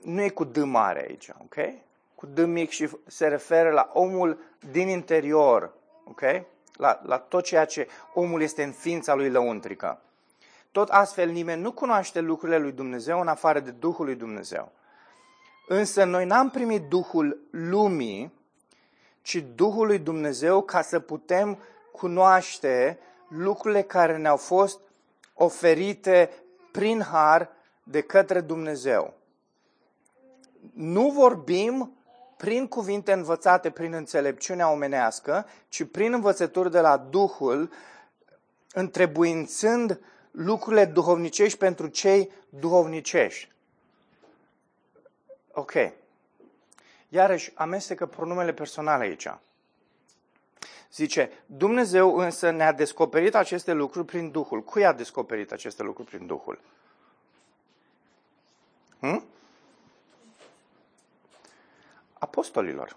Nu 0.03 0.23
e 0.23 0.29
cu 0.29 0.45
D 0.45 0.57
mare 0.57 1.07
aici, 1.09 1.29
ok? 1.29 1.55
Cu 2.15 2.27
D 2.27 2.39
mic 2.39 2.71
și 2.71 2.89
se 3.07 3.27
referă 3.27 3.71
la 3.71 3.91
omul 3.93 4.39
din 4.71 4.89
interior, 4.89 5.73
ok? 6.05 6.21
La, 6.73 7.01
la 7.05 7.19
tot 7.19 7.45
ceea 7.45 7.65
ce 7.65 7.89
omul 8.15 8.43
este 8.43 8.63
în 8.63 8.73
ființa 8.73 9.15
lui 9.15 9.31
lăuntrică. 9.31 10.01
Tot 10.73 10.89
astfel, 10.89 11.29
nimeni 11.29 11.63
nu 11.63 11.73
cunoaște 11.73 12.21
lucrurile 12.21 12.59
lui 12.59 12.73
Dumnezeu 12.73 13.21
în 13.21 13.29
afară 13.29 13.61
de 13.61 13.71
Duhul 13.71 14.05
lui 14.05 14.15
Dumnezeu. 14.15 14.73
Însă 15.69 16.05
noi 16.05 16.25
n-am 16.25 16.51
primit 16.51 16.83
Duhul 16.83 17.41
lumii, 17.51 18.33
ci 19.23 19.45
Duhul 19.55 19.87
lui 19.87 19.99
Dumnezeu 19.99 20.63
ca 20.63 20.83
să 20.83 21.01
putem 21.01 21.59
cunoaște 21.93 22.99
lucrurile 23.29 23.83
care 23.83 24.17
ne-au 24.17 24.37
fost 24.37 24.81
oferite 25.35 26.31
prin 26.73 27.03
har 27.03 27.51
de 27.83 28.01
către 28.01 28.41
Dumnezeu. 28.41 29.15
Nu 30.73 31.11
vorbim 31.11 31.93
prin 32.37 32.69
cuvinte 32.69 33.13
învățate 33.13 33.71
prin 33.71 33.93
înțelepciunea 33.93 34.71
omenească, 34.71 35.47
ci 35.69 35.85
prin 35.91 36.13
învățături 36.13 36.71
de 36.71 36.81
la 36.81 36.97
Duhul, 36.97 37.73
întrebuințând 38.73 40.01
lucrurile 40.31 40.85
duhovnicești 40.85 41.59
pentru 41.59 41.87
cei 41.87 42.31
duhovnicești. 42.49 43.53
Ok. 45.53 45.73
Iarăși 47.09 47.53
amestecă 47.55 48.07
pronumele 48.07 48.53
personale 48.53 49.05
aici. 49.05 49.29
Zice, 50.93 51.31
Dumnezeu 51.47 52.17
însă 52.17 52.51
ne-a 52.51 52.73
descoperit 52.73 53.35
aceste 53.35 53.73
lucruri 53.73 54.07
prin 54.07 54.31
Duhul. 54.31 54.65
Cui 54.65 54.87
a 54.87 54.93
descoperit 54.93 55.53
aceste 55.53 55.83
lucruri 55.83 56.09
prin 56.09 56.27
Duhul? 56.27 56.61
Hm? 59.01 59.25
Apostolilor. 62.19 62.97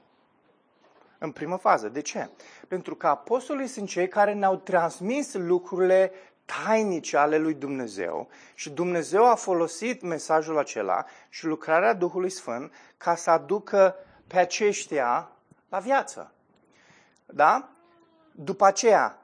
În 1.18 1.32
primă 1.32 1.58
fază. 1.58 1.90
De 1.90 2.02
ce? 2.02 2.30
Pentru 2.68 2.96
că 2.96 3.08
apostolii 3.08 3.68
sunt 3.68 3.88
cei 3.88 4.08
care 4.08 4.34
ne-au 4.34 4.56
transmis 4.56 5.34
lucrurile 5.34 6.12
tainice 6.46 7.18
ale 7.18 7.38
lui 7.38 7.54
Dumnezeu 7.54 8.30
și 8.54 8.70
Dumnezeu 8.70 9.30
a 9.30 9.36
folosit 9.36 10.02
mesajul 10.02 10.58
acela 10.58 11.06
și 11.30 11.46
lucrarea 11.46 11.94
Duhului 11.94 12.30
Sfânt 12.30 12.74
ca 12.98 13.16
să 13.16 13.30
aducă 13.30 13.96
pe 14.28 14.38
aceștia 14.38 15.32
la 15.70 15.80
viață. 15.80 16.34
Da? 17.26 17.70
După 18.32 18.66
aceea, 18.66 19.22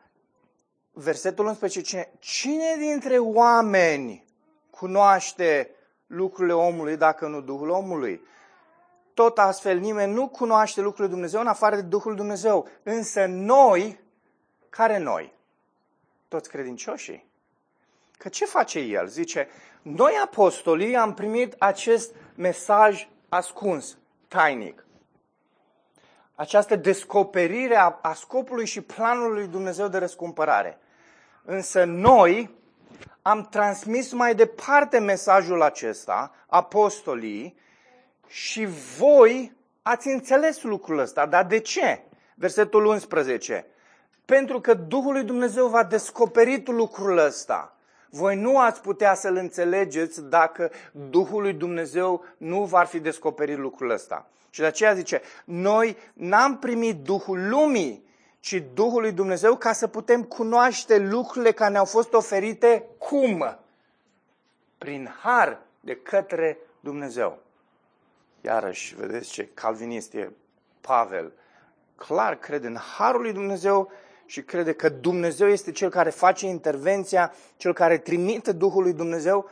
versetul 0.91 1.45
11, 1.45 1.81
cine, 1.81 2.11
cine 2.19 2.75
dintre 2.79 3.17
oameni 3.17 4.25
cunoaște 4.69 5.69
lucrurile 6.07 6.53
omului 6.53 6.97
dacă 6.97 7.27
nu 7.27 7.41
Duhul 7.41 7.69
omului? 7.69 8.21
Tot 9.18 9.38
astfel, 9.38 9.78
nimeni 9.78 10.13
nu 10.13 10.28
cunoaște 10.28 10.82
lucrurile 10.82 11.13
Dumnezeu 11.13 11.39
în 11.39 11.47
afară 11.47 11.76
de 11.76 11.82
Duhul 11.82 12.15
Dumnezeu. 12.15 12.68
Însă 12.84 13.26
noi, 13.26 13.99
care 14.70 14.97
noi? 14.97 15.34
toți 16.28 16.49
credincioșii. 16.49 17.30
Că 18.18 18.30
ce 18.30 18.45
face 18.45 18.80
el? 18.80 19.07
Zice, 19.07 19.47
noi 19.82 20.13
apostolii 20.24 20.95
am 20.95 21.13
primit 21.13 21.55
acest 21.57 22.13
mesaj 22.36 23.07
ascuns, 23.30 23.97
tainic. 24.28 24.86
Această 26.36 26.76
descoperire 26.76 27.76
a, 27.76 27.99
a 28.01 28.13
scopului 28.13 28.65
și 28.65 28.82
planului 28.82 29.39
lui 29.39 29.47
Dumnezeu 29.47 29.88
de 29.88 29.97
răscumpărare. 29.97 30.78
Însă 31.45 31.84
noi 31.84 32.55
am 33.22 33.43
transmis 33.43 34.11
mai 34.11 34.36
departe 34.36 34.99
mesajul 34.99 35.61
acesta, 35.61 36.32
apostolii, 36.47 37.65
și 38.28 38.67
voi 38.97 39.55
ați 39.82 40.07
înțeles 40.07 40.63
lucrul 40.63 40.99
ăsta. 40.99 41.25
Dar 41.25 41.45
de 41.45 41.59
ce? 41.59 42.01
Versetul 42.36 42.86
11. 42.86 43.65
Pentru 44.25 44.61
că 44.61 44.73
Duhul 44.73 45.13
lui 45.13 45.23
Dumnezeu 45.23 45.67
v-a 45.67 45.84
descoperit 45.84 46.67
lucrul 46.67 47.17
ăsta. 47.17 47.75
Voi 48.09 48.36
nu 48.36 48.59
ați 48.59 48.82
putea 48.82 49.13
să-l 49.13 49.36
înțelegeți 49.36 50.23
dacă 50.23 50.71
Duhul 51.09 51.41
lui 51.41 51.53
Dumnezeu 51.53 52.25
nu 52.38 52.63
v-ar 52.63 52.86
fi 52.86 52.99
descoperit 52.99 53.57
lucrul 53.57 53.89
ăsta. 53.89 54.30
Și 54.49 54.59
de 54.59 54.65
aceea 54.65 54.93
zice, 54.93 55.21
noi 55.45 55.97
n-am 56.13 56.57
primit 56.57 56.95
Duhul 56.95 57.49
lumii, 57.49 58.05
ci 58.39 58.63
Duhul 58.73 59.01
lui 59.01 59.11
Dumnezeu 59.11 59.55
ca 59.55 59.71
să 59.71 59.88
putem 59.88 60.23
cunoaște 60.23 60.97
lucrurile 60.97 61.51
care 61.51 61.71
ne-au 61.71 61.86
fost 61.86 62.13
oferite 62.13 62.86
cum? 62.97 63.59
Prin 64.78 65.15
har 65.21 65.59
de 65.80 65.95
către 65.95 66.57
Dumnezeu. 66.80 67.39
Iarăși, 68.47 68.95
vedeți 68.95 69.29
ce 69.29 69.49
calvinist 69.53 70.13
e 70.13 70.31
Pavel. 70.81 71.33
Clar 71.95 72.35
crede 72.35 72.67
în 72.67 72.75
harul 72.75 73.21
lui 73.21 73.33
Dumnezeu 73.33 73.91
și 74.25 74.41
crede 74.41 74.73
că 74.73 74.89
Dumnezeu 74.89 75.47
este 75.47 75.71
cel 75.71 75.89
care 75.89 76.09
face 76.09 76.45
intervenția, 76.47 77.33
cel 77.57 77.73
care 77.73 77.97
trimite 77.97 78.51
Duhul 78.51 78.83
lui 78.83 78.93
Dumnezeu 78.93 79.49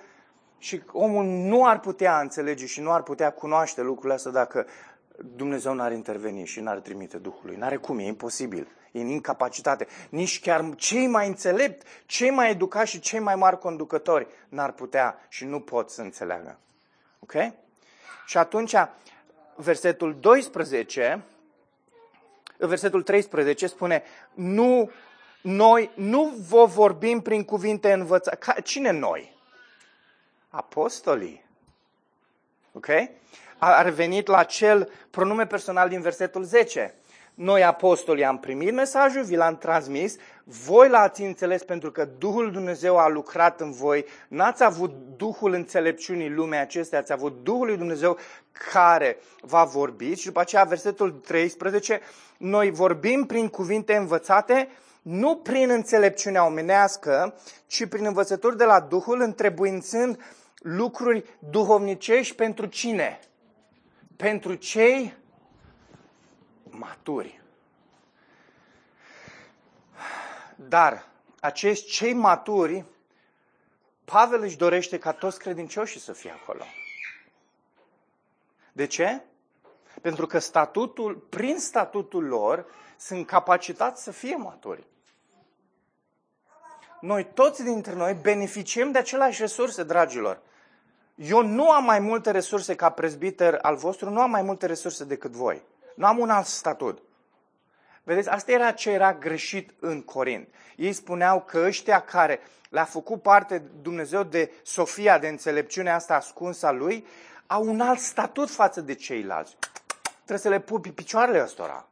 și 0.57 0.81
omul 0.91 1.25
nu 1.25 1.65
ar 1.65 1.79
putea 1.79 2.19
înțelege 2.19 2.65
și 2.65 2.81
nu 2.81 2.91
ar 2.91 3.03
putea 3.03 3.31
cunoaște 3.31 3.81
lucrurile 3.81 4.13
astea 4.13 4.31
dacă 4.31 4.65
Dumnezeu 5.35 5.73
n-ar 5.73 5.91
interveni 5.91 6.45
și 6.45 6.59
n-ar 6.59 6.79
trimite 6.79 7.17
Duhului. 7.17 7.55
N-are 7.55 7.77
cum, 7.77 7.99
e 7.99 8.03
imposibil. 8.03 8.67
E 8.91 9.01
în 9.01 9.07
incapacitate. 9.07 9.87
Nici 10.09 10.41
chiar 10.41 10.75
cei 10.75 11.07
mai 11.07 11.27
înțelepți, 11.27 11.85
cei 12.05 12.29
mai 12.29 12.49
educați 12.49 12.89
și 12.89 12.99
cei 12.99 13.19
mai 13.19 13.35
mari 13.35 13.59
conducători 13.59 14.27
n-ar 14.49 14.71
putea 14.71 15.17
și 15.29 15.45
nu 15.45 15.59
pot 15.59 15.89
să 15.89 16.01
înțeleagă. 16.01 16.59
Ok? 17.19 17.33
Și 18.25 18.37
atunci, 18.37 18.75
versetul 19.55 20.19
12, 20.19 21.23
versetul 22.57 23.01
13 23.01 23.67
spune, 23.67 24.03
nu, 24.33 24.91
noi 25.41 25.91
nu 25.95 26.35
vă 26.49 26.65
vorbim 26.65 27.21
prin 27.21 27.43
cuvinte 27.43 27.91
învățate. 27.91 28.61
Cine 28.61 28.91
noi? 28.91 29.37
Apostolii. 30.49 31.45
Ok? 32.71 32.87
A 33.57 33.81
revenit 33.81 34.27
la 34.27 34.43
cel 34.43 34.91
pronume 35.09 35.45
personal 35.45 35.89
din 35.89 36.01
versetul 36.01 36.43
10. 36.43 36.93
Noi, 37.33 37.63
apostolii, 37.63 38.25
am 38.25 38.39
primit 38.39 38.73
mesajul, 38.73 39.23
vi 39.23 39.35
l-am 39.35 39.57
transmis, 39.57 40.15
voi 40.47 40.89
l-ați 40.89 41.21
înțeles 41.21 41.63
pentru 41.63 41.91
că 41.91 42.05
Duhul 42.17 42.51
Dumnezeu 42.51 42.97
a 42.97 43.07
lucrat 43.07 43.61
în 43.61 43.71
voi, 43.71 44.05
n-ați 44.27 44.63
avut 44.63 44.93
Duhul 45.17 45.53
înțelepciunii 45.53 46.29
lumei 46.29 46.59
acestea, 46.59 46.99
ați 46.99 47.11
avut 47.11 47.43
Duhul 47.43 47.65
lui 47.65 47.77
Dumnezeu 47.77 48.17
care 48.71 49.17
va 49.41 49.63
vorbi 49.63 50.13
și 50.13 50.25
după 50.25 50.39
aceea 50.39 50.63
versetul 50.63 51.11
13, 51.11 51.99
noi 52.37 52.71
vorbim 52.71 53.25
prin 53.25 53.47
cuvinte 53.47 53.95
învățate, 53.95 54.69
nu 55.01 55.35
prin 55.35 55.69
înțelepciunea 55.69 56.45
omenească, 56.45 57.33
ci 57.67 57.85
prin 57.85 58.05
învățături 58.05 58.57
de 58.57 58.63
la 58.63 58.79
Duhul, 58.79 59.21
întrebuințând 59.21 60.19
lucruri 60.59 61.23
duhovnicești 61.39 62.35
pentru 62.35 62.65
cine? 62.65 63.19
Pentru 64.15 64.53
cei 64.53 65.13
maturi. 66.69 67.44
Dar 70.55 71.07
acești 71.39 71.91
cei 71.91 72.13
maturi, 72.13 72.85
Pavel 74.05 74.41
își 74.41 74.57
dorește 74.57 74.97
ca 74.97 75.11
toți 75.11 75.39
credincioșii 75.39 75.99
să 75.99 76.13
fie 76.13 76.31
acolo. 76.41 76.63
De 78.71 78.85
ce? 78.85 79.21
Pentru 80.01 80.25
că 80.25 80.39
statutul, 80.39 81.15
prin 81.15 81.59
statutul 81.59 82.23
lor 82.23 82.65
sunt 82.97 83.27
capacitați 83.27 84.03
să 84.03 84.11
fie 84.11 84.35
maturi. 84.35 84.87
Noi 87.01 87.27
toți 87.33 87.63
dintre 87.63 87.93
noi 87.93 88.13
beneficiem 88.13 88.91
de 88.91 88.97
aceleași 88.97 89.41
resurse, 89.41 89.83
dragilor. 89.83 90.41
Eu 91.15 91.41
nu 91.41 91.71
am 91.71 91.83
mai 91.83 91.99
multe 91.99 92.31
resurse 92.31 92.75
ca 92.75 92.89
prezbiter 92.89 93.57
al 93.61 93.75
vostru, 93.75 94.09
nu 94.09 94.21
am 94.21 94.29
mai 94.29 94.41
multe 94.41 94.65
resurse 94.65 95.03
decât 95.03 95.31
voi. 95.31 95.61
Nu 95.95 96.05
am 96.05 96.19
un 96.19 96.29
alt 96.29 96.45
statut. 96.45 97.01
Vedeți, 98.05 98.29
asta 98.29 98.51
era 98.51 98.71
ce 98.71 98.89
era 98.91 99.13
greșit 99.13 99.69
în 99.79 100.01
Corint. 100.01 100.47
Ei 100.75 100.93
spuneau 100.93 101.41
că 101.41 101.63
ăștia 101.65 101.99
care 101.99 102.39
le-a 102.69 102.83
făcut 102.83 103.21
parte 103.21 103.63
Dumnezeu 103.81 104.23
de 104.23 104.51
Sofia, 104.63 105.19
de 105.19 105.27
înțelepciunea 105.27 105.95
asta 105.95 106.15
ascunsă 106.15 106.65
a 106.65 106.71
lui, 106.71 107.05
au 107.47 107.67
un 107.67 107.81
alt 107.81 107.99
statut 107.99 108.49
față 108.49 108.81
de 108.81 108.93
ceilalți. 108.93 109.57
Trebuie 110.13 110.37
să 110.37 110.49
le 110.49 110.59
pui 110.59 110.79
pe 110.79 110.89
picioarele 110.89 111.41
ăstora. 111.41 111.87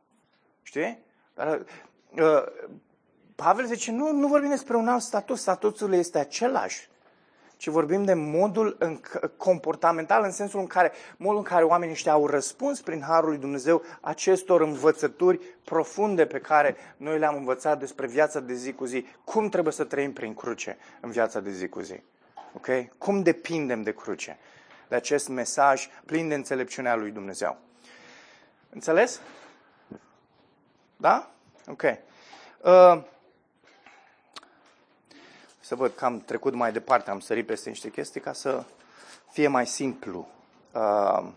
Știi? 0.61 1.03
Dar, 1.33 1.65
uh, 2.11 2.43
Pavel 3.35 3.65
zice, 3.65 3.91
nu, 3.91 4.11
nu 4.11 4.27
vorbim 4.27 4.49
despre 4.49 4.75
un 4.75 4.87
alt 4.87 5.01
statut, 5.01 5.37
statutul 5.37 5.93
este 5.93 6.19
același 6.19 6.89
ci 7.63 7.67
vorbim 7.67 8.03
de 8.03 8.13
modul 8.13 8.75
în, 8.79 8.99
comportamental, 9.37 10.23
în 10.23 10.31
sensul 10.31 10.59
în 10.59 10.67
care, 10.67 10.91
modul 11.17 11.37
în 11.37 11.43
care 11.43 11.63
oamenii 11.63 11.93
ăștia 11.93 12.11
au 12.11 12.27
răspuns 12.27 12.81
prin 12.81 13.01
Harul 13.01 13.29
lui 13.29 13.37
Dumnezeu 13.37 13.83
acestor 14.01 14.61
învățături 14.61 15.39
profunde 15.63 16.25
pe 16.25 16.39
care 16.39 16.75
noi 16.97 17.19
le-am 17.19 17.35
învățat 17.35 17.79
despre 17.79 18.07
viața 18.07 18.39
de 18.39 18.53
zi 18.53 18.73
cu 18.73 18.85
zi, 18.85 19.05
cum 19.23 19.49
trebuie 19.49 19.73
să 19.73 19.83
trăim 19.83 20.13
prin 20.13 20.33
cruce 20.33 20.77
în 20.99 21.09
viața 21.09 21.39
de 21.39 21.51
zi 21.51 21.67
cu 21.67 21.79
zi. 21.79 22.01
Ok? 22.53 22.67
Cum 22.97 23.21
depindem 23.21 23.81
de 23.81 23.93
cruce, 23.93 24.37
de 24.87 24.95
acest 24.95 25.27
mesaj 25.27 25.87
plin 26.05 26.27
de 26.27 26.35
înțelepciunea 26.35 26.95
lui 26.95 27.11
Dumnezeu. 27.11 27.57
Înțeles? 28.69 29.19
Da? 30.97 31.31
Ok. 31.67 31.83
Uh, 32.61 33.03
să 35.63 35.75
văd 35.75 35.95
că 35.95 36.05
am 36.05 36.19
trecut 36.19 36.53
mai 36.53 36.71
departe, 36.71 37.09
am 37.09 37.19
sărit 37.19 37.45
peste 37.45 37.69
niște 37.69 37.89
chestii 37.89 38.21
ca 38.21 38.33
să 38.33 38.63
fie 39.31 39.47
mai 39.47 39.67
simplu. 39.67 40.27
Uh, 40.71 41.27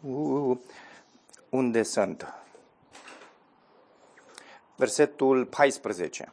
uh, 0.00 0.58
unde 1.48 1.82
sunt? 1.82 2.34
Versetul 4.76 5.44
14. 5.44 6.32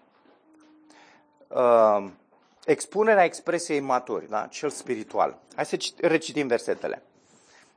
Uh, 1.47 2.09
expunerea 2.65 3.23
expresiei 3.23 3.79
maturi, 3.79 4.29
da? 4.29 4.47
cel 4.47 4.69
spiritual. 4.69 5.37
Hai 5.55 5.65
să 5.65 5.77
recitim 5.97 6.47
versetele. 6.47 7.03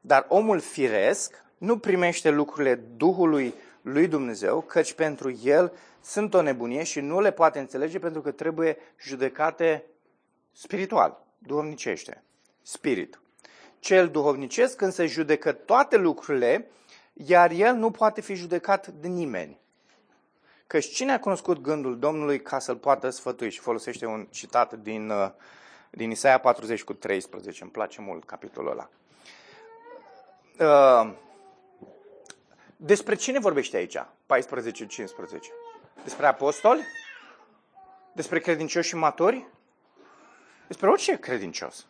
Dar 0.01 0.27
omul 0.29 0.61
firesc 0.61 1.45
nu 1.59 1.79
primește 1.79 2.31
lucrurile 2.31 2.75
Duhului 2.75 3.55
lui 3.87 4.07
Dumnezeu, 4.07 4.61
căci 4.61 4.93
pentru 4.93 5.39
el 5.43 5.73
sunt 6.03 6.35
o 6.35 6.43
nebunie 6.43 6.83
și 6.83 7.01
nu 7.01 7.21
le 7.21 7.31
poate 7.31 7.59
înțelege 7.59 7.99
pentru 7.99 8.21
că 8.21 8.31
trebuie 8.31 8.77
judecate 9.01 9.85
spiritual, 10.53 11.25
duhovnicește, 11.39 12.23
spirit. 12.63 13.21
Cel 13.79 14.09
duhovnicesc 14.09 14.81
însă 14.81 15.07
judecă 15.07 15.53
toate 15.53 15.97
lucrurile, 15.97 16.71
iar 17.13 17.51
el 17.51 17.75
nu 17.75 17.91
poate 17.91 18.21
fi 18.21 18.35
judecat 18.35 18.87
de 18.87 19.09
nimeni. 19.09 19.59
Căci 20.67 20.87
cine 20.87 21.13
a 21.13 21.21
cunoscut 21.21 21.61
gândul 21.61 21.99
Domnului 21.99 22.43
ca 22.43 22.59
să-l 22.59 22.77
poată 22.77 23.11
sfătui? 23.11 23.51
Și 23.51 23.59
folosește 23.59 24.07
un 24.07 24.27
citat 24.31 24.75
din, 24.75 25.11
uh, 25.11 25.31
din 25.91 26.11
Isaia 26.11 26.39
40 26.39 26.85
cu 26.85 26.93
13. 26.93 27.63
Îmi 27.63 27.73
place 27.73 28.01
mult 28.01 28.25
capitolul 28.25 28.71
ăla. 28.71 28.89
Uh, 30.59 31.25
despre 32.77 33.15
cine 33.15 33.39
vorbește 33.39 33.77
aici? 33.77 33.97
14-15. 33.97 34.03
Despre 36.03 36.27
apostoli? 36.27 36.87
Despre 38.13 38.41
credincioși 38.41 38.89
și 38.89 38.97
maturi? 38.97 39.47
Despre 40.67 40.89
orice 40.89 41.19
credincios. 41.19 41.87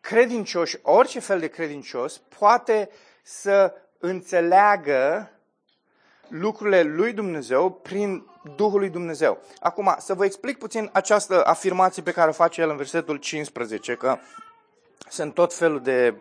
Credincioși, 0.00 0.78
orice 0.82 1.20
fel 1.20 1.40
de 1.40 1.48
credincios, 1.48 2.18
poate 2.38 2.90
să 3.22 3.74
înțeleagă 3.98 5.30
lucrurile 6.28 6.82
lui 6.82 7.12
Dumnezeu 7.12 7.72
prin 7.72 8.26
Duhul 8.56 8.78
lui 8.78 8.88
Dumnezeu. 8.88 9.42
Acum, 9.60 9.94
să 9.98 10.14
vă 10.14 10.24
explic 10.24 10.58
puțin 10.58 10.90
această 10.92 11.44
afirmație 11.44 12.02
pe 12.02 12.12
care 12.12 12.28
o 12.28 12.32
face 12.32 12.60
el 12.60 12.70
în 12.70 12.76
versetul 12.76 13.16
15, 13.16 13.94
că 13.94 14.18
sunt 15.08 15.34
tot 15.34 15.54
felul 15.54 15.80
de 15.80 16.14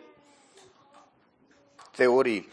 teorii 1.96 2.50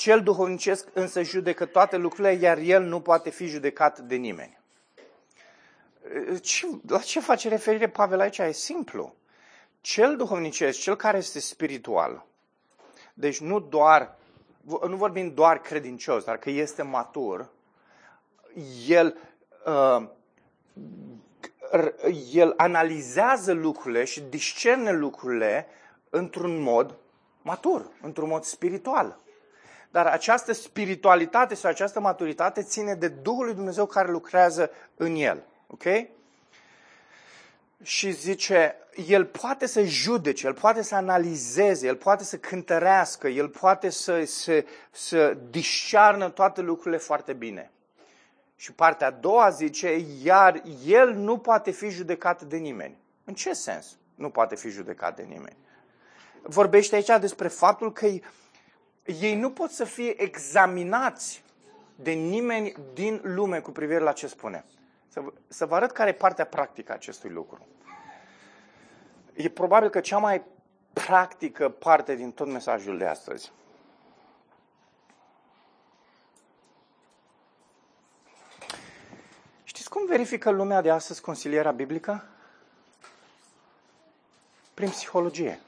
cel 0.00 0.22
duhovnicesc 0.22 0.88
însă 0.92 1.22
judecă 1.22 1.64
toate 1.64 1.96
lucrurile, 1.96 2.32
iar 2.32 2.58
el 2.58 2.82
nu 2.82 3.00
poate 3.00 3.30
fi 3.30 3.46
judecat 3.46 3.98
de 3.98 4.14
nimeni. 4.14 4.58
La 6.86 6.98
ce 6.98 7.20
face 7.20 7.48
referire 7.48 7.88
Pavel 7.88 8.20
aici? 8.20 8.38
E 8.38 8.52
simplu. 8.52 9.14
Cel 9.80 10.16
duhovnicesc, 10.16 10.80
cel 10.80 10.96
care 10.96 11.18
este 11.18 11.40
spiritual, 11.40 12.26
deci 13.14 13.40
nu 13.40 13.60
doar, 13.60 14.16
nu 14.88 14.96
vorbim 14.96 15.34
doar 15.34 15.60
credincios, 15.60 16.24
dar 16.24 16.38
că 16.38 16.50
este 16.50 16.82
matur, 16.82 17.50
el, 18.88 19.16
uh, 19.66 20.08
el 22.32 22.54
analizează 22.56 23.52
lucrurile 23.52 24.04
și 24.04 24.20
discerne 24.20 24.92
lucrurile 24.92 25.66
într-un 26.10 26.60
mod 26.62 26.96
matur, 27.42 27.90
într-un 28.02 28.28
mod 28.28 28.42
spiritual. 28.42 29.18
Dar 29.90 30.06
această 30.06 30.52
spiritualitate 30.52 31.54
sau 31.54 31.70
această 31.70 32.00
maturitate 32.00 32.62
ține 32.62 32.94
de 32.94 33.08
Duhul 33.08 33.44
lui 33.44 33.54
Dumnezeu 33.54 33.86
care 33.86 34.10
lucrează 34.10 34.70
în 34.96 35.14
el. 35.14 35.42
Ok? 35.66 35.84
Și 37.82 38.10
zice, 38.10 38.76
el 39.06 39.26
poate 39.26 39.66
să 39.66 39.82
judece, 39.82 40.46
el 40.46 40.54
poate 40.54 40.82
să 40.82 40.94
analizeze, 40.94 41.86
el 41.86 41.96
poate 41.96 42.24
să 42.24 42.36
cântărească, 42.36 43.28
el 43.28 43.48
poate 43.48 43.90
să, 43.90 44.24
să, 44.24 44.64
să 44.90 45.36
discearnă 45.50 46.30
toate 46.30 46.60
lucrurile 46.60 47.00
foarte 47.00 47.32
bine. 47.32 47.70
Și 48.56 48.72
partea 48.72 49.06
a 49.06 49.10
doua 49.10 49.50
zice, 49.50 50.04
iar 50.22 50.62
el 50.86 51.14
nu 51.14 51.38
poate 51.38 51.70
fi 51.70 51.88
judecat 51.88 52.42
de 52.42 52.56
nimeni. 52.56 52.96
În 53.24 53.34
ce 53.34 53.52
sens 53.52 53.96
nu 54.14 54.30
poate 54.30 54.56
fi 54.56 54.68
judecat 54.68 55.16
de 55.16 55.22
nimeni? 55.22 55.56
Vorbește 56.42 56.94
aici 56.94 57.20
despre 57.20 57.48
faptul 57.48 57.92
că 57.92 58.06
ei 59.04 59.34
nu 59.34 59.50
pot 59.50 59.70
să 59.70 59.84
fie 59.84 60.22
examinați 60.22 61.42
de 61.94 62.10
nimeni 62.10 62.74
din 62.94 63.20
lume 63.22 63.60
cu 63.60 63.70
privire 63.70 64.00
la 64.00 64.12
ce 64.12 64.26
spune. 64.26 64.64
Să, 65.08 65.22
să 65.48 65.66
vă 65.66 65.74
arăt 65.74 65.90
care 65.90 66.10
e 66.10 66.12
partea 66.12 66.46
practică 66.46 66.92
a 66.92 66.94
acestui 66.94 67.30
lucru. 67.30 67.66
E 69.32 69.48
probabil 69.48 69.88
că 69.88 70.00
cea 70.00 70.18
mai 70.18 70.42
practică 70.92 71.68
parte 71.68 72.14
din 72.14 72.32
tot 72.32 72.46
mesajul 72.46 72.98
de 72.98 73.06
astăzi. 73.06 73.52
Știți 79.64 79.90
cum 79.90 80.06
verifică 80.06 80.50
lumea 80.50 80.80
de 80.80 80.90
astăzi 80.90 81.20
consilierea 81.20 81.70
biblică? 81.70 82.24
Prin 84.74 84.88
psihologie. 84.88 85.60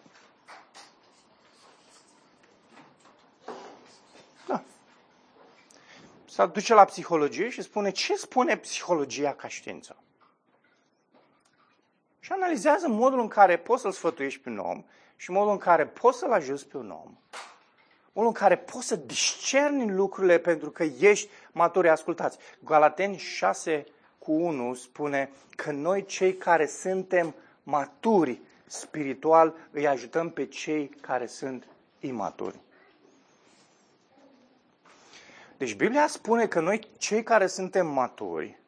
Se 6.43 6.49
duce 6.49 6.74
la 6.74 6.84
psihologie 6.84 7.49
și 7.49 7.62
spune 7.62 7.90
ce 7.90 8.16
spune 8.16 8.57
psihologia 8.57 9.34
ca 9.34 9.49
știință. 9.49 9.97
Și 12.20 12.32
analizează 12.32 12.88
modul 12.88 13.20
în 13.20 13.28
care 13.28 13.59
poți 13.59 13.82
să-l 13.82 13.93
sfătuiești 13.93 14.40
pe 14.40 14.49
un 14.49 14.59
om 14.59 14.84
și 15.16 15.30
modul 15.30 15.51
în 15.51 15.59
care 15.59 15.86
poți 15.86 16.18
să-l 16.18 16.32
ajuți 16.32 16.66
pe 16.66 16.76
un 16.76 16.90
om. 16.90 17.16
Modul 18.12 18.28
în 18.28 18.32
care 18.32 18.57
poți 18.57 18.86
să 18.86 18.97
discerni 18.97 19.93
lucrurile 19.93 20.38
pentru 20.38 20.70
că 20.70 20.82
ești 20.82 21.28
maturi. 21.53 21.88
Ascultați, 21.88 22.38
Galateni 22.64 23.16
6 23.16 23.86
cu 24.18 24.32
1 24.32 24.74
spune 24.74 25.30
că 25.57 25.70
noi 25.70 26.05
cei 26.05 26.34
care 26.34 26.66
suntem 26.66 27.34
maturi 27.62 28.40
spiritual 28.66 29.55
îi 29.70 29.86
ajutăm 29.86 30.30
pe 30.30 30.47
cei 30.47 30.88
care 30.88 31.26
sunt 31.26 31.66
imaturi. 32.01 32.61
Deci 35.63 35.75
Biblia 35.75 36.07
spune 36.07 36.47
că 36.47 36.61
noi 36.61 36.81
cei 36.99 37.23
care 37.23 37.47
suntem 37.47 37.87
maturi 37.87 38.59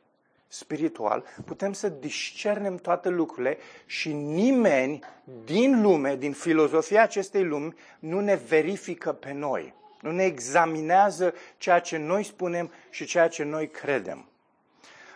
spiritual, 0.49 1.25
putem 1.45 1.73
să 1.73 1.89
discernem 1.89 2.77
toate 2.77 3.09
lucrurile 3.09 3.59
și 3.87 4.13
nimeni 4.13 5.01
din 5.45 5.83
lume, 5.83 6.17
din 6.17 6.33
filozofia 6.33 7.03
acestei 7.03 7.45
lumi, 7.45 7.75
nu 7.99 8.21
ne 8.21 8.35
verifică 8.35 9.13
pe 9.13 9.33
noi. 9.33 9.75
Nu 10.01 10.11
ne 10.11 10.25
examinează 10.25 11.35
ceea 11.57 11.79
ce 11.79 11.97
noi 11.97 12.23
spunem 12.23 12.71
și 12.91 13.05
ceea 13.05 13.29
ce 13.29 13.43
noi 13.43 13.69
credem. 13.69 14.29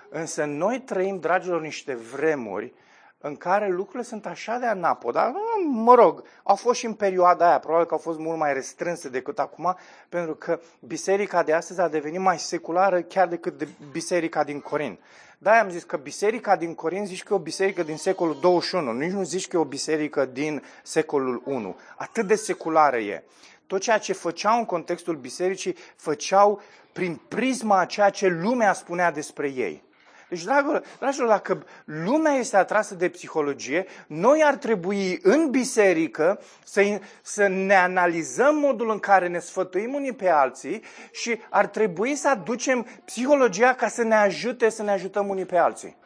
Însă 0.09 0.45
noi 0.45 0.81
trăim, 0.81 1.21
dragilor, 1.21 1.61
niște 1.61 1.95
vremuri 1.95 2.73
în 3.21 3.37
care 3.37 3.69
lucrurile 3.69 4.03
sunt 4.03 4.27
așa 4.27 4.59
de 4.59 4.67
anapod. 4.67 5.15
Dar, 5.15 5.33
mă 5.71 5.95
rog, 5.95 6.23
au 6.43 6.57
fost 6.57 6.79
și 6.79 6.87
în 6.87 6.95
perioada 6.95 7.49
aia, 7.49 7.59
probabil 7.59 7.87
că 7.87 7.95
au 7.95 8.01
fost 8.01 8.19
mult 8.19 8.39
mai 8.39 8.53
restrânse 8.53 9.09
decât 9.09 9.39
acum, 9.39 9.77
pentru 10.09 10.35
că 10.35 10.61
biserica 10.81 11.43
de 11.43 11.53
astăzi 11.53 11.81
a 11.81 11.89
devenit 11.89 12.21
mai 12.21 12.39
seculară 12.39 13.03
chiar 13.03 13.29
decât 13.29 13.59
de 13.59 13.69
biserica 13.93 14.45
din 14.45 14.61
Corin. 14.61 14.99
Da, 15.39 15.59
am 15.59 15.71
zis 15.71 15.83
că 15.83 15.97
biserica 15.97 16.57
din 16.57 16.75
Corin 16.75 17.07
zici 17.07 17.23
că 17.23 17.33
e 17.33 17.37
o 17.37 17.41
biserică 17.41 17.83
din 17.83 17.97
secolul 17.97 18.39
21, 18.41 18.93
nici 18.93 19.13
nu 19.13 19.23
zici 19.23 19.49
că 19.49 19.57
e 19.57 19.61
o 19.61 19.65
biserică 19.65 20.25
din 20.25 20.63
secolul 20.83 21.43
1. 21.45 21.77
Atât 21.97 22.27
de 22.27 22.35
seculară 22.35 22.97
e. 22.97 23.25
Tot 23.67 23.81
ceea 23.81 23.99
ce 23.99 24.13
făceau 24.13 24.59
în 24.59 24.65
contextul 24.65 25.17
bisericii, 25.17 25.77
făceau 25.97 26.61
prin 26.93 27.21
prisma 27.29 27.79
a 27.79 27.85
ceea 27.85 28.11
ce 28.11 28.27
lumea 28.27 28.73
spunea 28.73 29.11
despre 29.11 29.49
ei. 29.49 29.83
Deci, 30.29 30.45
dragilor, 30.45 30.83
dragilor, 30.99 31.29
dacă 31.29 31.67
lumea 31.85 32.33
este 32.33 32.57
atrasă 32.57 32.95
de 32.95 33.09
psihologie, 33.09 33.87
noi 34.07 34.43
ar 34.45 34.55
trebui 34.55 35.19
în 35.23 35.51
biserică 35.51 36.41
să, 36.65 37.01
să 37.23 37.47
ne 37.47 37.75
analizăm 37.75 38.57
modul 38.57 38.91
în 38.91 38.99
care 38.99 39.29
ne 39.29 39.39
sfătuim 39.39 39.95
unii 39.95 40.15
pe 40.15 40.29
alții 40.29 40.83
și 41.11 41.41
ar 41.51 41.67
trebui 41.67 42.15
să 42.15 42.29
aducem 42.29 42.87
psihologia 43.05 43.75
ca 43.75 43.89
să 43.89 44.03
ne 44.03 44.15
ajute 44.15 44.69
să 44.69 44.83
ne 44.83 44.91
ajutăm 44.91 45.29
unii 45.29 45.47
pe 45.47 45.57
alții. 45.57 45.97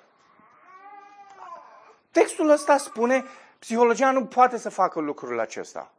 Textul 2.11 2.51
ăsta 2.51 2.77
spune, 2.77 3.25
psihologia 3.59 4.11
nu 4.11 4.25
poate 4.25 4.59
să 4.59 4.70
facă 4.70 5.01
lucrul 5.01 5.41
acesta. 5.41 5.93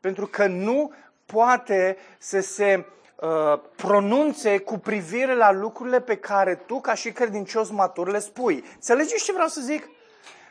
Pentru 0.00 0.26
că 0.26 0.46
nu 0.46 0.92
poate 1.26 1.96
să 2.18 2.40
se 2.40 2.84
Uh, 3.16 3.60
pronunțe 3.76 4.58
cu 4.58 4.78
privire 4.78 5.34
la 5.34 5.52
lucrurile 5.52 6.00
pe 6.00 6.16
care 6.16 6.54
tu, 6.54 6.80
ca 6.80 6.94
și 6.94 7.12
credincios 7.12 7.70
matur, 7.70 8.08
le 8.08 8.18
spui. 8.18 8.64
Înțelegeți 8.74 9.24
ce 9.24 9.32
vreau 9.32 9.48
să 9.48 9.60
zic? 9.60 9.88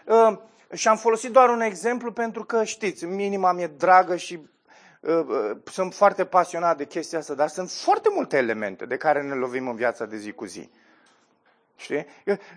Uh, 0.06 0.38
și 0.74 0.88
am 0.88 0.98
folosit 0.98 1.32
doar 1.32 1.50
un 1.50 1.62
exemplu 1.62 2.12
pentru 2.12 2.44
că, 2.44 2.64
știți, 2.64 3.06
minima 3.06 3.52
mi-e 3.52 3.68
dragă 3.68 4.16
și 4.16 4.40
uh, 5.00 5.14
uh, 5.28 5.58
sunt 5.64 5.94
foarte 5.94 6.26
pasionat 6.26 6.78
de 6.78 6.86
chestia 6.86 7.20
asta, 7.20 7.34
dar 7.34 7.48
sunt 7.48 7.70
foarte 7.70 8.10
multe 8.14 8.38
elemente 8.38 8.86
de 8.86 8.98
care 8.98 9.22
ne 9.22 9.34
lovim 9.34 9.68
în 9.68 9.76
viața 9.76 10.06
de 10.06 10.18
zi 10.18 10.32
cu 10.32 10.46
zi. 10.46 10.70
Știi? 11.76 12.06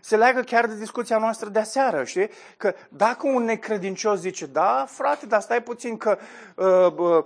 Se 0.01 0.17
leagă 0.17 0.41
chiar 0.41 0.67
de 0.67 0.79
discuția 0.79 1.19
noastră 1.19 1.49
de 1.49 1.59
aseară, 1.59 2.05
știi? 2.05 2.31
Că 2.57 2.75
dacă 2.89 3.27
un 3.27 3.45
necredincios 3.45 4.21
zice, 4.21 4.47
da, 4.47 4.87
frate, 4.89 5.27
dar 5.27 5.41
stai 5.41 5.63
puțin 5.63 5.97
că, 5.97 6.19
uh, 6.55 6.93
uh, 6.97 7.25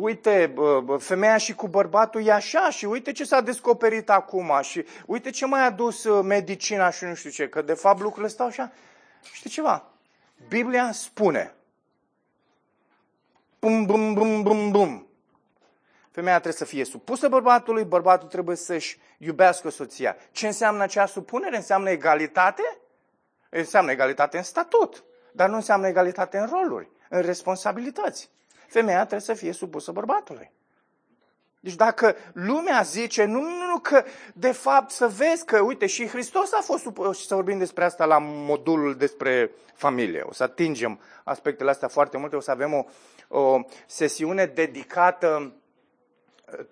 uite, 0.00 0.54
uh, 0.56 1.00
femeia 1.00 1.36
și 1.36 1.54
cu 1.54 1.68
bărbatul 1.68 2.26
e 2.26 2.32
așa 2.32 2.70
și 2.70 2.84
uite 2.84 3.12
ce 3.12 3.24
s-a 3.24 3.40
descoperit 3.40 4.10
acum 4.10 4.52
și 4.60 4.84
uite 5.06 5.30
ce 5.30 5.46
mai 5.46 5.60
a 5.60 5.64
adus 5.64 6.04
uh, 6.04 6.24
medicina 6.24 6.90
și 6.90 7.04
nu 7.04 7.14
știu 7.14 7.30
ce, 7.30 7.48
că 7.48 7.62
de 7.62 7.74
fapt 7.74 8.00
lucrurile 8.00 8.28
stau 8.28 8.46
așa. 8.46 8.72
Știi 9.32 9.50
ceva? 9.50 9.84
Biblia 10.48 10.92
spune, 10.92 11.54
bum, 13.58 13.84
bum, 13.84 14.14
bum, 14.14 14.42
bum, 14.42 14.70
bum, 14.70 15.05
Femeia 16.16 16.40
trebuie 16.40 16.58
să 16.58 16.64
fie 16.64 16.84
supusă 16.84 17.28
bărbatului, 17.28 17.84
bărbatul 17.84 18.28
trebuie 18.28 18.56
să-și 18.56 18.98
iubească 19.18 19.70
soția. 19.70 20.16
Ce 20.30 20.46
înseamnă 20.46 20.82
acea 20.82 21.06
supunere? 21.06 21.56
Înseamnă 21.56 21.90
egalitate? 21.90 22.62
Înseamnă 23.48 23.90
egalitate 23.90 24.36
în 24.36 24.42
statut, 24.42 25.04
dar 25.32 25.48
nu 25.48 25.54
înseamnă 25.54 25.86
egalitate 25.86 26.38
în 26.38 26.48
roluri, 26.50 26.90
în 27.08 27.20
responsabilități. 27.20 28.30
Femeia 28.66 28.98
trebuie 28.98 29.20
să 29.20 29.34
fie 29.34 29.52
supusă 29.52 29.92
bărbatului. 29.92 30.50
Deci 31.60 31.74
dacă 31.74 32.16
lumea 32.32 32.82
zice, 32.82 33.24
nu, 33.24 33.40
nu, 33.40 33.66
nu, 33.70 33.78
că 33.78 34.04
de 34.34 34.52
fapt 34.52 34.90
să 34.90 35.08
vezi 35.08 35.44
că, 35.44 35.60
uite, 35.60 35.86
și 35.86 36.08
Hristos 36.08 36.52
a 36.52 36.60
fost 36.60 36.82
supus, 36.82 37.18
și 37.18 37.26
să 37.26 37.34
vorbim 37.34 37.58
despre 37.58 37.84
asta 37.84 38.04
la 38.04 38.18
modulul 38.20 38.94
despre 38.94 39.50
familie. 39.74 40.20
O 40.20 40.32
să 40.32 40.42
atingem 40.42 41.00
aspectele 41.24 41.70
astea 41.70 41.88
foarte 41.88 42.16
multe, 42.16 42.36
o 42.36 42.40
să 42.40 42.50
avem 42.50 42.72
o, 42.72 42.84
o 43.38 43.60
sesiune 43.86 44.46
dedicată 44.46 45.52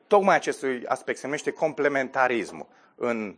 tocmai 0.07 0.35
acestui 0.35 0.87
aspect, 0.87 1.19
se 1.19 1.27
numește 1.27 1.51
complementarismul 1.51 2.67
în 2.95 3.37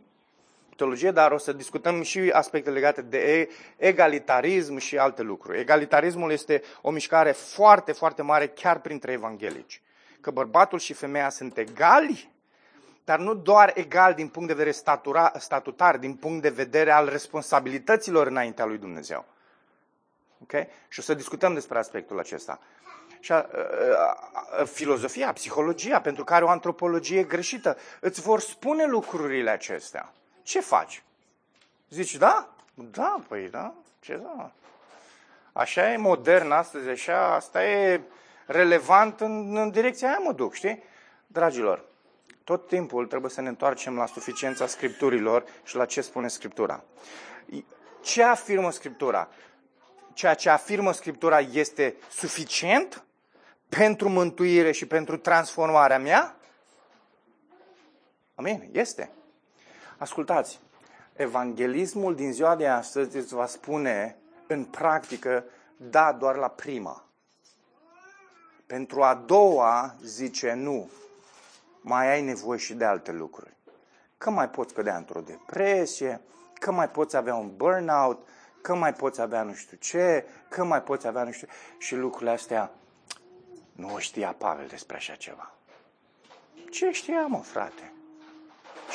teologie, 0.77 1.11
dar 1.11 1.33
o 1.33 1.39
să 1.39 1.53
discutăm 1.53 2.03
și 2.03 2.19
aspecte 2.33 2.71
legate 2.71 3.03
de 3.03 3.49
egalitarism 3.77 4.77
și 4.77 4.99
alte 4.99 5.23
lucruri. 5.23 5.59
Egalitarismul 5.59 6.31
este 6.31 6.63
o 6.81 6.91
mișcare 6.91 7.33
foarte, 7.33 7.93
foarte 7.93 8.23
mare 8.23 8.47
chiar 8.47 8.81
printre 8.81 9.13
evanghelici. 9.13 9.83
Că 10.21 10.31
bărbatul 10.31 10.79
și 10.79 10.93
femeia 10.93 11.29
sunt 11.29 11.59
egali, 11.59 12.31
dar 13.05 13.19
nu 13.19 13.35
doar 13.35 13.73
egal 13.75 14.15
din 14.15 14.29
punct 14.29 14.49
de 14.49 14.55
vedere 14.55 14.75
statura, 14.75 15.33
statutar, 15.39 15.97
din 15.97 16.15
punct 16.15 16.43
de 16.43 16.49
vedere 16.49 16.91
al 16.91 17.09
responsabilităților 17.09 18.27
înaintea 18.27 18.65
lui 18.65 18.79
Dumnezeu. 18.79 19.25
Okay? 20.43 20.69
Și 20.89 20.99
o 20.99 21.03
să 21.03 21.15
discutăm 21.15 21.55
despre 21.55 21.79
aspectul 21.79 22.19
acesta 22.19 22.61
și 23.27 23.33
a, 23.33 23.37
a, 23.37 23.47
a, 24.61 24.65
filozofia, 24.65 25.33
psihologia, 25.33 26.01
pentru 26.01 26.25
care 26.25 26.45
o 26.45 26.49
antropologie 26.49 27.23
greșită, 27.23 27.77
îți 28.01 28.21
vor 28.21 28.41
spune 28.41 28.87
lucrurile 28.87 29.51
acestea. 29.51 30.13
Ce 30.43 30.61
faci? 30.61 31.03
Zici, 31.89 32.17
da? 32.17 32.49
Da, 32.75 33.21
păi 33.29 33.49
da, 33.49 33.75
ce 34.01 34.17
da? 34.17 34.51
Așa 35.53 35.93
e 35.93 35.97
modern 35.97 36.51
astăzi, 36.51 36.89
așa, 36.89 37.35
asta 37.35 37.65
e 37.65 38.01
relevant 38.47 39.21
în, 39.21 39.57
în 39.57 39.71
direcția 39.71 40.09
aia 40.09 40.19
mă 40.19 40.33
duc, 40.33 40.55
știi? 40.55 40.83
Dragilor, 41.27 41.85
tot 42.45 42.69
timpul 42.69 43.07
trebuie 43.07 43.31
să 43.31 43.41
ne 43.41 43.49
întoarcem 43.49 43.97
la 43.97 44.07
suficiența 44.07 44.67
scripturilor 44.67 45.45
și 45.65 45.77
la 45.77 45.85
ce 45.85 46.01
spune 46.01 46.29
Scriptura. 46.29 46.85
Ce 48.03 48.23
afirmă 48.23 48.71
Scriptura? 48.71 49.29
Ceea 50.13 50.35
ce 50.35 50.49
afirmă 50.49 50.93
Scriptura 50.93 51.39
este 51.39 51.95
suficient 52.11 53.06
pentru 53.69 54.09
mântuire 54.09 54.73
și 54.73 54.87
pentru 54.87 55.17
transformarea 55.17 55.99
mea? 55.99 56.37
Amin, 58.35 58.69
este. 58.73 59.11
Ascultați, 59.99 60.61
evanghelismul 61.13 62.15
din 62.15 62.33
ziua 62.33 62.57
de 62.57 62.67
astăzi 62.67 63.17
îți 63.17 63.35
va 63.35 63.47
spune 63.47 64.17
în 64.47 64.65
practică 64.65 65.45
da 65.77 66.13
doar 66.13 66.37
la 66.37 66.49
prima. 66.49 67.05
Pentru 68.67 69.03
a 69.03 69.15
doua 69.15 69.95
zice 70.03 70.53
nu. 70.53 70.91
Mai 71.81 72.13
ai 72.13 72.23
nevoie 72.23 72.59
și 72.59 72.75
de 72.75 72.85
alte 72.85 73.13
lucruri. 73.13 73.57
Că 74.19 74.31
mai 74.31 74.51
poți 74.51 74.75
cădea 74.75 74.97
într-o 74.97 75.21
depresie, 75.21 76.21
că 76.55 76.73
mai 76.73 76.89
poți 76.89 77.17
avea 77.17 77.35
un 77.35 77.57
burnout, 77.57 78.27
că 78.61 78.75
mai 78.75 78.95
poți 78.95 79.21
avea 79.21 79.43
nu 79.43 79.53
știu 79.53 79.77
ce, 79.77 80.25
că 80.49 80.65
mai 80.65 80.83
poți 80.83 81.07
avea 81.07 81.23
nu 81.23 81.31
știu... 81.31 81.47
Și 81.79 81.97
lucrurile 81.97 82.31
astea 82.31 82.71
nu 83.77 83.99
știa 83.99 84.35
Pavel 84.39 84.67
despre 84.67 84.97
așa 84.97 85.15
ceva. 85.15 85.55
Ce 86.71 86.91
știa, 86.91 87.27
mă, 87.27 87.39
frate? 87.39 87.93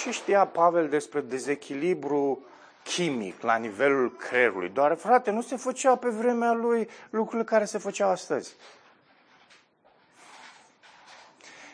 Ce 0.04 0.12
știa 0.12 0.46
Pavel 0.48 0.90
despre 0.90 1.22
dezechilibru 1.22 2.46
chimic 2.84 3.42
la 3.42 3.56
nivelul 3.56 4.16
creierului? 4.16 4.70
Doar, 4.70 4.96
frate, 4.96 5.32
nu 5.32 5.42
se 5.42 5.56
făcea 5.56 5.96
pe 5.96 6.10
vremea 6.10 6.52
lui 6.52 6.90
lucrurile 7.10 7.44
care 7.44 7.66
se 7.66 7.78
făceau 7.78 8.10
astăzi. 8.10 8.56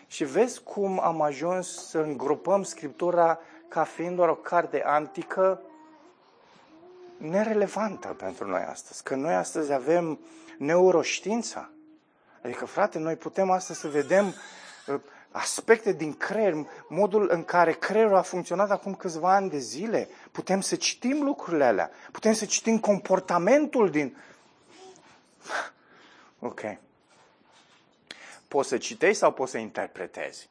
Și 0.07 0.23
vezi 0.23 0.63
cum 0.63 0.99
am 0.99 1.21
ajuns 1.21 1.87
să 1.87 1.99
îngropăm 1.99 2.63
Scriptura 2.63 3.39
ca 3.67 3.83
fiind 3.83 4.15
doar 4.15 4.29
o 4.29 4.35
carte 4.35 4.83
antică 4.83 5.61
nerelevantă 7.17 8.07
pentru 8.07 8.47
noi 8.47 8.61
astăzi. 8.61 9.03
Că 9.03 9.15
noi 9.15 9.33
astăzi 9.33 9.71
avem 9.71 10.19
neuroștiința, 10.57 11.69
Adică, 12.43 12.65
frate, 12.65 12.99
noi 12.99 13.15
putem 13.15 13.51
astăzi 13.51 13.79
să 13.79 13.87
vedem 13.87 14.33
uh, 14.87 14.99
aspecte 15.31 15.91
din 15.91 16.13
creier, 16.13 16.53
modul 16.87 17.29
în 17.31 17.43
care 17.43 17.73
creierul 17.73 18.15
a 18.15 18.21
funcționat 18.21 18.71
acum 18.71 18.95
câțiva 18.95 19.35
ani 19.35 19.49
de 19.49 19.57
zile. 19.57 20.09
Putem 20.31 20.61
să 20.61 20.75
citim 20.75 21.23
lucrurile 21.23 21.63
alea. 21.63 21.91
Putem 22.11 22.33
să 22.33 22.45
citim 22.45 22.79
comportamentul 22.79 23.89
din... 23.89 24.17
Ok. 26.39 26.61
Poți 28.47 28.69
să 28.69 28.77
citești 28.77 29.17
sau 29.17 29.31
poți 29.31 29.51
să 29.51 29.57
interpretezi? 29.57 30.49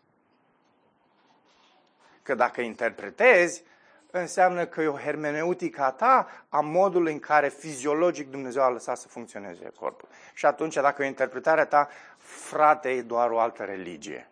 Că 2.22 2.34
dacă 2.34 2.61
interpretezi, 2.61 3.62
înseamnă 4.11 4.67
că 4.67 4.83
e 4.83 4.87
o 4.87 4.97
hermeneutică 4.97 5.83
a 5.83 5.91
ta 5.91 6.45
a 6.49 6.61
modului 6.61 7.13
în 7.13 7.19
care 7.19 7.49
fiziologic 7.49 8.31
Dumnezeu 8.31 8.63
a 8.63 8.69
lăsat 8.69 8.99
să 8.99 9.09
funcționeze 9.09 9.73
corpul. 9.79 10.09
Și 10.35 10.47
atunci, 10.47 10.75
dacă 10.75 11.03
e 11.03 11.05
o 11.05 11.09
interpretare 11.09 11.61
a 11.61 11.67
ta, 11.67 11.89
frate, 12.19 12.89
e 12.89 13.03
doar 13.03 13.31
o 13.31 13.39
altă 13.39 13.63
religie. 13.65 14.31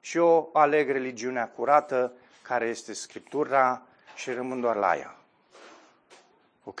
Și 0.00 0.16
eu 0.16 0.50
aleg 0.52 0.90
religiunea 0.90 1.48
curată, 1.48 2.12
care 2.42 2.66
este 2.66 2.92
Scriptura, 2.92 3.82
și 4.14 4.30
rămân 4.30 4.60
doar 4.60 4.76
la 4.76 4.96
ea. 4.96 5.16
Ok? 6.64 6.80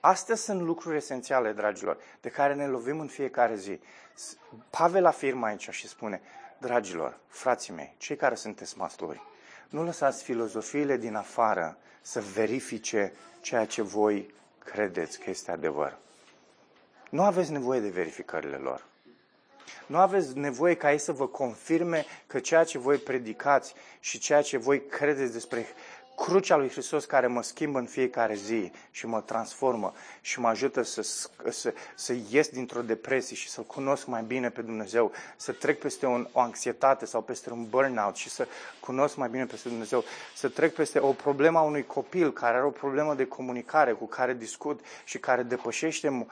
Astea 0.00 0.34
sunt 0.34 0.60
lucruri 0.60 0.96
esențiale, 0.96 1.52
dragilor, 1.52 1.98
de 2.20 2.28
care 2.28 2.54
ne 2.54 2.66
lovim 2.66 3.00
în 3.00 3.06
fiecare 3.06 3.54
zi. 3.54 3.80
Pavel 4.70 5.06
afirmă 5.06 5.46
aici 5.46 5.68
și 5.70 5.88
spune, 5.88 6.20
dragilor, 6.58 7.18
frații 7.28 7.72
mei, 7.72 7.94
cei 7.98 8.16
care 8.16 8.34
sunteți 8.34 8.78
masturi, 8.78 9.22
nu 9.68 9.84
lăsați 9.84 10.22
filozofiile 10.22 10.96
din 10.96 11.14
afară 11.14 11.76
să 12.02 12.20
verifice 12.20 13.12
ceea 13.40 13.64
ce 13.64 13.82
voi 13.82 14.34
credeți 14.64 15.18
că 15.18 15.30
este 15.30 15.50
adevăr. 15.50 15.98
Nu 17.08 17.22
aveți 17.22 17.52
nevoie 17.52 17.80
de 17.80 17.88
verificările 17.88 18.56
lor. 18.56 18.84
Nu 19.86 19.98
aveți 19.98 20.38
nevoie 20.38 20.74
ca 20.74 20.92
ei 20.92 20.98
să 20.98 21.12
vă 21.12 21.26
confirme 21.26 22.04
că 22.26 22.38
ceea 22.38 22.64
ce 22.64 22.78
voi 22.78 22.96
predicați 22.96 23.74
și 24.00 24.18
ceea 24.18 24.42
ce 24.42 24.56
voi 24.56 24.86
credeți 24.86 25.32
despre 25.32 25.66
crucea 26.16 26.56
lui 26.56 26.70
Hristos 26.70 27.04
care 27.04 27.26
mă 27.26 27.42
schimbă 27.42 27.78
în 27.78 27.86
fiecare 27.86 28.34
zi 28.34 28.72
și 28.90 29.06
mă 29.06 29.20
transformă 29.20 29.92
și 30.20 30.40
mă 30.40 30.48
ajută 30.48 30.82
să, 30.82 31.02
să, 31.48 31.74
să 31.94 32.14
ies 32.30 32.48
dintr-o 32.48 32.82
depresie 32.82 33.36
și 33.36 33.48
să-L 33.48 33.64
cunosc 33.64 34.06
mai 34.06 34.22
bine 34.22 34.50
pe 34.50 34.62
Dumnezeu, 34.62 35.12
să 35.36 35.52
trec 35.52 35.78
peste 35.78 36.06
o, 36.06 36.20
o 36.32 36.40
anxietate 36.40 37.04
sau 37.04 37.22
peste 37.22 37.52
un 37.52 37.66
burnout 37.68 38.16
și 38.16 38.28
să 38.28 38.46
cunosc 38.80 39.16
mai 39.16 39.28
bine 39.28 39.46
peste 39.46 39.68
Dumnezeu, 39.68 40.04
să 40.34 40.48
trec 40.48 40.74
peste 40.74 40.98
o 40.98 41.12
problemă 41.12 41.58
a 41.58 41.62
unui 41.62 41.86
copil 41.86 42.32
care 42.32 42.56
are 42.56 42.66
o 42.66 42.70
problemă 42.70 43.14
de 43.14 43.26
comunicare 43.26 43.92
cu 43.92 44.06
care 44.06 44.34
discut 44.34 44.80
și 45.04 45.18
care 45.18 45.42
depășește 45.42 46.26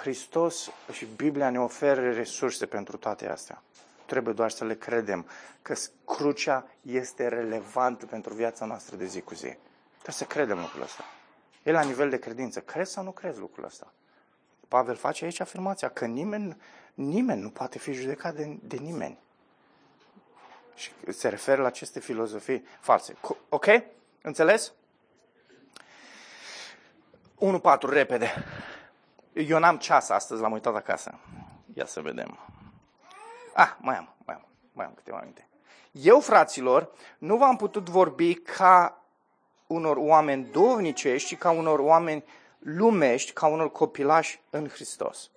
Hristos 0.00 0.70
și 0.92 1.06
Biblia 1.16 1.50
ne 1.50 1.60
oferă 1.60 2.12
resurse 2.12 2.66
pentru 2.66 2.96
toate 2.96 3.28
astea. 3.28 3.62
Trebuie 4.06 4.34
doar 4.34 4.50
să 4.50 4.64
le 4.64 4.74
credem 4.74 5.26
că 5.62 5.74
crucea 6.04 6.66
este 6.82 7.28
relevantă 7.28 8.06
pentru 8.06 8.34
viața 8.34 8.64
noastră 8.64 8.96
de 8.96 9.06
zi 9.06 9.20
cu 9.20 9.34
zi. 9.34 9.56
Trebuie 9.92 10.14
să 10.14 10.24
credem 10.24 10.58
lucrul 10.58 10.82
ăsta. 10.82 11.04
E 11.62 11.72
la 11.72 11.82
nivel 11.82 12.10
de 12.10 12.18
credință. 12.18 12.60
Crezi 12.60 12.92
sau 12.92 13.04
nu 13.04 13.10
crezi 13.10 13.38
lucrul 13.38 13.64
ăsta? 13.64 13.92
Pavel 14.68 14.96
face 14.96 15.24
aici 15.24 15.40
afirmația 15.40 15.88
că 15.88 16.04
nimeni, 16.04 16.56
nimeni 16.94 17.40
nu 17.40 17.50
poate 17.50 17.78
fi 17.78 17.92
judecat 17.92 18.34
de, 18.34 18.58
de 18.62 18.76
nimeni. 18.76 19.18
Și 20.74 20.90
se 21.08 21.28
referă 21.28 21.60
la 21.60 21.66
aceste 21.66 22.00
filozofii 22.00 22.64
false. 22.80 23.16
Ok? 23.48 23.66
Înțeles? 24.22 24.72
1-4, 27.36 27.78
repede. 27.80 28.44
Eu 29.32 29.58
n-am 29.58 29.76
ceas 29.76 30.08
astăzi, 30.08 30.40
l-am 30.40 30.52
uitat 30.52 30.74
acasă. 30.74 31.18
Ia 31.74 31.86
să 31.86 32.00
vedem. 32.00 32.38
Ah, 33.56 33.76
mai 33.78 33.96
am, 33.96 34.14
mai 34.24 34.34
am, 34.34 34.46
mai 34.72 34.86
am 34.86 34.92
câteva 34.94 35.18
minute. 35.20 35.48
Eu, 35.90 36.20
fraților, 36.20 36.90
nu 37.18 37.36
v-am 37.36 37.56
putut 37.56 37.88
vorbi 37.88 38.34
ca 38.34 39.02
unor 39.66 39.96
oameni 39.96 40.44
dovnicești, 40.44 41.34
ci 41.34 41.38
ca 41.38 41.50
unor 41.50 41.78
oameni 41.78 42.24
lumești, 42.58 43.32
ca 43.32 43.46
unor 43.46 43.72
copilași 43.72 44.40
în 44.50 44.68
Hristos. 44.68 45.30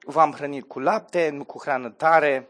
V-am 0.00 0.32
hrănit 0.32 0.68
cu 0.68 0.80
lapte, 0.80 1.30
nu 1.30 1.44
cu 1.44 1.58
hrană 1.58 1.90
tare, 1.90 2.48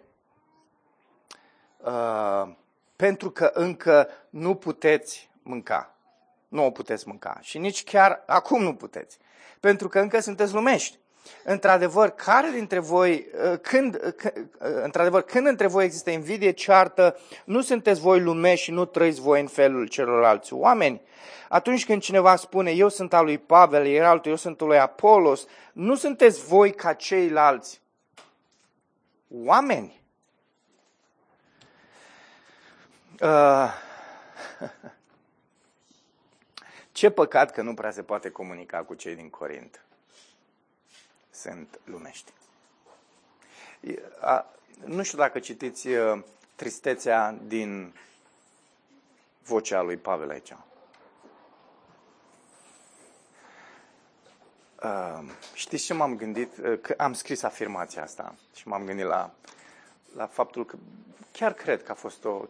uh, 1.77 2.49
pentru 2.97 3.31
că 3.31 3.51
încă 3.55 4.09
nu 4.31 4.55
puteți 4.55 5.31
mânca. 5.43 5.95
Nu 6.49 6.65
o 6.65 6.71
puteți 6.71 7.09
mânca. 7.09 7.39
Și 7.41 7.59
nici 7.59 7.85
chiar 7.85 8.23
acum 8.27 8.63
nu 8.63 8.75
puteți. 8.75 9.19
Pentru 9.61 9.89
că 9.89 10.01
încă 10.01 10.21
sunteți 10.21 10.53
lumești 10.55 10.99
într-adevăr, 11.45 12.09
care 12.09 12.51
dintre 12.51 12.79
voi, 12.79 13.27
uh, 13.51 13.59
când, 13.59 13.95
uh, 13.95 14.33
uh, 14.35 14.83
într-adevăr, 14.83 15.23
când 15.23 15.47
între 15.47 15.67
voi 15.67 15.85
există 15.85 16.11
invidie, 16.11 16.51
ceartă, 16.51 17.19
nu 17.45 17.61
sunteți 17.61 18.01
voi 18.01 18.21
lume 18.21 18.55
și 18.55 18.71
nu 18.71 18.85
trăiți 18.85 19.21
voi 19.21 19.41
în 19.41 19.47
felul 19.47 19.89
celorlalți 19.89 20.53
oameni? 20.53 21.03
Atunci 21.49 21.87
când 21.87 22.03
cineva 22.03 22.37
spune, 22.37 22.71
eu 22.71 22.89
sunt 22.89 23.15
al 23.15 23.25
lui 23.25 23.39
Pavel, 23.39 23.87
iar 23.87 24.07
altul, 24.07 24.31
eu 24.31 24.37
sunt 24.37 24.61
al 24.61 24.67
lui 24.67 24.79
Apolos, 24.79 25.47
nu 25.73 25.95
sunteți 25.95 26.47
voi 26.47 26.73
ca 26.73 26.93
ceilalți 26.93 27.81
oameni? 29.29 30.01
Uh, 33.21 33.73
ce 36.93 37.11
păcat 37.11 37.51
că 37.51 37.63
nu 37.63 37.75
prea 37.75 37.91
se 37.91 38.03
poate 38.03 38.31
comunica 38.31 38.85
cu 38.85 38.95
cei 38.95 39.15
din 39.15 39.31
Corint 39.31 39.83
sunt 41.41 41.81
lumești. 41.85 42.33
Nu 44.85 45.03
știu 45.03 45.19
dacă 45.19 45.39
citiți 45.39 45.89
tristețea 46.55 47.39
din 47.47 47.95
vocea 49.43 49.83
lui 49.83 49.97
Pavel 49.97 50.31
aici. 50.31 50.53
știți 55.55 55.85
ce 55.85 55.95
m-am 55.95 56.17
gândit? 56.17 56.55
Că 56.81 56.95
am 56.97 57.13
scris 57.13 57.43
afirmația 57.43 58.03
asta 58.03 58.35
și 58.55 58.69
m-am 58.69 58.85
gândit 58.85 59.05
la, 59.05 59.35
la 60.15 60.27
faptul 60.27 60.65
că 60.65 60.77
chiar 61.33 61.53
cred 61.53 61.83
că 61.83 61.91
a 61.91 61.95
fost 61.95 62.25
o 62.25 62.45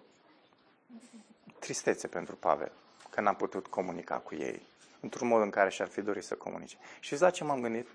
tristețe 1.58 2.06
pentru 2.06 2.34
Pavel, 2.36 2.72
că 3.10 3.20
n-a 3.20 3.34
putut 3.34 3.66
comunica 3.66 4.16
cu 4.16 4.34
ei 4.34 4.62
într-un 5.00 5.28
mod 5.28 5.42
în 5.42 5.50
care 5.50 5.70
și-ar 5.70 5.88
fi 5.88 6.00
dorit 6.00 6.24
să 6.24 6.34
comunice. 6.34 6.76
Și 7.00 7.20
la 7.20 7.30
ce 7.30 7.44
m-am 7.44 7.60
gândit? 7.60 7.88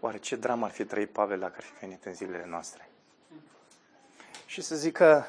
Oare 0.00 0.18
ce 0.18 0.36
dramă 0.36 0.64
ar 0.64 0.70
fi 0.70 0.84
trăit 0.84 1.10
Pavel 1.10 1.38
dacă 1.38 1.54
ar 1.56 1.62
fi 1.62 1.72
venit 1.80 2.04
în 2.04 2.14
zilele 2.14 2.46
noastre? 2.46 2.88
Și 4.46 4.62
să 4.62 4.76
zică, 4.76 5.26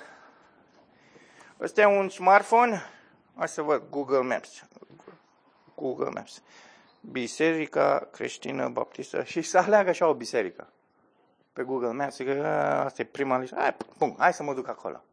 ăsta 1.60 1.82
e 1.82 1.86
un 1.86 2.10
smartphone, 2.10 2.82
hai 3.36 3.48
să 3.48 3.62
văd 3.62 3.84
Google 3.90 4.22
Maps. 4.22 4.64
Google 5.76 6.10
Maps. 6.10 6.42
Biserica 7.02 8.08
creștină 8.12 8.70
baptistă 8.70 9.24
și 9.24 9.42
să 9.42 9.58
aleagă 9.58 9.90
așa 9.90 10.08
o 10.08 10.14
biserică 10.14 10.68
pe 11.58 11.64
Google 11.64 11.92
Maps, 11.92 12.16
zică, 12.16 12.46
asta 12.86 13.02
e 13.02 13.06
prima 13.06 13.38
listă, 13.38 13.56
hai, 13.56 13.76
pum, 13.98 14.16
hai 14.18 14.34
să 14.34 14.44
mă 14.44 14.54
duc 14.54 14.68
acolo. 14.68 15.04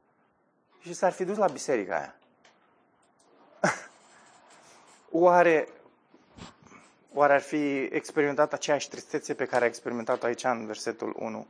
Și 0.80 0.92
s-ar 0.92 1.12
fi 1.12 1.24
dus 1.24 1.36
la 1.36 1.46
biserica 1.46 1.96
aia. 1.96 2.14
Oare 5.10 5.68
Oare 7.16 7.32
ar 7.32 7.40
fi 7.40 7.82
experimentat 7.82 8.52
aceeași 8.52 8.88
tristețe 8.88 9.34
pe 9.34 9.44
care 9.44 9.64
a 9.64 9.66
experimentat-o 9.66 10.26
aici 10.26 10.44
în 10.44 10.66
versetul 10.66 11.14
1? 11.18 11.46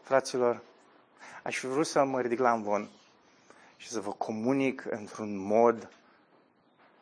Fraților, 0.00 0.62
aș 1.42 1.58
fi 1.58 1.66
vrut 1.66 1.86
să 1.86 2.04
mă 2.04 2.20
ridic 2.20 2.38
la 2.38 2.52
învon 2.52 2.88
și 3.76 3.88
să 3.88 4.00
vă 4.00 4.10
comunic 4.10 4.86
într-un 4.90 5.36
mod 5.36 5.88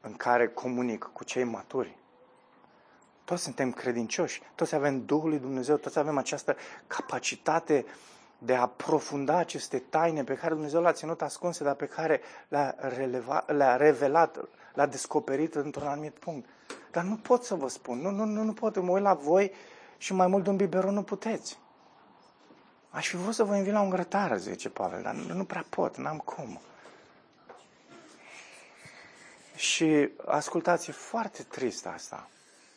în 0.01 0.17
care 0.17 0.49
comunic 0.49 1.11
cu 1.13 1.25
cei 1.25 1.45
maturi. 1.45 1.97
Toți 3.25 3.43
suntem 3.43 3.73
credincioși, 3.73 4.43
toți 4.55 4.75
avem 4.75 5.05
Duhul 5.05 5.29
lui 5.29 5.39
Dumnezeu, 5.39 5.77
toți 5.77 5.99
avem 5.99 6.19
această 6.19 6.57
capacitate 6.87 7.85
de 8.39 8.55
a 8.55 8.61
aprofunda 8.61 9.37
aceste 9.37 9.79
taine 9.79 10.25
pe 10.25 10.35
care 10.35 10.55
Dumnezeu 10.55 10.83
le-a 10.83 10.93
ținut 10.93 11.23
ascunse, 11.23 11.65
dar 11.65 11.75
pe 11.75 11.87
care 11.87 12.21
le-a, 12.49 12.75
releva, 12.79 13.45
le-a 13.47 13.77
revelat, 13.77 14.49
le-a 14.75 14.87
descoperit 14.87 15.55
într-un 15.55 15.87
anumit 15.87 16.15
punct. 16.19 16.49
Dar 16.91 17.05
nu 17.05 17.17
pot 17.17 17.45
să 17.45 17.55
vă 17.55 17.69
spun, 17.69 17.99
nu, 17.99 18.11
nu, 18.11 18.25
nu, 18.25 18.43
nu 18.43 18.53
pot, 18.53 18.83
mă 18.83 18.91
uit 18.91 19.03
la 19.03 19.15
voi 19.15 19.53
și 19.97 20.13
mai 20.13 20.27
mult 20.27 20.45
de 20.45 20.51
un 20.51 20.57
biberon 20.57 20.95
nu 20.95 21.03
puteți. 21.03 21.59
Aș 22.91 23.09
fi 23.09 23.17
vrut 23.17 23.35
să 23.35 23.45
vă 23.45 23.57
invit 23.57 23.73
la 23.73 23.81
un 23.81 23.91
grătar, 23.91 24.39
zice 24.39 24.69
Pavel, 24.69 25.03
dar 25.03 25.15
nu, 25.15 25.35
nu 25.35 25.45
prea 25.45 25.65
pot, 25.69 25.97
n-am 25.97 26.19
cum. 26.19 26.61
Și 29.55 30.11
ascultați, 30.27 30.91
e 30.91 30.93
foarte 30.93 31.43
trist 31.43 31.87
asta. 31.87 32.29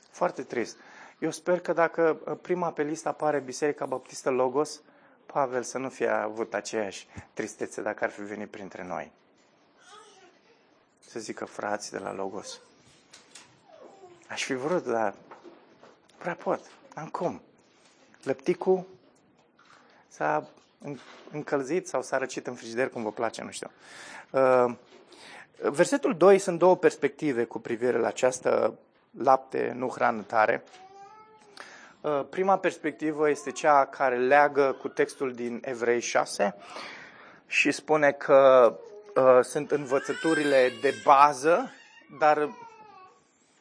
Foarte 0.09 0.43
trist. 0.43 0.77
Eu 1.19 1.31
sper 1.31 1.59
că 1.59 1.73
dacă 1.73 2.13
prima 2.41 2.71
pe 2.71 2.83
listă 2.83 3.07
apare 3.07 3.39
Biserica 3.39 3.85
Baptistă 3.85 4.29
Logos, 4.29 4.81
Pavel 5.25 5.63
să 5.63 5.77
nu 5.77 5.89
fie 5.89 6.07
avut 6.07 6.53
aceeași 6.53 7.07
tristețe 7.33 7.81
dacă 7.81 8.03
ar 8.03 8.09
fi 8.09 8.21
venit 8.21 8.49
printre 8.49 8.83
noi. 8.83 9.11
Să 11.17 11.23
zică 11.23 11.45
frații 11.45 11.91
de 11.91 11.97
la 11.97 12.13
Logos. 12.13 12.59
Aș 14.29 14.43
fi 14.43 14.53
vrut, 14.53 14.85
dar 14.85 15.13
prea 16.17 16.33
pot. 16.33 16.59
Am 16.93 17.07
cum. 17.07 17.41
Lăpticul 18.23 18.85
s-a 20.07 20.47
încălzit 21.31 21.87
sau 21.87 22.01
s-a 22.01 22.17
răcit 22.17 22.47
în 22.47 22.55
frigider, 22.55 22.89
cum 22.89 23.03
vă 23.03 23.11
place, 23.11 23.43
nu 23.43 23.51
știu. 23.51 23.71
Uh, 24.29 24.73
versetul 25.61 26.17
2 26.17 26.39
sunt 26.39 26.59
două 26.59 26.77
perspective 26.77 27.43
cu 27.43 27.59
privire 27.59 27.97
la 27.97 28.07
această 28.07 28.77
lapte, 29.17 29.73
nu 29.75 29.89
hrană 29.89 30.21
tare. 30.21 30.63
Uh, 32.01 32.25
prima 32.29 32.57
perspectivă 32.57 33.29
este 33.29 33.51
cea 33.51 33.85
care 33.85 34.17
leagă 34.17 34.77
cu 34.79 34.87
textul 34.87 35.33
din 35.33 35.61
Evrei 35.65 35.99
6 35.99 36.55
și 37.47 37.71
spune 37.71 38.11
că 38.11 38.73
uh, 39.17 39.43
sunt 39.43 39.71
învățăturile 39.71 40.71
de 40.81 40.93
bază, 41.03 41.71
dar 42.19 42.49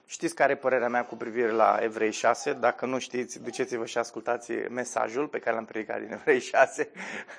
Știți 0.09 0.35
care 0.35 0.53
e 0.53 0.57
părerea 0.57 0.89
mea 0.89 1.05
cu 1.05 1.17
privire 1.17 1.51
la 1.51 1.79
Evrei 1.81 2.11
6? 2.11 2.53
Dacă 2.53 2.87
nu 2.87 2.99
știți, 2.99 3.43
duceți-vă 3.43 3.87
și 3.87 3.99
ascultați 3.99 4.53
mesajul 4.53 5.27
pe 5.27 5.39
care 5.39 5.57
l-am 5.57 5.65
predicat 5.65 6.01
din 6.01 6.13
Evrei 6.13 6.41
6. 6.41 6.91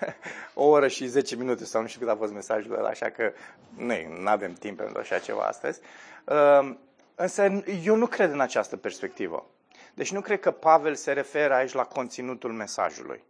o 0.54 0.66
oră 0.66 0.88
și 0.88 1.06
10 1.06 1.36
minute 1.36 1.66
sau 1.66 1.82
nu 1.82 1.88
știu 1.88 2.00
cât 2.00 2.10
a 2.10 2.16
fost 2.16 2.34
mesajul 2.34 2.78
ăla, 2.78 2.88
așa 2.90 3.10
că 3.10 3.32
nu 3.76 3.94
avem 4.26 4.54
timp 4.54 4.78
pentru 4.78 5.00
așa 5.00 5.18
ceva 5.20 5.44
astăzi. 5.44 5.80
Ehm, 6.26 6.80
însă 7.16 7.64
eu 7.84 7.96
nu 7.96 8.06
cred 8.06 8.32
în 8.32 8.42
această 8.42 8.78
perspectivă. 8.78 9.46
Deci 9.94 10.12
nu 10.12 10.22
cred 10.22 10.40
că 10.40 10.52
Pavel 10.52 10.96
se 10.96 11.12
referă 11.12 11.54
aici 11.54 11.74
la 11.74 11.84
conținutul 11.84 12.52
mesajului 12.52 13.24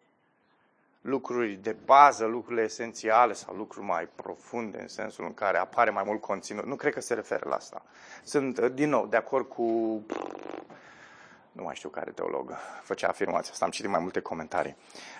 lucruri 1.07 1.53
de 1.53 1.75
bază, 1.85 2.25
lucrurile 2.25 2.63
esențiale 2.63 3.33
sau 3.33 3.55
lucruri 3.55 3.85
mai 3.85 4.05
profunde 4.15 4.81
în 4.81 4.87
sensul 4.87 5.25
în 5.25 5.33
care 5.33 5.57
apare 5.57 5.89
mai 5.89 6.03
mult 6.05 6.21
conținut. 6.21 6.65
Nu 6.65 6.75
cred 6.75 6.93
că 6.93 7.01
se 7.01 7.13
referă 7.13 7.49
la 7.49 7.55
asta. 7.55 7.85
Sunt, 8.23 8.57
uh, 8.57 8.71
din 8.73 8.89
nou, 8.89 9.05
de 9.05 9.17
acord 9.17 9.47
cu... 9.47 9.63
Nu 11.51 11.63
mai 11.63 11.75
știu 11.75 11.89
care 11.89 12.11
teolog 12.11 12.51
făcea 12.83 13.07
afirmația 13.07 13.51
asta, 13.51 13.65
am 13.65 13.71
citit 13.71 13.89
mai 13.89 13.99
multe 13.99 14.19
comentarii. 14.19 14.75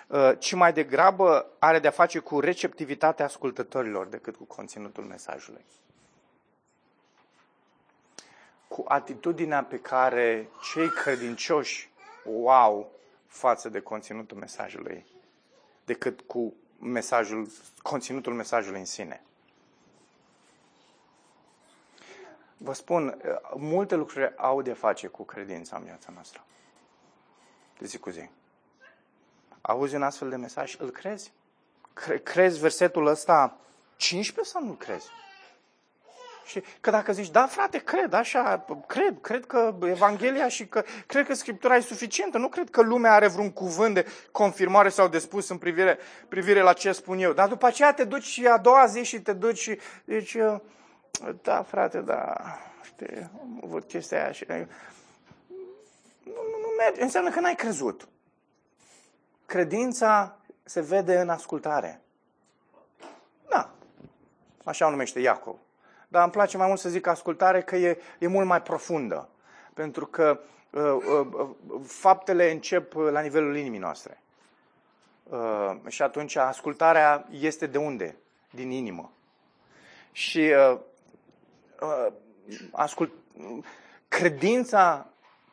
Uh, 0.06 0.32
ci 0.38 0.52
mai 0.52 0.72
degrabă 0.72 1.46
are 1.58 1.78
de-a 1.78 1.90
face 1.90 2.18
cu 2.18 2.40
receptivitatea 2.40 3.24
ascultătorilor 3.24 4.06
decât 4.06 4.36
cu 4.36 4.44
conținutul 4.44 5.04
mesajului. 5.04 5.64
Cu 8.68 8.84
atitudinea 8.88 9.62
pe 9.64 9.78
care 9.78 10.48
cei 10.72 10.88
credincioși 10.88 11.90
o 12.24 12.50
au 12.50 12.90
față 13.26 13.68
de 13.68 13.80
conținutul 13.80 14.36
mesajului 14.36 15.06
decât 15.88 16.20
cu 16.20 16.54
mesajul, 16.78 17.48
conținutul 17.82 18.34
mesajului 18.34 18.78
în 18.78 18.84
sine. 18.84 19.22
Vă 22.56 22.72
spun, 22.72 23.20
multe 23.56 23.94
lucruri 23.94 24.36
au 24.36 24.62
de 24.62 24.72
face 24.72 25.06
cu 25.06 25.24
credința 25.24 25.76
în 25.76 25.84
viața 25.84 26.10
noastră. 26.12 26.44
De 27.78 27.86
zi 27.86 27.98
cu 27.98 28.10
zi. 28.10 28.28
Auzi 29.60 29.94
un 29.94 30.02
astfel 30.02 30.28
de 30.28 30.36
mesaj, 30.36 30.76
îl 30.78 30.90
crezi? 30.90 31.32
Crezi 32.22 32.60
versetul 32.60 33.06
ăsta 33.06 33.56
15 33.96 34.54
sau 34.54 34.64
nu 34.64 34.72
crezi? 34.72 35.08
Și 36.48 36.62
că 36.80 36.90
dacă 36.90 37.12
zici, 37.12 37.30
da, 37.30 37.46
frate, 37.46 37.78
cred, 37.78 38.12
așa, 38.12 38.64
cred, 38.86 39.20
cred 39.20 39.46
că 39.46 39.74
Evanghelia 39.82 40.48
și 40.48 40.66
că 40.66 40.84
cred 41.06 41.26
că 41.26 41.34
Scriptura 41.34 41.76
e 41.76 41.80
suficientă, 41.80 42.38
nu 42.38 42.48
cred 42.48 42.70
că 42.70 42.82
lumea 42.82 43.12
are 43.12 43.28
vreun 43.28 43.50
cuvânt 43.50 43.94
de 43.94 44.06
confirmare 44.32 44.88
sau 44.88 45.08
de 45.08 45.18
spus 45.18 45.48
în 45.48 45.58
privire, 45.58 45.98
privire 46.28 46.60
la 46.60 46.72
ce 46.72 46.92
spun 46.92 47.18
eu. 47.18 47.32
Dar 47.32 47.48
după 47.48 47.66
aceea 47.66 47.92
te 47.92 48.04
duci 48.04 48.24
și 48.24 48.46
a 48.46 48.58
doua 48.58 48.86
zi 48.86 49.02
și 49.02 49.20
te 49.20 49.32
duci 49.32 49.58
și 49.58 49.78
deci, 50.04 50.36
da, 51.42 51.62
frate, 51.62 52.00
da, 52.00 52.34
știi, 52.82 53.30
am 53.40 53.60
avut 53.64 53.84
chestia 53.84 54.22
aia 54.22 54.32
și 54.32 54.44
nu, 54.48 54.54
nu, 56.24 56.58
nu 56.60 56.68
merge, 56.78 57.02
înseamnă 57.02 57.30
că 57.30 57.40
n-ai 57.40 57.54
crezut. 57.54 58.08
Credința 59.46 60.38
se 60.64 60.80
vede 60.80 61.18
în 61.18 61.28
ascultare. 61.28 62.00
Da, 63.48 63.70
așa 64.64 64.86
o 64.86 64.90
numește 64.90 65.20
Iacov 65.20 65.56
dar 66.08 66.22
îmi 66.22 66.32
place 66.32 66.56
mai 66.56 66.66
mult 66.66 66.78
să 66.78 66.88
zic 66.88 67.06
ascultare 67.06 67.62
că 67.62 67.76
e, 67.76 67.98
e 68.18 68.26
mult 68.26 68.46
mai 68.46 68.62
profundă. 68.62 69.28
Pentru 69.74 70.06
că 70.06 70.40
uh, 70.70 70.82
uh, 70.82 71.26
uh 71.32 71.48
faptele 71.82 72.50
încep 72.50 72.92
la 72.92 73.20
nivelul 73.20 73.56
inimii 73.56 73.78
noastre. 73.78 74.22
Uh, 75.22 75.76
și 75.86 76.02
atunci 76.02 76.36
ascultarea 76.36 77.26
este 77.30 77.66
de 77.66 77.78
unde? 77.78 78.16
Din 78.50 78.70
inimă. 78.70 79.12
Și 80.12 80.38
uh, 80.70 80.78
uh, 81.80 82.12
ascult, 82.72 83.12
credința 84.08 85.06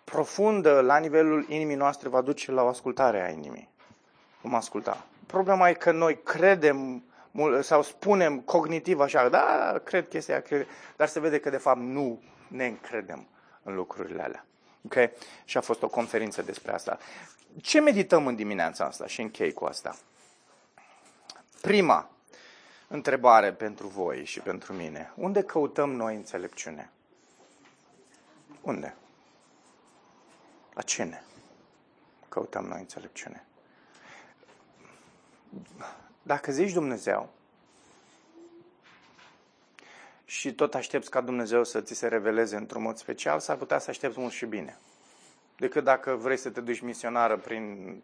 profundă 0.03 0.82
la 0.82 0.97
nivelul 0.97 1.45
inimii 1.49 1.76
noastre 1.76 2.10
va 2.10 2.22
duce 2.22 2.51
la 2.51 2.64
o 2.64 2.68
ascultare 2.68 3.26
a 3.26 3.30
inimii. 3.30 3.70
Vom 4.41 4.56
asculta. 4.56 5.06
Problema 5.26 5.70
e 5.70 5.74
că 5.74 5.91
noi 5.91 6.22
credem 6.24 7.03
sau 7.61 7.81
spunem 7.81 8.39
cognitiv 8.39 8.99
așa, 8.99 9.29
da, 9.29 9.81
cred 9.83 10.07
chestia, 10.07 10.41
cred, 10.41 10.67
dar 10.95 11.07
se 11.07 11.19
vede 11.19 11.39
că 11.39 11.49
de 11.49 11.57
fapt 11.57 11.79
nu 11.79 12.21
ne 12.47 12.65
încredem 12.65 13.27
în 13.63 13.75
lucrurile 13.75 14.21
alea. 14.21 14.45
Okay? 14.86 15.11
Și 15.45 15.57
a 15.57 15.61
fost 15.61 15.83
o 15.83 15.88
conferință 15.88 16.41
despre 16.41 16.71
asta. 16.71 16.97
Ce 17.61 17.79
medităm 17.79 18.27
în 18.27 18.36
dimineața 18.36 18.86
asta? 18.86 19.07
Și 19.07 19.21
închei 19.21 19.53
cu 19.53 19.65
asta. 19.65 19.95
Prima 21.61 22.09
întrebare 22.88 23.53
pentru 23.53 23.88
voi 23.88 24.25
și 24.25 24.39
pentru 24.39 24.73
mine. 24.73 25.11
Unde 25.15 25.43
căutăm 25.43 25.91
noi 25.91 26.15
înțelepciune? 26.15 26.89
Unde? 28.61 28.95
La 30.73 30.81
cine 30.81 31.23
căutăm 32.29 32.65
noi 32.65 32.79
înțelepciune? 32.79 33.45
Dacă 36.28 36.51
zici 36.51 36.71
Dumnezeu 36.71 37.30
și 40.26 40.53
tot 40.53 40.76
aștepți 40.76 41.09
ca 41.09 41.21
Dumnezeu 41.21 41.63
să 41.63 41.82
ți 41.82 41.93
se 41.93 42.07
reveleze 42.07 42.55
într-un 42.55 42.82
mod 42.82 42.97
special, 42.97 43.39
s-ar 43.39 43.55
putea 43.55 43.80
să 43.80 43.89
aștepți 43.89 44.19
mult 44.19 44.32
și 44.32 44.45
bine. 44.45 44.78
Decât 45.57 45.84
dacă 45.84 46.15
vrei 46.15 46.38
să 46.38 46.49
te 46.49 46.61
duci 46.61 46.80
misionară 46.80 47.38
prin 47.38 47.95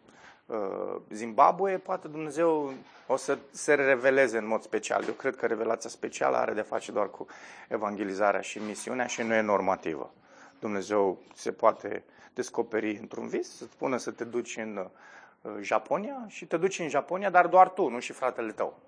uh, 0.46 1.00
Zimbabwe, 1.10 1.78
poate 1.78 2.08
Dumnezeu 2.08 2.72
o 3.06 3.16
să 3.16 3.38
se 3.50 3.74
reveleze 3.74 4.38
în 4.38 4.46
mod 4.46 4.62
special. 4.62 5.04
Eu 5.04 5.12
cred 5.12 5.36
că 5.36 5.46
revelația 5.46 5.90
specială 5.90 6.36
are 6.36 6.52
de 6.52 6.60
face 6.60 6.92
doar 6.92 7.10
cu 7.10 7.26
evangelizarea 7.68 8.40
și 8.40 8.58
misiunea 8.58 9.06
și 9.06 9.22
nu 9.22 9.34
e 9.34 9.40
normativă. 9.40 10.14
Dumnezeu 10.58 11.18
se 11.34 11.52
poate 11.52 12.04
descoperi 12.34 12.96
într-un 12.96 13.28
vis, 13.28 13.56
să 13.56 13.64
spună 13.64 13.96
să 13.96 14.10
te 14.10 14.24
duci 14.24 14.56
în 14.56 14.76
Uh, 14.76 14.90
Japonia 15.60 16.24
și 16.26 16.46
te 16.46 16.56
duci 16.56 16.78
în 16.78 16.88
Japonia, 16.88 17.30
dar 17.30 17.46
doar 17.46 17.68
tu, 17.68 17.88
nu 17.88 17.98
și 17.98 18.12
fratele 18.12 18.52
tău. 18.52 18.78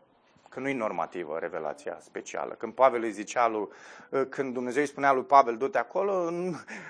Că 0.48 0.60
nu 0.60 0.68
e 0.68 0.74
normativă 0.74 1.38
revelația 1.40 1.96
specială. 2.00 2.54
Când 2.54 2.72
Pavel 2.72 3.02
îi 3.02 3.10
zicea 3.10 3.48
lui, 3.48 3.68
uh, 4.10 4.26
când 4.28 4.52
Dumnezeu 4.52 4.82
îi 4.82 4.88
spunea 4.88 5.12
lui 5.12 5.22
Pavel, 5.22 5.56
du-te 5.56 5.78
acolo, 5.78 6.30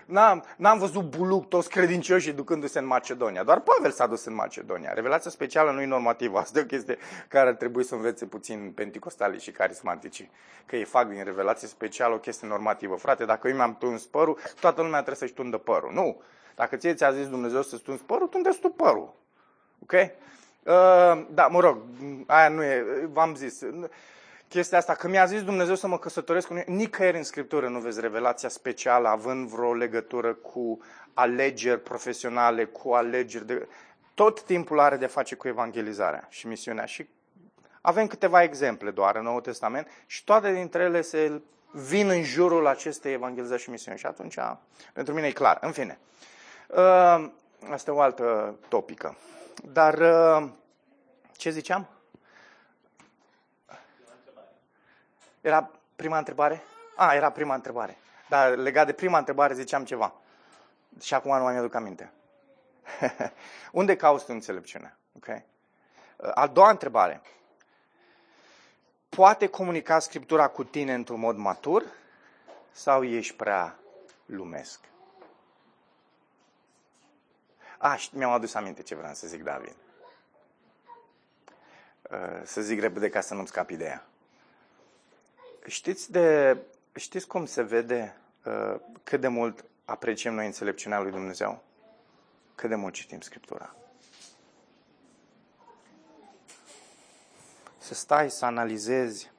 n-am, 0.06 0.44
n-am 0.56 0.78
văzut 0.78 1.16
buluc 1.16 1.48
toți 1.48 1.68
credincioșii 1.68 2.32
ducându-se 2.32 2.78
în 2.78 2.86
Macedonia. 2.86 3.42
Doar 3.42 3.60
Pavel 3.60 3.90
s-a 3.90 4.06
dus 4.06 4.24
în 4.24 4.34
Macedonia. 4.34 4.92
Revelația 4.92 5.30
specială 5.30 5.70
nu 5.70 5.80
e 5.80 5.86
normativă. 5.86 6.38
Asta 6.38 6.58
e 6.58 6.62
o 6.62 6.66
chestie 6.66 6.98
care 7.28 7.48
ar 7.48 7.54
trebui 7.54 7.84
să 7.84 7.94
învețe 7.94 8.26
puțin 8.26 8.72
penticostalii 8.74 9.40
și 9.40 9.50
carismatici. 9.50 10.28
Că 10.66 10.76
ei 10.76 10.84
fac 10.84 11.08
din 11.08 11.24
revelație 11.24 11.68
specială 11.68 12.14
o 12.14 12.18
chestie 12.18 12.48
normativă. 12.48 12.94
Frate, 12.94 13.24
dacă 13.24 13.48
eu 13.48 13.54
mi-am 13.54 13.76
tuns 13.76 14.06
părul, 14.06 14.38
toată 14.60 14.80
lumea 14.80 14.96
trebuie 14.96 15.16
să-și 15.16 15.32
tundă 15.32 15.58
părul. 15.58 15.92
Nu! 15.92 16.22
Dacă 16.54 16.76
ție 16.76 16.94
ți-a 16.94 17.12
zis 17.12 17.28
Dumnezeu 17.28 17.62
să-ți 17.62 17.82
tunzi 17.82 18.02
părul, 18.02 18.26
tundeți 18.26 18.58
tu 18.58 18.68
părul. 18.68 19.14
Ok? 19.84 19.92
Uh, 19.92 21.26
da, 21.30 21.46
mă 21.46 21.60
rog, 21.60 21.78
aia 22.26 22.48
nu 22.48 22.62
e, 22.62 22.84
v-am 23.12 23.34
zis. 23.34 23.62
Chestia 24.48 24.78
asta, 24.78 24.94
că 24.94 25.08
mi-a 25.08 25.24
zis 25.24 25.42
Dumnezeu 25.42 25.74
să 25.74 25.86
mă 25.86 25.98
căsătoresc 25.98 26.46
cu 26.46 26.62
nicăieri 26.66 27.16
în 27.16 27.22
Scriptură 27.22 27.68
nu 27.68 27.78
vezi 27.78 28.00
revelația 28.00 28.48
specială 28.48 29.08
având 29.08 29.48
vreo 29.48 29.74
legătură 29.74 30.34
cu 30.34 30.80
alegeri 31.14 31.80
profesionale, 31.80 32.64
cu 32.64 32.92
alegeri 32.92 33.46
de... 33.46 33.68
Tot 34.14 34.42
timpul 34.42 34.80
are 34.80 34.96
de 34.96 35.06
face 35.06 35.34
cu 35.34 35.48
evangelizarea 35.48 36.26
și 36.28 36.46
misiunea. 36.46 36.84
Și 36.84 37.08
avem 37.80 38.06
câteva 38.06 38.42
exemple 38.42 38.90
doar 38.90 39.16
în 39.16 39.22
Noul 39.22 39.40
Testament 39.40 39.88
și 40.06 40.24
toate 40.24 40.52
dintre 40.52 40.82
ele 40.82 41.00
se 41.00 41.40
vin 41.72 42.08
în 42.08 42.22
jurul 42.22 42.66
acestei 42.66 43.12
evangelizări 43.12 43.62
și 43.62 43.70
misiuni. 43.70 43.98
Și 43.98 44.06
atunci, 44.06 44.38
pentru 44.92 45.14
mine 45.14 45.26
e 45.26 45.32
clar. 45.32 45.58
În 45.60 45.72
fine, 45.72 45.98
uh, 46.68 47.30
asta 47.70 47.90
e 47.90 47.94
o 47.94 48.00
altă 48.00 48.54
topică. 48.68 49.16
Dar 49.62 49.98
uh, 49.98 50.50
ce 51.36 51.50
ziceam? 51.50 51.88
Era 55.40 55.70
prima 55.96 56.18
întrebare? 56.18 56.62
A, 56.96 57.06
ah, 57.06 57.14
era 57.14 57.30
prima 57.30 57.54
întrebare. 57.54 57.98
Dar 58.28 58.56
legat 58.56 58.86
de 58.86 58.92
prima 58.92 59.18
întrebare 59.18 59.54
ziceam 59.54 59.84
ceva. 59.84 60.14
Și 61.00 61.14
acum 61.14 61.36
nu 61.36 61.42
mai 61.42 61.52
mi-aduc 61.52 61.74
aminte. 61.74 62.12
Unde 63.72 63.96
cauți 63.96 64.24
tu 64.24 64.32
înțelepciune? 64.32 64.96
Okay? 65.16 65.44
A 66.34 66.46
doua 66.46 66.70
întrebare. 66.70 67.22
Poate 69.08 69.46
comunica 69.46 69.98
Scriptura 69.98 70.48
cu 70.48 70.64
tine 70.64 70.94
într-un 70.94 71.20
mod 71.20 71.36
matur 71.36 71.84
sau 72.72 73.04
ești 73.04 73.34
prea 73.34 73.78
lumesc? 74.26 74.80
A, 77.84 77.98
mi-am 78.12 78.30
adus 78.30 78.54
aminte 78.54 78.82
ce 78.82 78.94
vreau 78.94 79.14
să 79.14 79.26
zic, 79.26 79.42
David. 79.42 79.74
Uh, 82.10 82.42
să 82.44 82.60
zic 82.60 82.80
repede 82.80 83.08
ca 83.08 83.20
să 83.20 83.34
nu-mi 83.34 83.46
scap 83.46 83.70
ideea. 83.70 84.06
Știți, 85.66 86.12
de, 86.12 86.56
știți 86.94 87.26
cum 87.26 87.46
se 87.46 87.62
vede 87.62 88.16
uh, 88.44 88.80
cât 89.02 89.20
de 89.20 89.28
mult 89.28 89.64
apreciem 89.84 90.34
noi 90.34 90.46
înțelepciunea 90.46 91.00
lui 91.00 91.10
Dumnezeu? 91.10 91.62
Cât 92.54 92.68
de 92.68 92.74
mult 92.74 92.94
citim 92.94 93.20
Scriptura. 93.20 93.74
Să 97.78 97.94
stai 97.94 98.30
să 98.30 98.44
analizezi, 98.44 99.30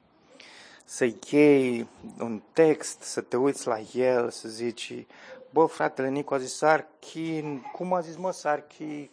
să 0.84 1.08
iei 1.30 1.88
un 2.18 2.42
text, 2.52 3.02
să 3.02 3.20
te 3.20 3.36
uiți 3.36 3.66
la 3.66 3.78
el, 3.92 4.30
să 4.30 4.48
zici, 4.48 5.06
bă, 5.56 5.66
fratele 5.66 6.08
Nicu 6.08 6.34
a 6.34 6.38
zis 6.38 6.56
sarchin, 6.56 7.60
cum 7.72 7.92
a 7.92 8.00
zis 8.00 8.16
mă 8.16 8.32
sarchi? 8.32 9.10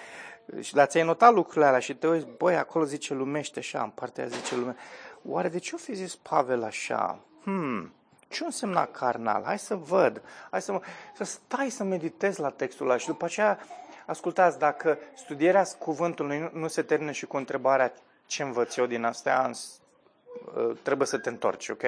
și 0.60 0.74
la 0.74 0.86
ți-ai 0.86 1.04
notat 1.04 1.32
lucrurile 1.32 1.66
alea 1.66 1.78
și 1.78 1.94
te 1.94 2.08
uiți, 2.08 2.26
băi, 2.36 2.56
acolo 2.56 2.84
zice 2.84 3.14
lumește 3.14 3.58
așa, 3.58 3.82
în 3.82 3.88
partea 3.88 4.24
aia 4.24 4.32
zice 4.32 4.56
lume. 4.56 4.76
Oare 5.24 5.48
de 5.48 5.58
ce 5.58 5.74
o 5.74 5.78
fi 5.78 5.94
zis 5.94 6.16
Pavel 6.16 6.62
așa? 6.62 7.18
Hmm, 7.42 7.92
ce 8.28 8.44
însemna 8.44 8.86
carnal? 8.86 9.42
Hai 9.44 9.58
să 9.58 9.74
văd, 9.74 10.22
hai 10.50 10.62
să, 10.62 10.72
mă, 10.72 10.80
să 11.16 11.24
stai 11.24 11.70
să 11.70 11.84
meditezi 11.84 12.40
la 12.40 12.50
textul 12.50 12.86
ăla 12.86 12.96
și 12.96 13.06
după 13.06 13.24
aceea, 13.24 13.58
ascultați, 14.06 14.58
dacă 14.58 14.98
studierea 15.14 15.64
cuvântului 15.78 16.38
nu, 16.38 16.50
nu 16.52 16.68
se 16.68 16.82
termină 16.82 17.10
și 17.10 17.26
cu 17.26 17.36
întrebarea 17.36 17.92
ce 18.26 18.42
învăț 18.42 18.76
eu 18.76 18.86
din 18.86 19.04
astea, 19.04 19.50
uh, 19.50 20.76
trebuie 20.82 21.06
să 21.06 21.18
te 21.18 21.28
întorci, 21.28 21.68
ok? 21.68 21.82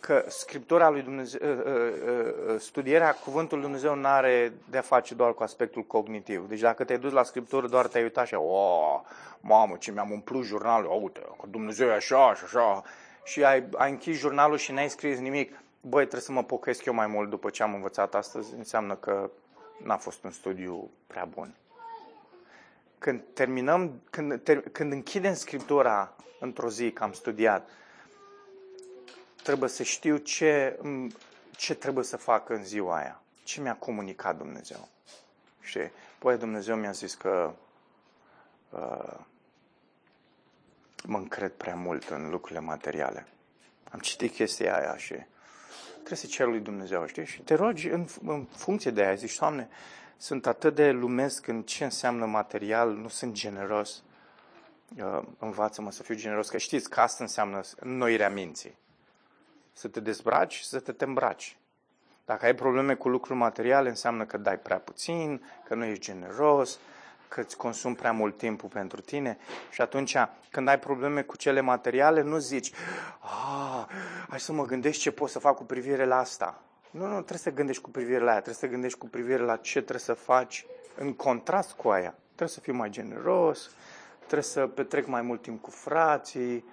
Că 0.00 0.24
Scriptura 0.28 0.88
lui 0.88 1.02
Dumnezeu, 1.02 1.40
ă, 1.42 1.62
ă, 1.66 2.52
ă, 2.54 2.58
studierea 2.58 3.12
Cuvântului 3.14 3.62
Dumnezeu 3.62 3.94
nu 3.94 4.06
are 4.06 4.52
de-a 4.70 4.80
face 4.80 5.14
doar 5.14 5.34
cu 5.34 5.42
aspectul 5.42 5.82
cognitiv. 5.82 6.48
Deci 6.48 6.60
dacă 6.60 6.84
te-ai 6.84 6.98
dus 6.98 7.12
la 7.12 7.22
Scriptură, 7.22 7.66
doar 7.66 7.86
te-ai 7.86 8.02
uitat 8.02 8.26
și, 8.26 8.34
oh, 8.34 9.00
mamă, 9.40 9.76
ce 9.76 9.92
mi-am 9.92 10.10
umplut 10.10 10.44
jurnalul, 10.44 11.02
uite, 11.02 11.20
că 11.20 11.46
Dumnezeu 11.50 11.88
e 11.88 11.94
așa 11.94 12.34
și 12.34 12.44
așa, 12.44 12.82
și 13.24 13.44
ai, 13.44 13.64
ai 13.76 13.90
închis 13.90 14.18
jurnalul 14.18 14.56
și 14.56 14.72
n-ai 14.72 14.90
scris 14.90 15.18
nimic, 15.18 15.60
băi, 15.80 16.00
trebuie 16.00 16.20
să 16.20 16.32
mă 16.32 16.44
pocăiesc 16.44 16.84
eu 16.84 16.94
mai 16.94 17.06
mult 17.06 17.30
după 17.30 17.50
ce 17.50 17.62
am 17.62 17.74
învățat 17.74 18.14
astăzi, 18.14 18.54
înseamnă 18.54 18.94
că 18.94 19.30
n-a 19.82 19.96
fost 19.96 20.24
un 20.24 20.30
studiu 20.30 20.90
prea 21.06 21.24
bun. 21.24 21.54
Când 22.98 23.22
terminăm, 23.32 24.00
când, 24.10 24.40
ter, 24.42 24.60
când 24.72 24.92
închidem 24.92 25.34
Scriptura 25.34 26.16
într-o 26.40 26.68
zi 26.68 26.90
că 26.90 27.02
am 27.02 27.12
studiat, 27.12 27.68
trebuie 29.48 29.68
să 29.68 29.82
știu 29.82 30.16
ce, 30.16 30.78
ce 31.56 31.74
trebuie 31.74 32.04
să 32.04 32.16
fac 32.16 32.48
în 32.48 32.64
ziua 32.64 32.96
aia. 32.96 33.22
Ce 33.42 33.60
mi-a 33.60 33.76
comunicat 33.76 34.36
Dumnezeu. 34.36 34.88
Și 35.60 35.78
păi 36.18 36.38
Dumnezeu 36.38 36.76
mi-a 36.76 36.90
zis 36.90 37.14
că 37.14 37.54
uh, 38.70 39.18
mă 41.04 41.18
încred 41.18 41.52
prea 41.52 41.74
mult 41.74 42.08
în 42.08 42.30
lucrurile 42.30 42.60
materiale. 42.60 43.26
Am 43.90 43.98
citit 43.98 44.32
chestia 44.32 44.76
aia 44.78 44.96
și 44.96 45.14
trebuie 45.92 46.18
să 46.18 46.26
cer 46.26 46.46
lui 46.46 46.60
Dumnezeu, 46.60 47.06
știi? 47.06 47.26
Și 47.26 47.40
te 47.40 47.54
rogi 47.54 47.88
în, 47.88 48.06
în 48.24 48.44
funcție 48.44 48.90
de 48.90 49.02
aia, 49.04 49.14
zici, 49.14 49.38
Doamne, 49.38 49.68
sunt 50.16 50.46
atât 50.46 50.74
de 50.74 50.90
lumesc 50.90 51.46
în 51.46 51.62
ce 51.62 51.84
înseamnă 51.84 52.26
material, 52.26 52.92
nu 52.94 53.08
sunt 53.08 53.32
generos. 53.32 54.02
Uh, 54.96 55.22
învață-mă 55.38 55.90
să 55.90 56.02
fiu 56.02 56.14
generos, 56.14 56.48
că 56.48 56.58
știți 56.58 56.90
că 56.90 57.00
asta 57.00 57.24
înseamnă 57.24 57.60
noirea 57.82 58.30
minții 58.30 58.76
să 59.78 59.88
te 59.88 60.00
dezbraci 60.00 60.54
și 60.54 60.64
să 60.64 60.78
te 60.80 61.04
îmbraci. 61.04 61.56
Dacă 62.24 62.44
ai 62.44 62.54
probleme 62.54 62.94
cu 62.94 63.08
lucruri 63.08 63.38
materiale, 63.38 63.88
înseamnă 63.88 64.24
că 64.24 64.36
dai 64.36 64.58
prea 64.58 64.78
puțin, 64.78 65.44
că 65.64 65.74
nu 65.74 65.84
ești 65.84 66.04
generos, 66.04 66.78
că 67.28 67.40
îți 67.40 67.56
consumi 67.56 67.94
prea 67.94 68.12
mult 68.12 68.36
timpul 68.36 68.68
pentru 68.68 69.00
tine. 69.00 69.38
Și 69.70 69.80
atunci, 69.80 70.16
când 70.50 70.68
ai 70.68 70.78
probleme 70.78 71.22
cu 71.22 71.36
cele 71.36 71.60
materiale, 71.60 72.22
nu 72.22 72.38
zici, 72.38 72.72
ah, 73.20 73.84
hai 74.28 74.40
să 74.40 74.52
mă 74.52 74.64
gândesc 74.64 74.98
ce 74.98 75.10
pot 75.10 75.30
să 75.30 75.38
fac 75.38 75.56
cu 75.56 75.64
privire 75.64 76.04
la 76.04 76.18
asta. 76.18 76.62
Nu, 76.90 77.06
nu, 77.06 77.14
trebuie 77.14 77.38
să 77.38 77.50
gândești 77.50 77.82
cu 77.82 77.90
privire 77.90 78.18
la 78.18 78.30
aia, 78.30 78.40
trebuie 78.40 78.54
să 78.54 78.66
gândești 78.66 78.98
cu 78.98 79.06
privire 79.06 79.42
la 79.42 79.56
ce 79.56 79.78
trebuie 79.78 80.00
să 80.00 80.12
faci 80.12 80.66
în 80.96 81.14
contrast 81.14 81.72
cu 81.72 81.88
aia. 81.88 82.14
Trebuie 82.26 82.48
să 82.48 82.60
fii 82.60 82.72
mai 82.72 82.90
generos, 82.90 83.70
trebuie 84.18 84.42
să 84.42 84.66
petrec 84.66 85.06
mai 85.06 85.22
mult 85.22 85.42
timp 85.42 85.62
cu 85.62 85.70
frații, 85.70 86.64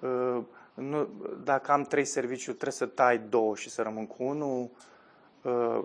uh, 0.00 0.42
nu, 0.78 1.08
dacă 1.44 1.72
am 1.72 1.82
trei 1.82 2.04
serviciu, 2.04 2.50
trebuie 2.50 2.72
să 2.72 2.86
tai 2.86 3.18
două 3.18 3.56
și 3.56 3.70
să 3.70 3.82
rămân 3.82 4.06
cu 4.06 4.22
unul, 4.22 4.70
uh, 5.42 5.84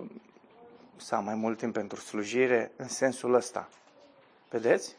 să 0.95 1.15
am 1.15 1.23
mai 1.23 1.35
mult 1.35 1.57
timp 1.57 1.73
pentru 1.73 1.99
slujire, 1.99 2.71
în 2.75 2.87
sensul 2.87 3.33
ăsta. 3.33 3.69
Vedeți? 4.49 4.95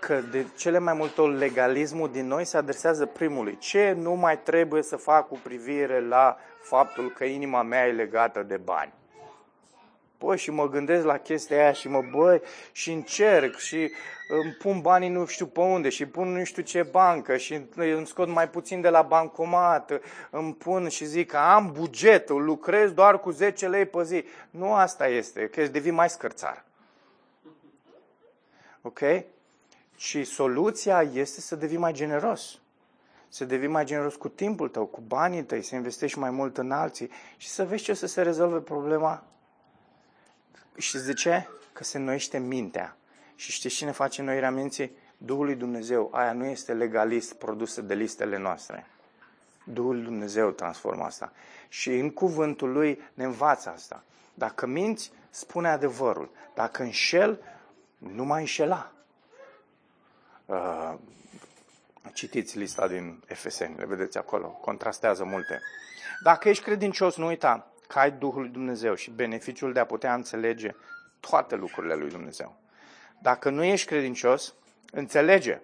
Că 0.00 0.20
de 0.20 0.46
cele 0.56 0.78
mai 0.78 0.94
multe 0.94 1.20
ori 1.20 1.36
legalismul 1.36 2.10
din 2.10 2.26
noi 2.26 2.44
se 2.44 2.56
adresează 2.56 3.06
primului. 3.06 3.58
Ce 3.58 3.92
nu 3.92 4.12
mai 4.12 4.40
trebuie 4.40 4.82
să 4.82 4.96
fac 4.96 5.28
cu 5.28 5.40
privire 5.42 6.00
la 6.00 6.36
faptul 6.60 7.10
că 7.10 7.24
inima 7.24 7.62
mea 7.62 7.86
e 7.86 7.92
legată 7.92 8.42
de 8.42 8.56
bani? 8.56 8.92
Bă, 10.22 10.36
și 10.36 10.50
mă 10.50 10.68
gândesc 10.68 11.04
la 11.04 11.18
chestia 11.18 11.56
aia 11.56 11.72
și 11.72 11.88
mă, 11.88 12.02
băi, 12.10 12.40
și 12.72 12.92
încerc 12.92 13.56
și 13.56 13.90
îmi 14.28 14.52
pun 14.58 14.80
banii 14.80 15.08
nu 15.08 15.26
știu 15.26 15.46
pe 15.46 15.60
unde 15.60 15.88
și 15.88 16.06
pun 16.06 16.32
nu 16.32 16.44
știu 16.44 16.62
ce 16.62 16.82
bancă 16.82 17.36
și 17.36 17.60
îmi 17.74 18.06
scot 18.06 18.28
mai 18.28 18.48
puțin 18.48 18.80
de 18.80 18.88
la 18.88 19.02
bancomat, 19.02 20.00
îmi 20.30 20.54
pun 20.54 20.88
și 20.88 21.04
zic 21.04 21.30
că 21.30 21.36
am 21.36 21.72
bugetul, 21.72 22.44
lucrez 22.44 22.90
doar 22.90 23.20
cu 23.20 23.30
10 23.30 23.68
lei 23.68 23.86
pe 23.86 24.02
zi. 24.02 24.24
Nu 24.50 24.74
asta 24.74 25.06
este, 25.06 25.48
că 25.48 25.66
devii 25.66 25.90
mai 25.90 26.10
scărțar. 26.10 26.64
Ok? 28.82 29.00
Și 29.96 30.24
soluția 30.24 31.02
este 31.12 31.40
să 31.40 31.56
devii 31.56 31.76
mai 31.76 31.92
generos. 31.92 32.58
Să 33.28 33.44
devii 33.44 33.68
mai 33.68 33.84
generos 33.84 34.14
cu 34.14 34.28
timpul 34.28 34.68
tău, 34.68 34.84
cu 34.86 35.00
banii 35.06 35.42
tăi, 35.42 35.62
să 35.62 35.74
investești 35.74 36.18
mai 36.18 36.30
mult 36.30 36.58
în 36.58 36.70
alții 36.70 37.10
și 37.36 37.48
să 37.48 37.64
vezi 37.64 37.82
ce 37.82 37.94
să 37.94 38.06
se 38.06 38.22
rezolve 38.22 38.58
problema 38.58 39.24
și 40.76 40.98
de 40.98 41.12
ce? 41.12 41.48
Că 41.72 41.84
se 41.84 41.96
înnoiește 41.98 42.38
mintea. 42.38 42.96
Și 43.34 43.52
știți 43.52 43.74
cine 43.74 43.90
face 43.90 44.22
noirea 44.22 44.50
minții? 44.50 44.96
Duhul 45.16 45.44
lui 45.44 45.54
Dumnezeu. 45.54 46.10
Aia 46.12 46.32
nu 46.32 46.44
este 46.44 46.72
legalist 46.72 47.34
produsă 47.34 47.80
de 47.80 47.94
listele 47.94 48.38
noastre. 48.38 48.86
Duhul 49.64 49.94
lui 49.94 50.04
Dumnezeu 50.04 50.50
transformă 50.50 51.04
asta. 51.04 51.32
Și 51.68 51.90
în 51.90 52.10
cuvântul 52.10 52.72
lui 52.72 53.02
ne 53.14 53.24
învață 53.24 53.70
asta. 53.70 54.02
Dacă 54.34 54.66
minți, 54.66 55.12
spune 55.30 55.68
adevărul. 55.68 56.30
Dacă 56.54 56.82
înșel, 56.82 57.42
nu 57.98 58.24
mai 58.24 58.40
înșela. 58.40 58.92
Uh, 60.46 60.94
citiți 62.12 62.58
lista 62.58 62.88
din 62.88 63.22
Efeseni, 63.26 63.76
le 63.78 63.86
vedeți 63.86 64.18
acolo, 64.18 64.46
contrastează 64.46 65.24
multe. 65.24 65.60
Dacă 66.22 66.48
ești 66.48 66.64
credincios, 66.64 67.16
nu 67.16 67.26
uita, 67.26 67.71
că 67.92 67.98
ai 67.98 68.10
Duhul 68.10 68.40
lui 68.40 68.50
Dumnezeu 68.50 68.94
și 68.94 69.10
beneficiul 69.10 69.72
de 69.72 69.80
a 69.80 69.86
putea 69.86 70.14
înțelege 70.14 70.74
toate 71.20 71.54
lucrurile 71.54 71.94
lui 71.94 72.10
Dumnezeu. 72.10 72.56
Dacă 73.18 73.50
nu 73.50 73.64
ești 73.64 73.86
credincios, 73.86 74.54
înțelege 74.92 75.60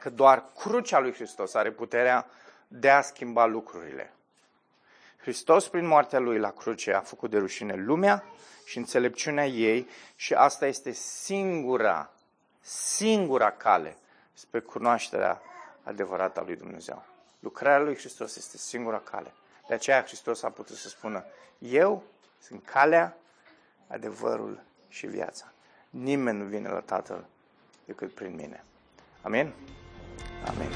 că 0.00 0.10
doar 0.10 0.44
crucea 0.58 0.98
lui 0.98 1.12
Hristos 1.12 1.54
are 1.54 1.70
puterea 1.70 2.26
de 2.68 2.90
a 2.90 3.00
schimba 3.00 3.44
lucrurile. 3.44 4.12
Hristos, 5.16 5.68
prin 5.68 5.86
moartea 5.86 6.18
lui 6.18 6.38
la 6.38 6.50
cruce, 6.50 6.92
a 6.92 7.00
făcut 7.00 7.30
de 7.30 7.38
rușine 7.38 7.74
lumea 7.74 8.24
și 8.64 8.78
înțelepciunea 8.78 9.46
ei 9.46 9.88
și 10.16 10.34
asta 10.34 10.66
este 10.66 10.90
singura, 10.92 12.10
singura 12.60 13.50
cale 13.50 13.96
spre 14.32 14.60
cunoașterea 14.60 15.42
adevărată 15.82 16.40
a 16.40 16.42
lui 16.42 16.56
Dumnezeu. 16.56 17.04
Lucrarea 17.38 17.84
lui 17.84 17.96
Hristos 17.96 18.36
este 18.36 18.56
singura 18.56 18.98
cale. 18.98 19.32
De 19.68 19.74
aceea 19.74 20.02
Hristos 20.02 20.42
a 20.42 20.50
putut 20.50 20.76
să 20.76 20.88
spună, 20.88 21.24
eu 21.58 22.02
sunt 22.38 22.64
calea, 22.64 23.16
adevărul 23.86 24.62
și 24.88 25.06
viața. 25.06 25.52
Nimeni 25.90 26.38
nu 26.38 26.44
vine 26.44 26.68
la 26.68 26.80
Tatăl 26.80 27.26
decât 27.84 28.14
prin 28.14 28.34
mine. 28.34 28.64
Amin? 29.22 29.52
Amin. 30.46 30.70